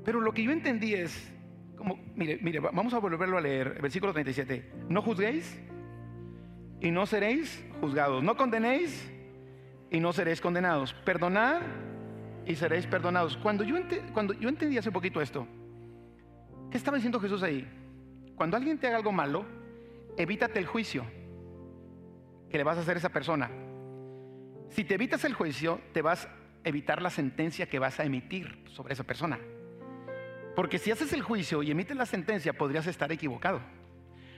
Pero 0.03 0.19
lo 0.19 0.33
que 0.33 0.43
yo 0.43 0.51
entendí 0.51 0.93
es, 0.93 1.31
como, 1.77 1.99
mire, 2.15 2.39
mire, 2.41 2.59
vamos 2.59 2.93
a 2.93 2.99
volverlo 2.99 3.37
a 3.37 3.41
leer, 3.41 3.79
versículo 3.81 4.11
37. 4.13 4.71
No 4.89 5.01
juzguéis 5.01 5.61
y 6.81 6.91
no 6.91 7.05
seréis 7.05 7.63
juzgados. 7.79 8.23
No 8.23 8.35
condenéis 8.35 9.09
y 9.91 9.99
no 9.99 10.13
seréis 10.13 10.41
condenados. 10.41 10.93
Perdonad 10.93 11.61
y 12.45 12.55
seréis 12.55 12.87
perdonados. 12.87 13.37
Cuando 13.37 13.63
yo, 13.63 13.75
cuando 14.13 14.33
yo 14.33 14.49
entendí 14.49 14.77
hace 14.77 14.91
poquito 14.91 15.21
esto, 15.21 15.45
¿qué 16.71 16.77
estaba 16.77 16.95
diciendo 16.95 17.19
Jesús 17.19 17.43
ahí? 17.43 17.67
Cuando 18.35 18.57
alguien 18.57 18.79
te 18.79 18.87
haga 18.87 18.97
algo 18.97 19.11
malo, 19.11 19.45
evítate 20.17 20.57
el 20.57 20.65
juicio 20.65 21.05
que 22.49 22.57
le 22.57 22.63
vas 22.63 22.77
a 22.77 22.81
hacer 22.81 22.95
a 22.95 22.99
esa 22.99 23.09
persona. 23.09 23.51
Si 24.69 24.85
te 24.85 24.95
evitas 24.95 25.25
el 25.25 25.33
juicio, 25.33 25.81
te 25.93 26.01
vas 26.01 26.25
a 26.25 26.29
evitar 26.63 27.01
la 27.01 27.09
sentencia 27.09 27.67
que 27.67 27.79
vas 27.79 27.99
a 27.99 28.05
emitir 28.05 28.63
sobre 28.69 28.93
esa 28.93 29.03
persona. 29.03 29.39
Porque 30.55 30.77
si 30.77 30.91
haces 30.91 31.11
el 31.13 31.21
juicio 31.21 31.63
y 31.63 31.71
emites 31.71 31.97
la 31.97 32.05
sentencia, 32.05 32.53
podrías 32.53 32.87
estar 32.87 33.11
equivocado. 33.11 33.61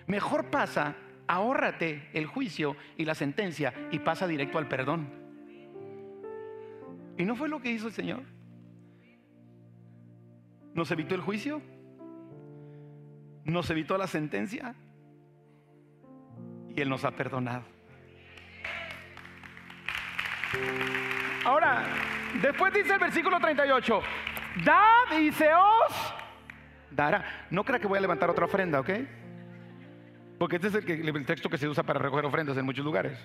Mejor 0.07 0.49
pasa, 0.49 0.95
ahórrate 1.27 2.09
el 2.13 2.25
juicio 2.25 2.75
y 2.97 3.05
la 3.05 3.15
sentencia 3.15 3.73
y 3.91 3.99
pasa 3.99 4.27
directo 4.27 4.57
al 4.57 4.67
perdón. 4.67 5.22
¿Y 7.18 7.26
no 7.26 7.36
fue 7.36 7.49
lo 7.49 7.59
que 7.61 7.72
hizo 7.72 7.88
el 7.88 7.93
Señor? 7.93 8.22
¿Nos 10.74 10.89
evitó 10.91 11.16
el 11.16 11.22
juicio? 11.22 11.61
¿Nos 13.45 13.70
evitó 13.70 13.97
la 13.97 14.07
sentencia? 14.07 14.76
Y 16.76 16.82
Él 16.82 16.89
nos 16.89 17.05
ha 17.05 17.11
perdonado. 17.11 17.64
Ahora, 21.45 21.84
después 22.41 22.74
dice 22.74 22.93
el 22.93 22.99
versículo 22.99 23.39
38, 23.39 24.01
dad 24.64 25.20
y 25.20 25.32
se 25.32 25.49
dará. 26.91 27.47
No 27.49 27.64
crea 27.64 27.80
que 27.80 27.88
voy 27.88 27.97
a 27.97 28.01
levantar 28.01 28.30
otra 28.30 28.45
ofrenda, 28.45 28.80
¿ok? 28.80 28.89
Porque 30.39 30.55
este 30.55 30.68
es 30.70 30.76
el, 30.76 31.07
el 31.07 31.26
texto 31.26 31.49
que 31.49 31.57
se 31.57 31.68
usa 31.68 31.84
para 31.84 31.99
recoger 31.99 32.26
ofrendas 32.26 32.57
en 32.57 32.66
muchos 32.66 32.84
lugares. 32.84 33.20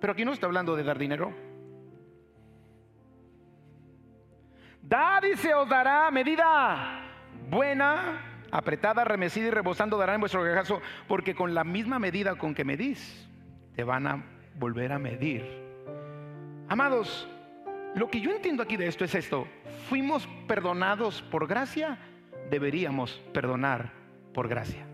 Pero 0.00 0.12
aquí 0.12 0.24
no 0.24 0.32
está 0.32 0.46
hablando 0.46 0.76
de 0.76 0.84
dar 0.84 0.98
dinero. 0.98 1.32
Dad 4.88 5.22
y 5.24 5.36
se 5.36 5.54
os 5.54 5.68
dará 5.68 6.10
medida 6.10 7.00
buena, 7.50 8.46
apretada, 8.50 9.04
remecida 9.04 9.48
y 9.48 9.50
rebosando 9.50 9.98
dará 9.98 10.14
en 10.14 10.20
vuestro 10.20 10.44
regazo, 10.44 10.80
porque 11.08 11.34
con 11.34 11.54
la 11.54 11.64
misma 11.64 11.98
medida 11.98 12.36
con 12.36 12.54
que 12.54 12.64
medís, 12.64 13.28
te 13.74 13.84
van 13.84 14.06
a 14.06 14.24
volver 14.56 14.92
a 14.92 14.98
medir 14.98 15.64
Amados, 16.68 17.28
lo 17.94 18.10
que 18.10 18.20
yo 18.20 18.30
entiendo 18.30 18.62
aquí 18.62 18.76
de 18.76 18.86
esto 18.86 19.04
es 19.04 19.14
esto. 19.14 19.46
Fuimos 19.88 20.26
perdonados 20.48 21.22
por 21.22 21.46
gracia, 21.46 21.98
deberíamos 22.50 23.12
perdonar 23.32 23.92
por 24.32 24.48
gracia. 24.48 24.86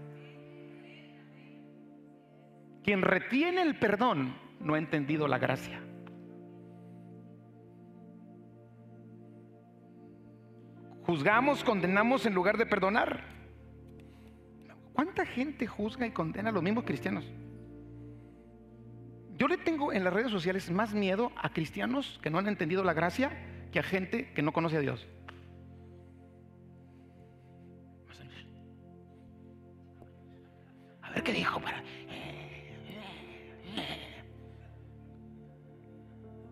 Quien 2.83 3.03
retiene 3.03 3.63
el 3.63 3.79
perdón 3.79 4.35
no 4.59 4.75
ha 4.75 4.79
entendido 4.79 5.29
la 5.29 5.39
gracia. 5.39 5.81
Juzgamos, 11.11 11.65
condenamos 11.65 12.25
en 12.25 12.35
lugar 12.35 12.57
de 12.57 12.67
perdonar. 12.67 13.25
¿Cuánta 14.93 15.27
gente 15.27 15.67
juzga 15.67 16.07
y 16.07 16.13
condena 16.13 16.51
a 16.51 16.53
los 16.53 16.63
mismos 16.63 16.85
cristianos? 16.85 17.25
Yo 19.37 19.49
le 19.49 19.57
tengo 19.57 19.93
en 19.93 20.05
las 20.05 20.13
redes 20.13 20.31
sociales 20.31 20.71
más 20.71 20.95
miedo 20.95 21.33
a 21.35 21.49
cristianos 21.49 22.21
que 22.23 22.31
no 22.31 22.39
han 22.39 22.47
entendido 22.47 22.85
la 22.85 22.93
gracia 22.93 23.33
que 23.73 23.81
a 23.81 23.83
gente 23.83 24.33
que 24.35 24.43
no 24.43 24.53
conoce 24.53 24.77
a 24.77 24.81
Dios. 24.81 25.05
A 31.03 31.11
ver 31.11 31.25
qué 31.25 31.33
dijo 31.33 31.61
para. 31.61 31.83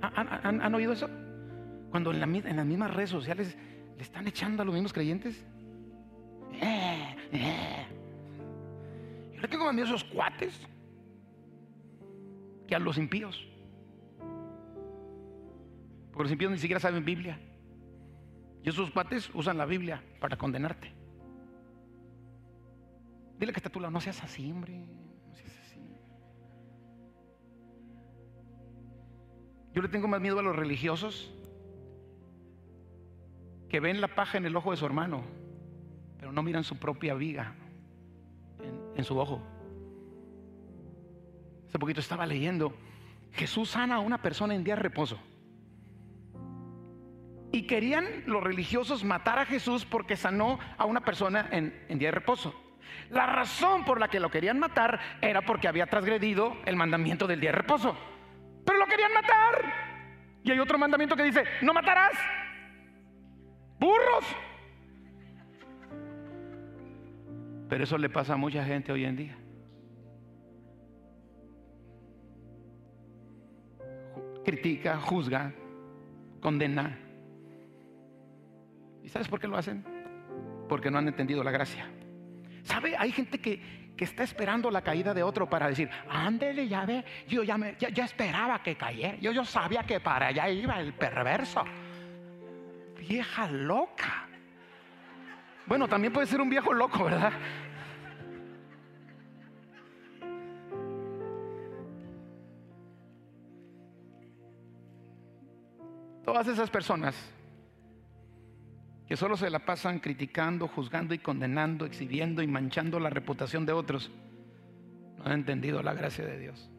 ¿Han, 0.01 0.75
oído 0.75 0.95
eso? 0.95 1.09
Cuando 1.91 2.13
en, 2.13 2.35
en, 2.35 2.57
las 2.57 2.67
mismas 2.67 2.93
redes 2.93 3.11
sociales 3.11 3.57
le 3.99 4.05
están 4.05 4.29
echando 4.29 4.63
a 4.63 4.65
los 4.65 4.73
mismos 4.73 4.93
creyentes. 4.93 5.45
Yo 9.33 9.41
le 9.41 9.49
tengo 9.49 9.73
miedo 9.73 9.87
a 9.87 9.91
esos 9.91 10.05
cuates 10.05 10.57
que 12.69 12.77
a 12.77 12.79
los 12.79 12.97
impíos. 12.97 13.45
Porque 16.13 16.23
los 16.23 16.31
impíos 16.33 16.53
ni 16.53 16.59
siquiera 16.59 16.79
saben 16.79 17.05
Biblia. 17.05 17.41
Y 18.63 18.69
esos 18.69 18.89
cuates 18.93 19.31
usan 19.35 19.59
la 19.59 19.67
Biblia 19.67 20.01
para 20.21 20.37
condenarte. 20.37 20.93
Dile 23.41 23.53
que 23.53 23.59
está 23.59 23.69
a 23.69 23.73
tu 23.73 23.81
lado, 23.81 23.91
no 23.91 24.01
seas 24.01 24.23
así, 24.23 24.49
hombre. 24.49 24.79
No 24.79 25.35
seas 25.35 25.59
así. 25.59 25.81
Yo 29.75 29.83
le 29.83 29.89
tengo 29.89 30.07
más 30.07 30.21
miedo 30.21 30.39
a 30.39 30.43
los 30.43 30.55
religiosos 30.55 31.35
que 33.69 33.81
ven 33.81 34.01
la 34.01 34.09
paja 34.09 34.39
en 34.39 34.47
el 34.47 34.57
ojo 34.57 34.71
de 34.71 34.77
su 34.77 34.87
hermano, 34.87 35.23
pero 36.19 36.33
no 36.33 36.43
miran 36.43 36.65
su 36.65 36.79
propia 36.79 37.15
viga 37.15 37.55
en, 38.97 39.05
su 39.05 39.19
ojo. 39.19 39.43
Hace 41.69 41.79
poquito 41.79 42.01
estaba 42.01 42.27
leyendo, 42.27 42.75
Jesús 43.33 43.71
sana 43.71 43.97
a 43.97 44.01
una 44.01 44.21
persona 44.23 44.55
en 44.55 44.65
día 44.65 44.75
de 44.75 44.83
reposo. 44.83 45.19
Y 47.53 47.67
querían 47.67 48.25
los 48.27 48.43
religiosos 48.43 49.05
matar 49.05 49.39
a 49.39 49.47
Jesús 49.47 49.85
porque 49.85 50.17
sanó 50.17 50.59
a 50.77 50.85
una 50.85 51.01
persona 51.01 51.49
en, 51.51 51.85
en, 51.89 51.99
día 51.99 52.09
de 52.09 52.13
reposo. 52.13 52.55
La 53.11 53.27
razón 53.27 53.85
por 53.85 54.01
la 54.01 54.09
que 54.09 54.21
lo 54.21 54.31
querían 54.31 54.59
matar 54.59 54.99
era 55.21 55.43
porque 55.43 55.69
había 55.69 55.87
transgredido 55.87 56.57
el 56.67 56.77
mandamiento 56.77 57.27
del 57.27 57.41
día 57.41 57.51
de 57.51 57.59
reposo. 57.59 57.97
Pero 58.65 58.79
lo 58.79 58.87
querían 58.87 59.13
matar. 59.15 59.89
Y 60.43 60.51
hay 60.51 60.59
otro 60.59 60.79
mandamiento 60.79 61.17
que 61.17 61.23
dice, 61.23 61.45
no 61.63 61.73
matarás. 61.73 62.13
Burros. 63.79 64.25
Pero 67.69 67.85
eso 67.85 67.99
le 67.99 68.09
pasa 68.09 68.35
a 68.35 68.37
mucha 68.37 68.65
gente 68.65 68.93
hoy 68.93 69.05
en 69.05 69.17
día. 69.17 69.37
Critica, 74.45 74.99
juzga, 74.99 75.53
condena. 76.41 76.99
¿Y 79.03 79.09
sabes 79.09 79.29
por 79.29 79.39
qué 79.39 79.47
lo 79.47 79.57
hacen? 79.57 79.85
Porque 80.69 80.91
no 80.91 80.99
han 80.99 81.09
entendido 81.09 81.45
la 81.45 81.51
gracia. 81.51 81.91
¿Sabe? 82.63 82.97
Hay 82.97 83.13
gente 83.13 83.39
que, 83.39 83.93
que 83.97 84.05
está 84.05 84.23
esperando 84.23 84.71
la 84.71 84.83
caída 84.83 85.13
de 85.13 85.23
otro 85.23 85.49
para 85.49 85.69
decir, 85.69 85.91
ándele, 86.09 86.69
ya 86.69 86.87
ve, 86.87 87.05
yo 87.27 87.43
ya, 87.43 87.59
me, 87.59 87.77
ya, 87.79 88.05
esperaba 88.05 88.63
que 88.63 88.77
cayera, 88.77 89.17
yo, 89.19 89.33
yo 89.33 89.45
sabía 89.45 89.83
que 89.83 90.01
para 90.01 90.29
allá 90.29 90.49
iba 90.49 90.81
el 90.81 90.95
perverso. 90.95 91.65
Vieja 92.99 93.49
loca. 93.49 94.29
Bueno, 95.67 95.87
también 95.87 96.13
puede 96.13 96.27
ser 96.27 96.41
un 96.41 96.51
viejo 96.51 96.73
loco, 96.73 97.05
¿verdad? 97.05 97.33
Todas 106.25 106.47
esas 106.49 106.69
personas 106.71 107.15
que 109.07 109.17
solo 109.17 109.37
se 109.39 109.49
la 109.49 109.61
pasan 109.61 110.01
criticando, 110.01 110.69
juzgando 110.69 111.15
y 111.15 111.19
condenando, 111.19 111.87
exhibiendo 111.87 112.43
y 112.43 112.47
manchando 112.47 113.01
la 113.01 113.09
reputación 113.09 113.65
de 113.65 113.73
otros, 113.73 114.11
no 115.17 115.25
han 115.25 115.33
entendido 115.33 115.83
la 115.83 115.95
gracia 115.95 116.27
de 116.27 116.39
Dios. 116.39 116.71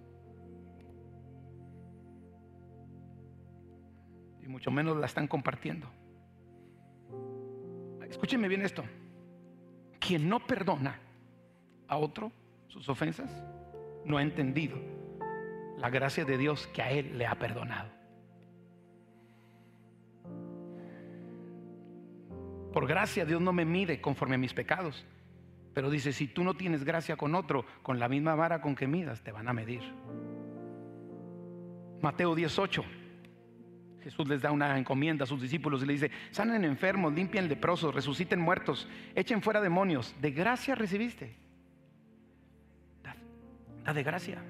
Y 4.44 4.48
mucho 4.48 4.70
menos 4.70 4.96
la 4.98 5.08
están 5.08 5.28
compartiendo. 5.28 5.99
Escúcheme 8.10 8.48
bien 8.48 8.62
esto. 8.62 8.84
Quien 10.00 10.28
no 10.28 10.46
perdona 10.46 11.00
a 11.88 11.98
otro 11.98 12.32
sus 12.68 12.88
ofensas, 12.90 13.30
no 14.06 14.18
ha 14.18 14.22
entendido 14.22 14.78
la 15.78 15.90
gracia 15.90 16.26
de 16.26 16.38
Dios 16.38 16.68
que 16.68 16.82
a 16.82 16.92
él 16.92 17.18
le 17.18 17.26
ha 17.26 17.36
perdonado. 17.36 17.90
Por 22.74 22.88
gracia 22.88 23.26
Dios 23.26 23.42
no 23.42 23.52
me 23.52 23.66
mide 23.66 24.00
conforme 24.02 24.36
a 24.36 24.38
mis 24.38 24.54
pecados. 24.54 25.06
Pero 25.74 25.90
dice, 25.90 26.14
si 26.14 26.28
tú 26.28 26.44
no 26.44 26.56
tienes 26.56 26.84
gracia 26.84 27.16
con 27.16 27.36
otro, 27.36 27.66
con 27.84 28.00
la 28.00 28.10
misma 28.10 28.36
vara 28.36 28.62
con 28.62 28.76
que 28.76 28.88
midas, 28.88 29.22
te 29.22 29.32
van 29.32 29.48
a 29.48 29.54
medir. 29.54 29.82
Mateo 32.02 32.36
18. 32.36 32.84
Jesús 34.04 34.28
les 34.28 34.42
da 34.42 34.52
una 34.52 34.78
encomienda 34.78 35.24
a 35.24 35.28
sus 35.28 35.42
discípulos 35.42 35.84
y 35.84 35.86
le 35.86 35.94
dice, 35.94 36.12
sanen 36.32 36.64
enfermos, 36.64 37.14
limpien 37.14 37.48
leprosos, 37.48 37.94
resuciten 37.94 38.40
muertos, 38.40 38.88
echen 39.16 39.42
fuera 39.42 39.62
demonios. 39.62 40.16
De 40.22 40.32
gracia 40.32 40.76
recibiste. 40.76 41.36
Da, 43.04 43.16
da 43.84 43.94
de 43.94 44.04
gracia. 44.04 44.42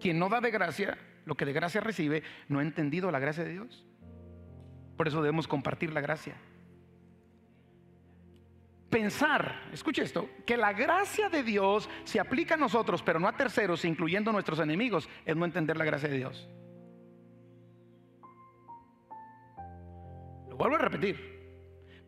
Quien 0.00 0.18
no 0.18 0.28
da 0.28 0.40
de 0.40 0.50
gracia, 0.50 0.98
lo 1.24 1.36
que 1.36 1.44
de 1.44 1.52
gracia 1.52 1.80
recibe, 1.80 2.22
no 2.48 2.58
ha 2.58 2.62
entendido 2.62 3.10
la 3.10 3.18
gracia 3.18 3.44
de 3.44 3.52
Dios. 3.52 3.86
Por 4.96 5.08
eso 5.08 5.22
debemos 5.22 5.48
compartir 5.48 5.92
la 5.92 6.00
gracia 6.00 6.36
pensar, 8.90 9.68
escuche 9.72 10.02
esto, 10.02 10.28
que 10.46 10.56
la 10.56 10.72
gracia 10.72 11.28
de 11.28 11.42
Dios 11.42 11.88
se 12.04 12.20
aplica 12.20 12.54
a 12.54 12.58
nosotros, 12.58 13.02
pero 13.02 13.20
no 13.20 13.28
a 13.28 13.36
terceros, 13.36 13.84
incluyendo 13.84 14.32
nuestros 14.32 14.58
enemigos, 14.60 15.08
es 15.24 15.36
no 15.36 15.44
entender 15.44 15.76
la 15.76 15.84
gracia 15.84 16.08
de 16.08 16.16
Dios. 16.16 16.48
Vuelvo 20.58 20.76
a 20.76 20.80
repetir. 20.80 21.38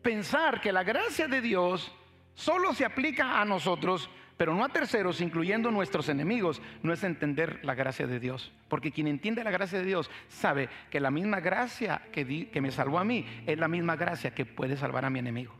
Pensar 0.01 0.61
que 0.61 0.71
la 0.71 0.83
gracia 0.83 1.27
de 1.27 1.41
Dios 1.41 1.91
solo 2.33 2.73
se 2.73 2.85
aplica 2.85 3.39
a 3.39 3.45
nosotros, 3.45 4.09
pero 4.35 4.53
no 4.53 4.65
a 4.65 4.69
terceros, 4.69 5.21
incluyendo 5.21 5.71
nuestros 5.71 6.09
enemigos, 6.09 6.61
no 6.83 6.91
es 6.91 7.03
entender 7.03 7.59
la 7.63 7.75
gracia 7.75 8.07
de 8.07 8.19
Dios. 8.19 8.51
Porque 8.67 8.91
quien 8.91 9.07
entiende 9.07 9.43
la 9.43 9.51
gracia 9.51 9.79
de 9.79 9.85
Dios 9.85 10.09
sabe 10.27 10.69
que 10.89 10.99
la 10.99 11.11
misma 11.11 11.39
gracia 11.39 12.01
que, 12.11 12.49
que 12.49 12.61
me 12.61 12.71
salvó 12.71 12.99
a 12.99 13.03
mí 13.03 13.25
es 13.45 13.57
la 13.57 13.67
misma 13.67 13.95
gracia 13.95 14.33
que 14.33 14.45
puede 14.45 14.75
salvar 14.75 15.05
a 15.05 15.09
mi 15.09 15.19
enemigo. 15.19 15.55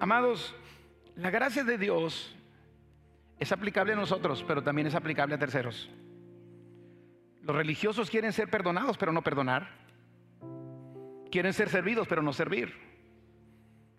Amados, 0.00 0.54
la 1.16 1.30
gracia 1.30 1.64
de 1.64 1.76
Dios 1.76 2.37
es 3.38 3.52
aplicable 3.52 3.92
a 3.92 3.96
nosotros, 3.96 4.44
pero 4.46 4.62
también 4.62 4.86
es 4.86 4.94
aplicable 4.94 5.34
a 5.34 5.38
terceros. 5.38 5.88
Los 7.42 7.56
religiosos 7.56 8.10
quieren 8.10 8.32
ser 8.32 8.50
perdonados, 8.50 8.98
pero 8.98 9.12
no 9.12 9.22
perdonar. 9.22 9.68
Quieren 11.30 11.52
ser 11.52 11.68
servidos, 11.68 12.06
pero 12.08 12.22
no 12.22 12.32
servir. 12.32 12.74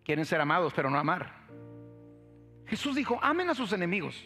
Quieren 0.03 0.25
ser 0.25 0.41
amados, 0.41 0.73
pero 0.73 0.89
no 0.89 0.97
amar. 0.97 1.33
Jesús 2.65 2.95
dijo, 2.95 3.19
amen 3.21 3.49
a 3.49 3.55
sus 3.55 3.73
enemigos. 3.73 4.23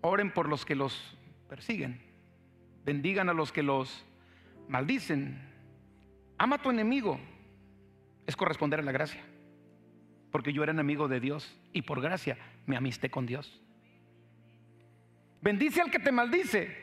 Oren 0.00 0.32
por 0.32 0.48
los 0.48 0.64
que 0.64 0.74
los 0.74 1.16
persiguen. 1.48 2.00
Bendigan 2.84 3.28
a 3.28 3.34
los 3.34 3.52
que 3.52 3.62
los 3.62 4.04
maldicen. 4.68 5.40
Ama 6.38 6.56
a 6.56 6.62
tu 6.62 6.70
enemigo. 6.70 7.20
Es 8.26 8.36
corresponder 8.36 8.80
a 8.80 8.82
la 8.82 8.92
gracia 8.92 9.22
porque 10.36 10.52
yo 10.52 10.62
era 10.62 10.72
enemigo 10.72 11.08
de 11.08 11.18
Dios 11.18 11.56
y 11.72 11.80
por 11.80 12.02
gracia 12.02 12.36
me 12.66 12.76
amisté 12.76 13.08
con 13.10 13.24
Dios. 13.24 13.58
Bendice 15.40 15.80
al 15.80 15.90
que 15.90 15.98
te 15.98 16.12
maldice, 16.12 16.76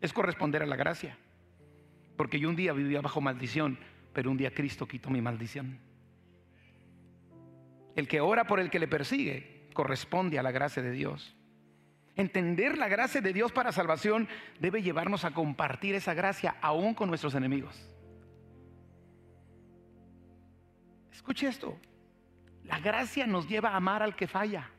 es 0.00 0.12
corresponder 0.12 0.62
a 0.62 0.66
la 0.66 0.76
gracia, 0.76 1.16
porque 2.16 2.38
yo 2.38 2.48
un 2.48 2.56
día 2.56 2.72
vivía 2.72 3.00
bajo 3.00 3.20
maldición, 3.20 3.78
pero 4.12 4.30
un 4.30 4.36
día 4.36 4.52
Cristo 4.52 4.86
quitó 4.86 5.10
mi 5.10 5.20
maldición. 5.20 5.78
El 7.96 8.08
que 8.08 8.20
ora 8.20 8.44
por 8.44 8.60
el 8.60 8.70
que 8.70 8.78
le 8.78 8.88
persigue 8.88 9.68
corresponde 9.74 10.38
a 10.38 10.42
la 10.42 10.50
gracia 10.50 10.82
de 10.82 10.90
Dios. 10.90 11.36
Entender 12.14 12.76
la 12.76 12.88
gracia 12.88 13.20
de 13.20 13.32
Dios 13.32 13.52
para 13.52 13.72
salvación 13.72 14.28
debe 14.60 14.82
llevarnos 14.82 15.24
a 15.24 15.30
compartir 15.30 15.94
esa 15.94 16.14
gracia 16.14 16.56
aún 16.60 16.94
con 16.94 17.08
nuestros 17.08 17.34
enemigos. 17.34 17.88
Escuche 21.10 21.46
esto, 21.46 21.78
la 22.64 22.80
gracia 22.80 23.26
nos 23.26 23.48
lleva 23.48 23.70
a 23.70 23.76
amar 23.76 24.02
al 24.02 24.16
que 24.16 24.26
falla. 24.26 24.71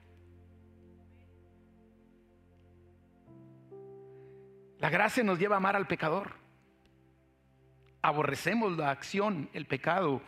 La 4.84 4.90
gracia 4.90 5.24
nos 5.24 5.40
lleva 5.40 5.56
a 5.56 5.60
amar 5.60 5.78
al 5.78 5.88
pecador. 5.88 6.34
Aborrecemos 8.02 8.78
la 8.78 8.92
acción, 8.92 9.50
el 9.54 9.66
pecado, 9.66 10.22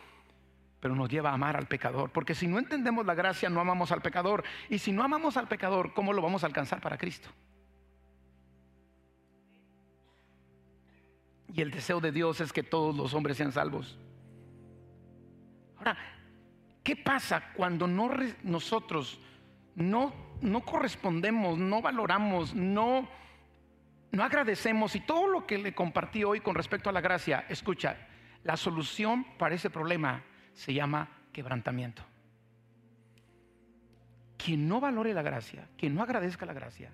pero 0.80 0.94
nos 0.94 1.10
lleva 1.10 1.28
a 1.28 1.34
amar 1.34 1.58
al 1.58 1.66
pecador. 1.68 2.08
Porque 2.08 2.34
si 2.34 2.46
no 2.46 2.58
entendemos 2.58 3.04
la 3.04 3.14
gracia, 3.14 3.50
no 3.50 3.60
amamos 3.60 3.92
al 3.92 4.00
pecador. 4.00 4.44
Y 4.70 4.78
si 4.78 4.92
no 4.92 5.02
amamos 5.02 5.36
al 5.36 5.46
pecador, 5.46 5.92
¿cómo 5.92 6.14
lo 6.14 6.22
vamos 6.22 6.42
a 6.42 6.46
alcanzar 6.46 6.80
para 6.80 6.96
Cristo? 6.96 7.28
Y 11.52 11.60
el 11.60 11.70
deseo 11.70 12.00
de 12.00 12.12
Dios 12.12 12.40
es 12.40 12.50
que 12.50 12.62
todos 12.62 12.96
los 12.96 13.12
hombres 13.12 13.36
sean 13.36 13.52
salvos. 13.52 13.98
Ahora, 15.76 15.98
¿Qué 16.82 16.96
pasa 16.96 17.52
cuando 17.52 17.86
no 17.86 18.08
nosotros 18.42 19.18
no, 19.74 20.14
no 20.40 20.64
correspondemos, 20.64 21.58
no 21.58 21.82
valoramos, 21.82 22.54
no, 22.54 23.06
no 24.12 24.22
agradecemos? 24.22 24.94
Y 24.94 25.00
todo 25.00 25.26
lo 25.26 25.46
que 25.46 25.58
le 25.58 25.74
compartí 25.74 26.24
hoy 26.24 26.40
con 26.40 26.54
respecto 26.54 26.88
a 26.88 26.92
la 26.92 27.00
gracia, 27.00 27.44
escucha, 27.48 27.96
la 28.44 28.56
solución 28.56 29.24
para 29.38 29.54
ese 29.54 29.70
problema 29.70 30.22
se 30.52 30.72
llama 30.72 31.08
quebrantamiento. 31.32 32.02
Quien 34.36 34.68
no 34.68 34.80
valore 34.80 35.12
la 35.12 35.22
gracia, 35.22 35.68
quien 35.76 35.94
no 35.94 36.02
agradezca 36.02 36.46
la 36.46 36.52
gracia, 36.52 36.90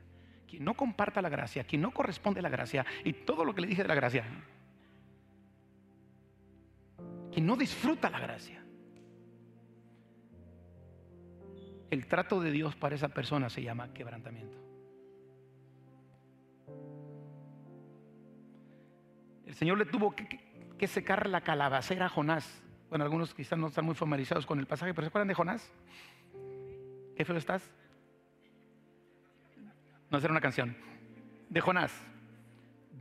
quien 0.49 0.65
no 0.65 0.75
comparta 0.75 1.21
la 1.21 1.29
gracia, 1.29 1.65
quien 1.65 1.83
no 1.83 1.91
corresponde 1.91 2.41
a 2.41 2.43
la 2.43 2.49
gracia 2.49 2.87
y 3.05 3.13
todo 3.13 3.45
lo 3.45 3.55
que 3.55 3.61
le 3.61 3.67
dije 3.67 3.83
de 3.83 3.89
la 3.89 3.95
gracia, 3.95 4.25
quien 7.33 7.47
no 7.47 7.57
disfruta 7.57 8.11
la 8.11 8.21
gracia. 8.21 8.65
El 11.91 12.07
trato 12.07 12.41
de 12.41 12.51
Dios 12.51 12.75
para 12.75 12.95
esa 12.95 13.09
persona 13.09 13.51
se 13.51 13.63
llama 13.63 13.93
quebrantamiento. 13.93 14.62
El 19.47 19.55
Señor 19.55 19.78
le 19.78 19.84
tuvo 19.84 20.14
que, 20.14 20.86
secar 20.86 21.28
la 21.28 21.43
calabacera 21.43 22.07
a 22.07 22.09
Jonás. 22.09 22.62
Bueno, 22.88 23.05
algunos 23.05 23.32
quizás 23.34 23.59
no 23.59 23.68
están 23.68 23.84
muy 23.84 23.95
familiarizados 23.95 24.47
con 24.47 24.59
el 24.59 24.66
pasaje, 24.66 24.93
pero 24.93 25.05
¿se 25.05 25.09
acuerdan 25.09 25.28
de 25.28 25.34
Jonás? 25.34 25.72
¿Qué 27.16 27.24
feo 27.24 27.36
estás? 27.36 27.62
No, 30.11 30.18
hacer 30.18 30.30
una 30.30 30.40
canción. 30.40 30.76
De 31.49 31.61
Jonás. 31.61 31.93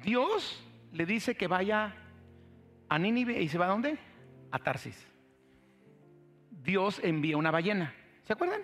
Dios 0.04 0.64
le 0.94 1.06
dice 1.06 1.36
que 1.36 1.48
vaya 1.48 1.96
a 2.88 3.00
Nínive 3.00 3.42
y 3.42 3.48
se 3.48 3.58
va 3.58 3.66
a 3.66 3.70
dónde? 3.70 3.98
A 4.52 4.60
Tarsis. 4.60 5.08
Dios 6.64 7.00
envía 7.04 7.38
una 7.38 7.52
ballena. 7.52 7.94
¿Se 8.24 8.34
acuerdan? 8.34 8.62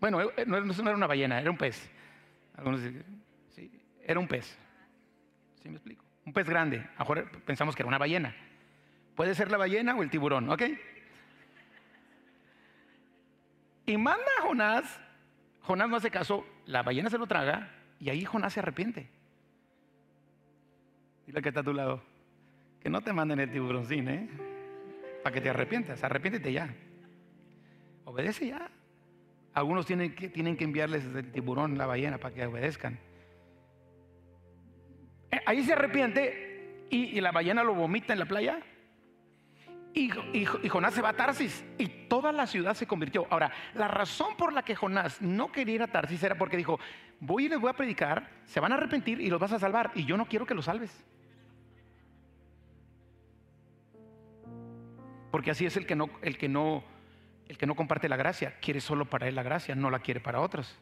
Bueno, 0.00 0.20
eh, 0.22 0.44
no, 0.46 0.56
era 0.56 0.94
una 0.94 1.06
ballena, 1.06 1.40
era 1.40 1.50
un 1.50 1.56
pez. 1.56 1.90
Algunos 2.56 2.80
sí, 3.50 3.70
era 4.02 4.20
un 4.20 4.28
pez. 4.28 4.56
¿Sí 5.62 5.68
me 5.68 5.76
explico? 5.76 6.05
Un 6.26 6.32
pez 6.32 6.48
grande. 6.48 6.84
Ahora 6.96 7.24
pensamos 7.44 7.74
que 7.74 7.82
era 7.82 7.88
una 7.88 7.98
ballena. 7.98 8.34
Puede 9.14 9.34
ser 9.34 9.50
la 9.50 9.56
ballena 9.56 9.94
o 9.94 10.02
el 10.02 10.10
tiburón, 10.10 10.50
¿ok? 10.50 10.62
Y 13.86 13.96
manda 13.96 14.26
a 14.38 14.42
Jonás. 14.42 15.00
Jonás 15.62 15.88
no 15.88 15.96
hace 15.96 16.10
caso, 16.10 16.44
la 16.66 16.82
ballena 16.82 17.08
se 17.08 17.18
lo 17.18 17.26
traga 17.26 17.70
y 17.98 18.10
ahí 18.10 18.24
Jonás 18.24 18.52
se 18.52 18.60
arrepiente. 18.60 19.08
Dile 21.26 21.40
que 21.42 21.48
está 21.48 21.60
a 21.60 21.64
tu 21.64 21.72
lado. 21.72 22.02
Que 22.80 22.90
no 22.90 23.00
te 23.00 23.12
manden 23.12 23.40
el 23.40 23.50
tiburoncín, 23.50 24.08
¿eh? 24.08 24.28
Para 25.22 25.32
que 25.32 25.40
te 25.40 25.50
arrepientas. 25.50 26.02
Arrepiéntete 26.04 26.52
ya. 26.52 26.72
Obedece 28.04 28.48
ya. 28.48 28.70
Algunos 29.54 29.86
tienen 29.86 30.14
que, 30.14 30.28
tienen 30.28 30.56
que 30.56 30.64
enviarles 30.64 31.04
el 31.06 31.32
tiburón, 31.32 31.78
la 31.78 31.86
ballena, 31.86 32.18
para 32.18 32.34
que 32.34 32.46
obedezcan. 32.46 32.98
Eh, 35.30 35.40
ahí 35.46 35.62
se 35.62 35.72
arrepiente 35.72 36.86
y, 36.90 37.20
la 37.20 37.32
ballena 37.32 37.64
lo 37.64 37.74
vomita 37.74 38.12
en 38.12 38.18
la 38.18 38.26
playa. 38.26 38.60
Y, 39.92 40.10
Jonás 40.68 40.92
se 40.92 41.00
va 41.00 41.10
a 41.10 41.16
Tarsis 41.16 41.64
y 41.78 41.88
toda 41.88 42.30
la 42.30 42.46
ciudad 42.46 42.74
se 42.74 42.86
convirtió. 42.86 43.26
Ahora, 43.30 43.50
la 43.74 43.88
razón 43.88 44.36
por 44.36 44.52
la 44.52 44.62
que 44.62 44.74
Jonás 44.76 45.22
no 45.22 45.50
quería 45.50 45.76
ir 45.76 45.82
a 45.82 45.86
Tarsis 45.86 46.22
era 46.22 46.36
porque 46.36 46.56
dijo, 46.56 46.78
voy 47.18 47.46
y 47.46 47.48
les 47.48 47.58
voy 47.58 47.70
a 47.70 47.72
predicar, 47.72 48.30
se 48.44 48.60
van 48.60 48.72
a 48.72 48.74
arrepentir 48.74 49.20
y 49.20 49.30
los 49.30 49.40
vas 49.40 49.52
a 49.52 49.58
salvar. 49.58 49.92
Y 49.94 50.04
yo 50.04 50.18
no 50.18 50.26
quiero 50.26 50.44
que 50.44 50.54
los 50.54 50.66
salves. 50.66 51.04
Porque 55.30 55.50
así 55.50 55.64
es 55.64 55.76
el 55.76 55.86
que 55.86 55.96
no, 55.96 56.10
el 56.20 56.36
que 56.36 56.48
no, 56.48 56.84
el 57.48 57.56
que 57.56 57.66
no 57.66 57.74
comparte 57.74 58.08
la 58.08 58.16
gracia. 58.16 58.58
Quiere 58.60 58.80
solo 58.80 59.06
para 59.06 59.28
él 59.28 59.34
la 59.34 59.42
gracia, 59.42 59.74
no 59.74 59.90
la 59.90 60.00
quiere 60.00 60.20
para 60.20 60.40
otros. 60.40 60.78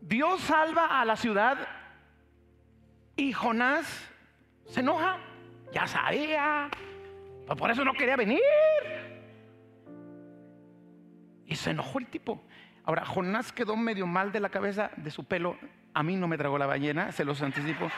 Dios 0.00 0.40
salva 0.40 1.00
a 1.00 1.04
la 1.04 1.16
ciudad 1.16 1.79
y 3.20 3.34
Jonás 3.34 3.86
se 4.66 4.80
enoja. 4.80 5.18
Ya 5.72 5.86
sabía. 5.86 6.70
Pues 7.46 7.58
por 7.58 7.70
eso 7.70 7.84
no 7.84 7.92
quería 7.92 8.16
venir. 8.16 8.40
Y 11.46 11.54
se 11.54 11.70
enojó 11.70 11.98
el 11.98 12.06
tipo. 12.06 12.42
Ahora, 12.84 13.04
Jonás 13.04 13.52
quedó 13.52 13.76
medio 13.76 14.06
mal 14.06 14.32
de 14.32 14.40
la 14.40 14.48
cabeza, 14.48 14.90
de 14.96 15.10
su 15.10 15.24
pelo. 15.24 15.58
A 15.92 16.02
mí 16.02 16.16
no 16.16 16.28
me 16.28 16.38
tragó 16.38 16.56
la 16.56 16.66
ballena, 16.66 17.12
se 17.12 17.24
los 17.24 17.42
anticipo. 17.42 17.90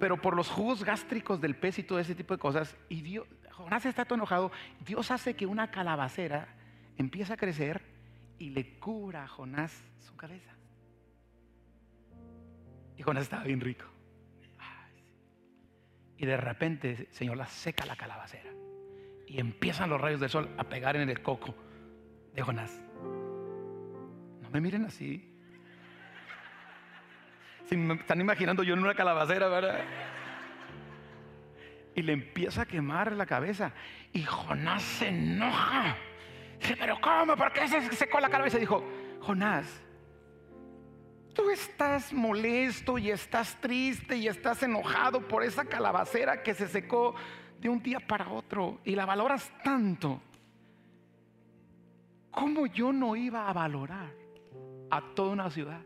Pero 0.00 0.20
por 0.20 0.34
los 0.34 0.48
jugos 0.48 0.82
gástricos 0.82 1.40
del 1.40 1.54
pez 1.54 1.78
y 1.78 1.84
todo 1.84 2.00
ese 2.00 2.16
tipo 2.16 2.34
de 2.34 2.40
cosas, 2.40 2.76
y 2.88 3.00
Dios, 3.00 3.28
Jonás 3.52 3.86
está 3.86 4.04
todo 4.04 4.16
enojado, 4.16 4.50
Dios 4.84 5.10
hace 5.12 5.34
que 5.34 5.46
una 5.46 5.70
calabacera 5.70 6.48
empiece 6.98 7.32
a 7.32 7.36
crecer 7.36 7.80
y 8.38 8.50
le 8.50 8.78
cubra 8.80 9.22
a 9.22 9.28
Jonás 9.28 9.84
su 10.00 10.16
cabeza. 10.16 10.54
Y 12.96 13.02
Jonás 13.02 13.24
estaba 13.24 13.44
bien 13.44 13.60
rico. 13.60 13.84
Y 16.16 16.26
de 16.26 16.36
repente, 16.36 17.08
Señor, 17.10 17.36
la 17.36 17.46
seca 17.46 17.84
la 17.84 17.96
calabacera. 17.96 18.50
Y 19.26 19.40
empiezan 19.40 19.90
los 19.90 20.00
rayos 20.00 20.20
del 20.20 20.30
sol 20.30 20.48
a 20.56 20.64
pegar 20.64 20.96
en 20.96 21.08
el 21.08 21.22
coco 21.22 21.54
de 22.32 22.42
Jonás. 22.42 22.80
No 24.40 24.50
me 24.50 24.60
miren 24.60 24.84
así. 24.84 25.30
Si 27.66 27.76
me 27.76 27.94
están 27.94 28.20
imaginando 28.20 28.62
yo 28.62 28.74
en 28.74 28.80
una 28.80 28.94
calabacera, 28.94 29.48
¿verdad? 29.48 29.80
Y 31.94 32.02
le 32.02 32.12
empieza 32.12 32.62
a 32.62 32.66
quemar 32.66 33.12
la 33.12 33.26
cabeza. 33.26 33.72
Y 34.12 34.22
Jonás 34.22 34.82
se 34.82 35.08
enoja. 35.08 35.96
Dice, 36.60 36.76
pero 36.76 37.00
¿cómo? 37.00 37.36
¿Por 37.36 37.52
qué 37.52 37.66
se 37.66 37.80
secó 37.92 38.20
la 38.20 38.28
cabeza? 38.28 38.58
Dijo, 38.58 38.84
Jonás, 39.20 39.83
tú 41.34 41.50
estás 41.50 42.12
molesto 42.12 42.96
y 42.96 43.10
estás 43.10 43.60
triste 43.60 44.16
y 44.16 44.28
estás 44.28 44.62
enojado 44.62 45.26
por 45.26 45.42
esa 45.42 45.64
calabacera 45.64 46.42
que 46.42 46.54
se 46.54 46.68
secó 46.68 47.14
de 47.60 47.68
un 47.68 47.82
día 47.82 48.00
para 48.00 48.28
otro 48.28 48.80
y 48.84 48.94
la 48.94 49.04
valoras 49.04 49.52
tanto. 49.62 50.22
¿Cómo 52.30 52.66
yo 52.66 52.92
no 52.92 53.16
iba 53.16 53.48
a 53.48 53.52
valorar 53.52 54.12
a 54.90 55.00
toda 55.14 55.32
una 55.32 55.50
ciudad 55.50 55.82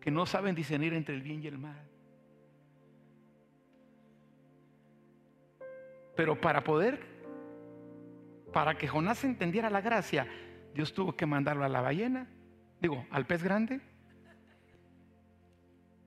que 0.00 0.10
no 0.10 0.24
saben 0.26 0.54
discernir 0.54 0.94
entre 0.94 1.14
el 1.14 1.22
bien 1.22 1.42
y 1.42 1.46
el 1.48 1.58
mal? 1.58 1.88
Pero 6.16 6.40
para 6.40 6.62
poder, 6.62 7.00
para 8.52 8.76
que 8.76 8.88
Jonás 8.88 9.24
entendiera 9.24 9.70
la 9.70 9.80
gracia, 9.80 10.26
Dios 10.74 10.92
tuvo 10.92 11.16
que 11.16 11.26
mandarlo 11.26 11.64
a 11.64 11.68
la 11.68 11.80
ballena, 11.80 12.28
digo, 12.80 13.06
al 13.10 13.26
pez 13.26 13.42
grande, 13.42 13.80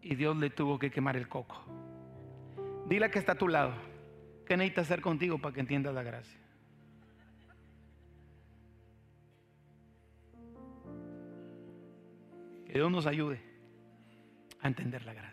y 0.04 0.16
Dios 0.16 0.36
le 0.38 0.50
tuvo 0.50 0.78
que 0.78 0.92
quemar 0.92 1.16
el 1.16 1.28
coco. 1.30 1.64
Dile 2.88 3.10
que 3.10 3.20
está 3.20 3.32
a 3.32 3.38
tu 3.38 3.48
lado. 3.48 3.74
¿Qué 4.46 4.58
necesita 4.58 4.82
hacer 4.82 5.02
contigo 5.02 5.38
para 5.40 5.54
que 5.56 5.62
entiendas 5.62 5.94
la 5.96 6.04
gracia? 6.04 6.38
Que 12.66 12.74
Dios 12.74 12.92
nos 12.92 13.06
ayude 13.06 13.40
a 14.60 14.68
entender 14.68 15.06
la 15.06 15.14
gracia. 15.14 15.33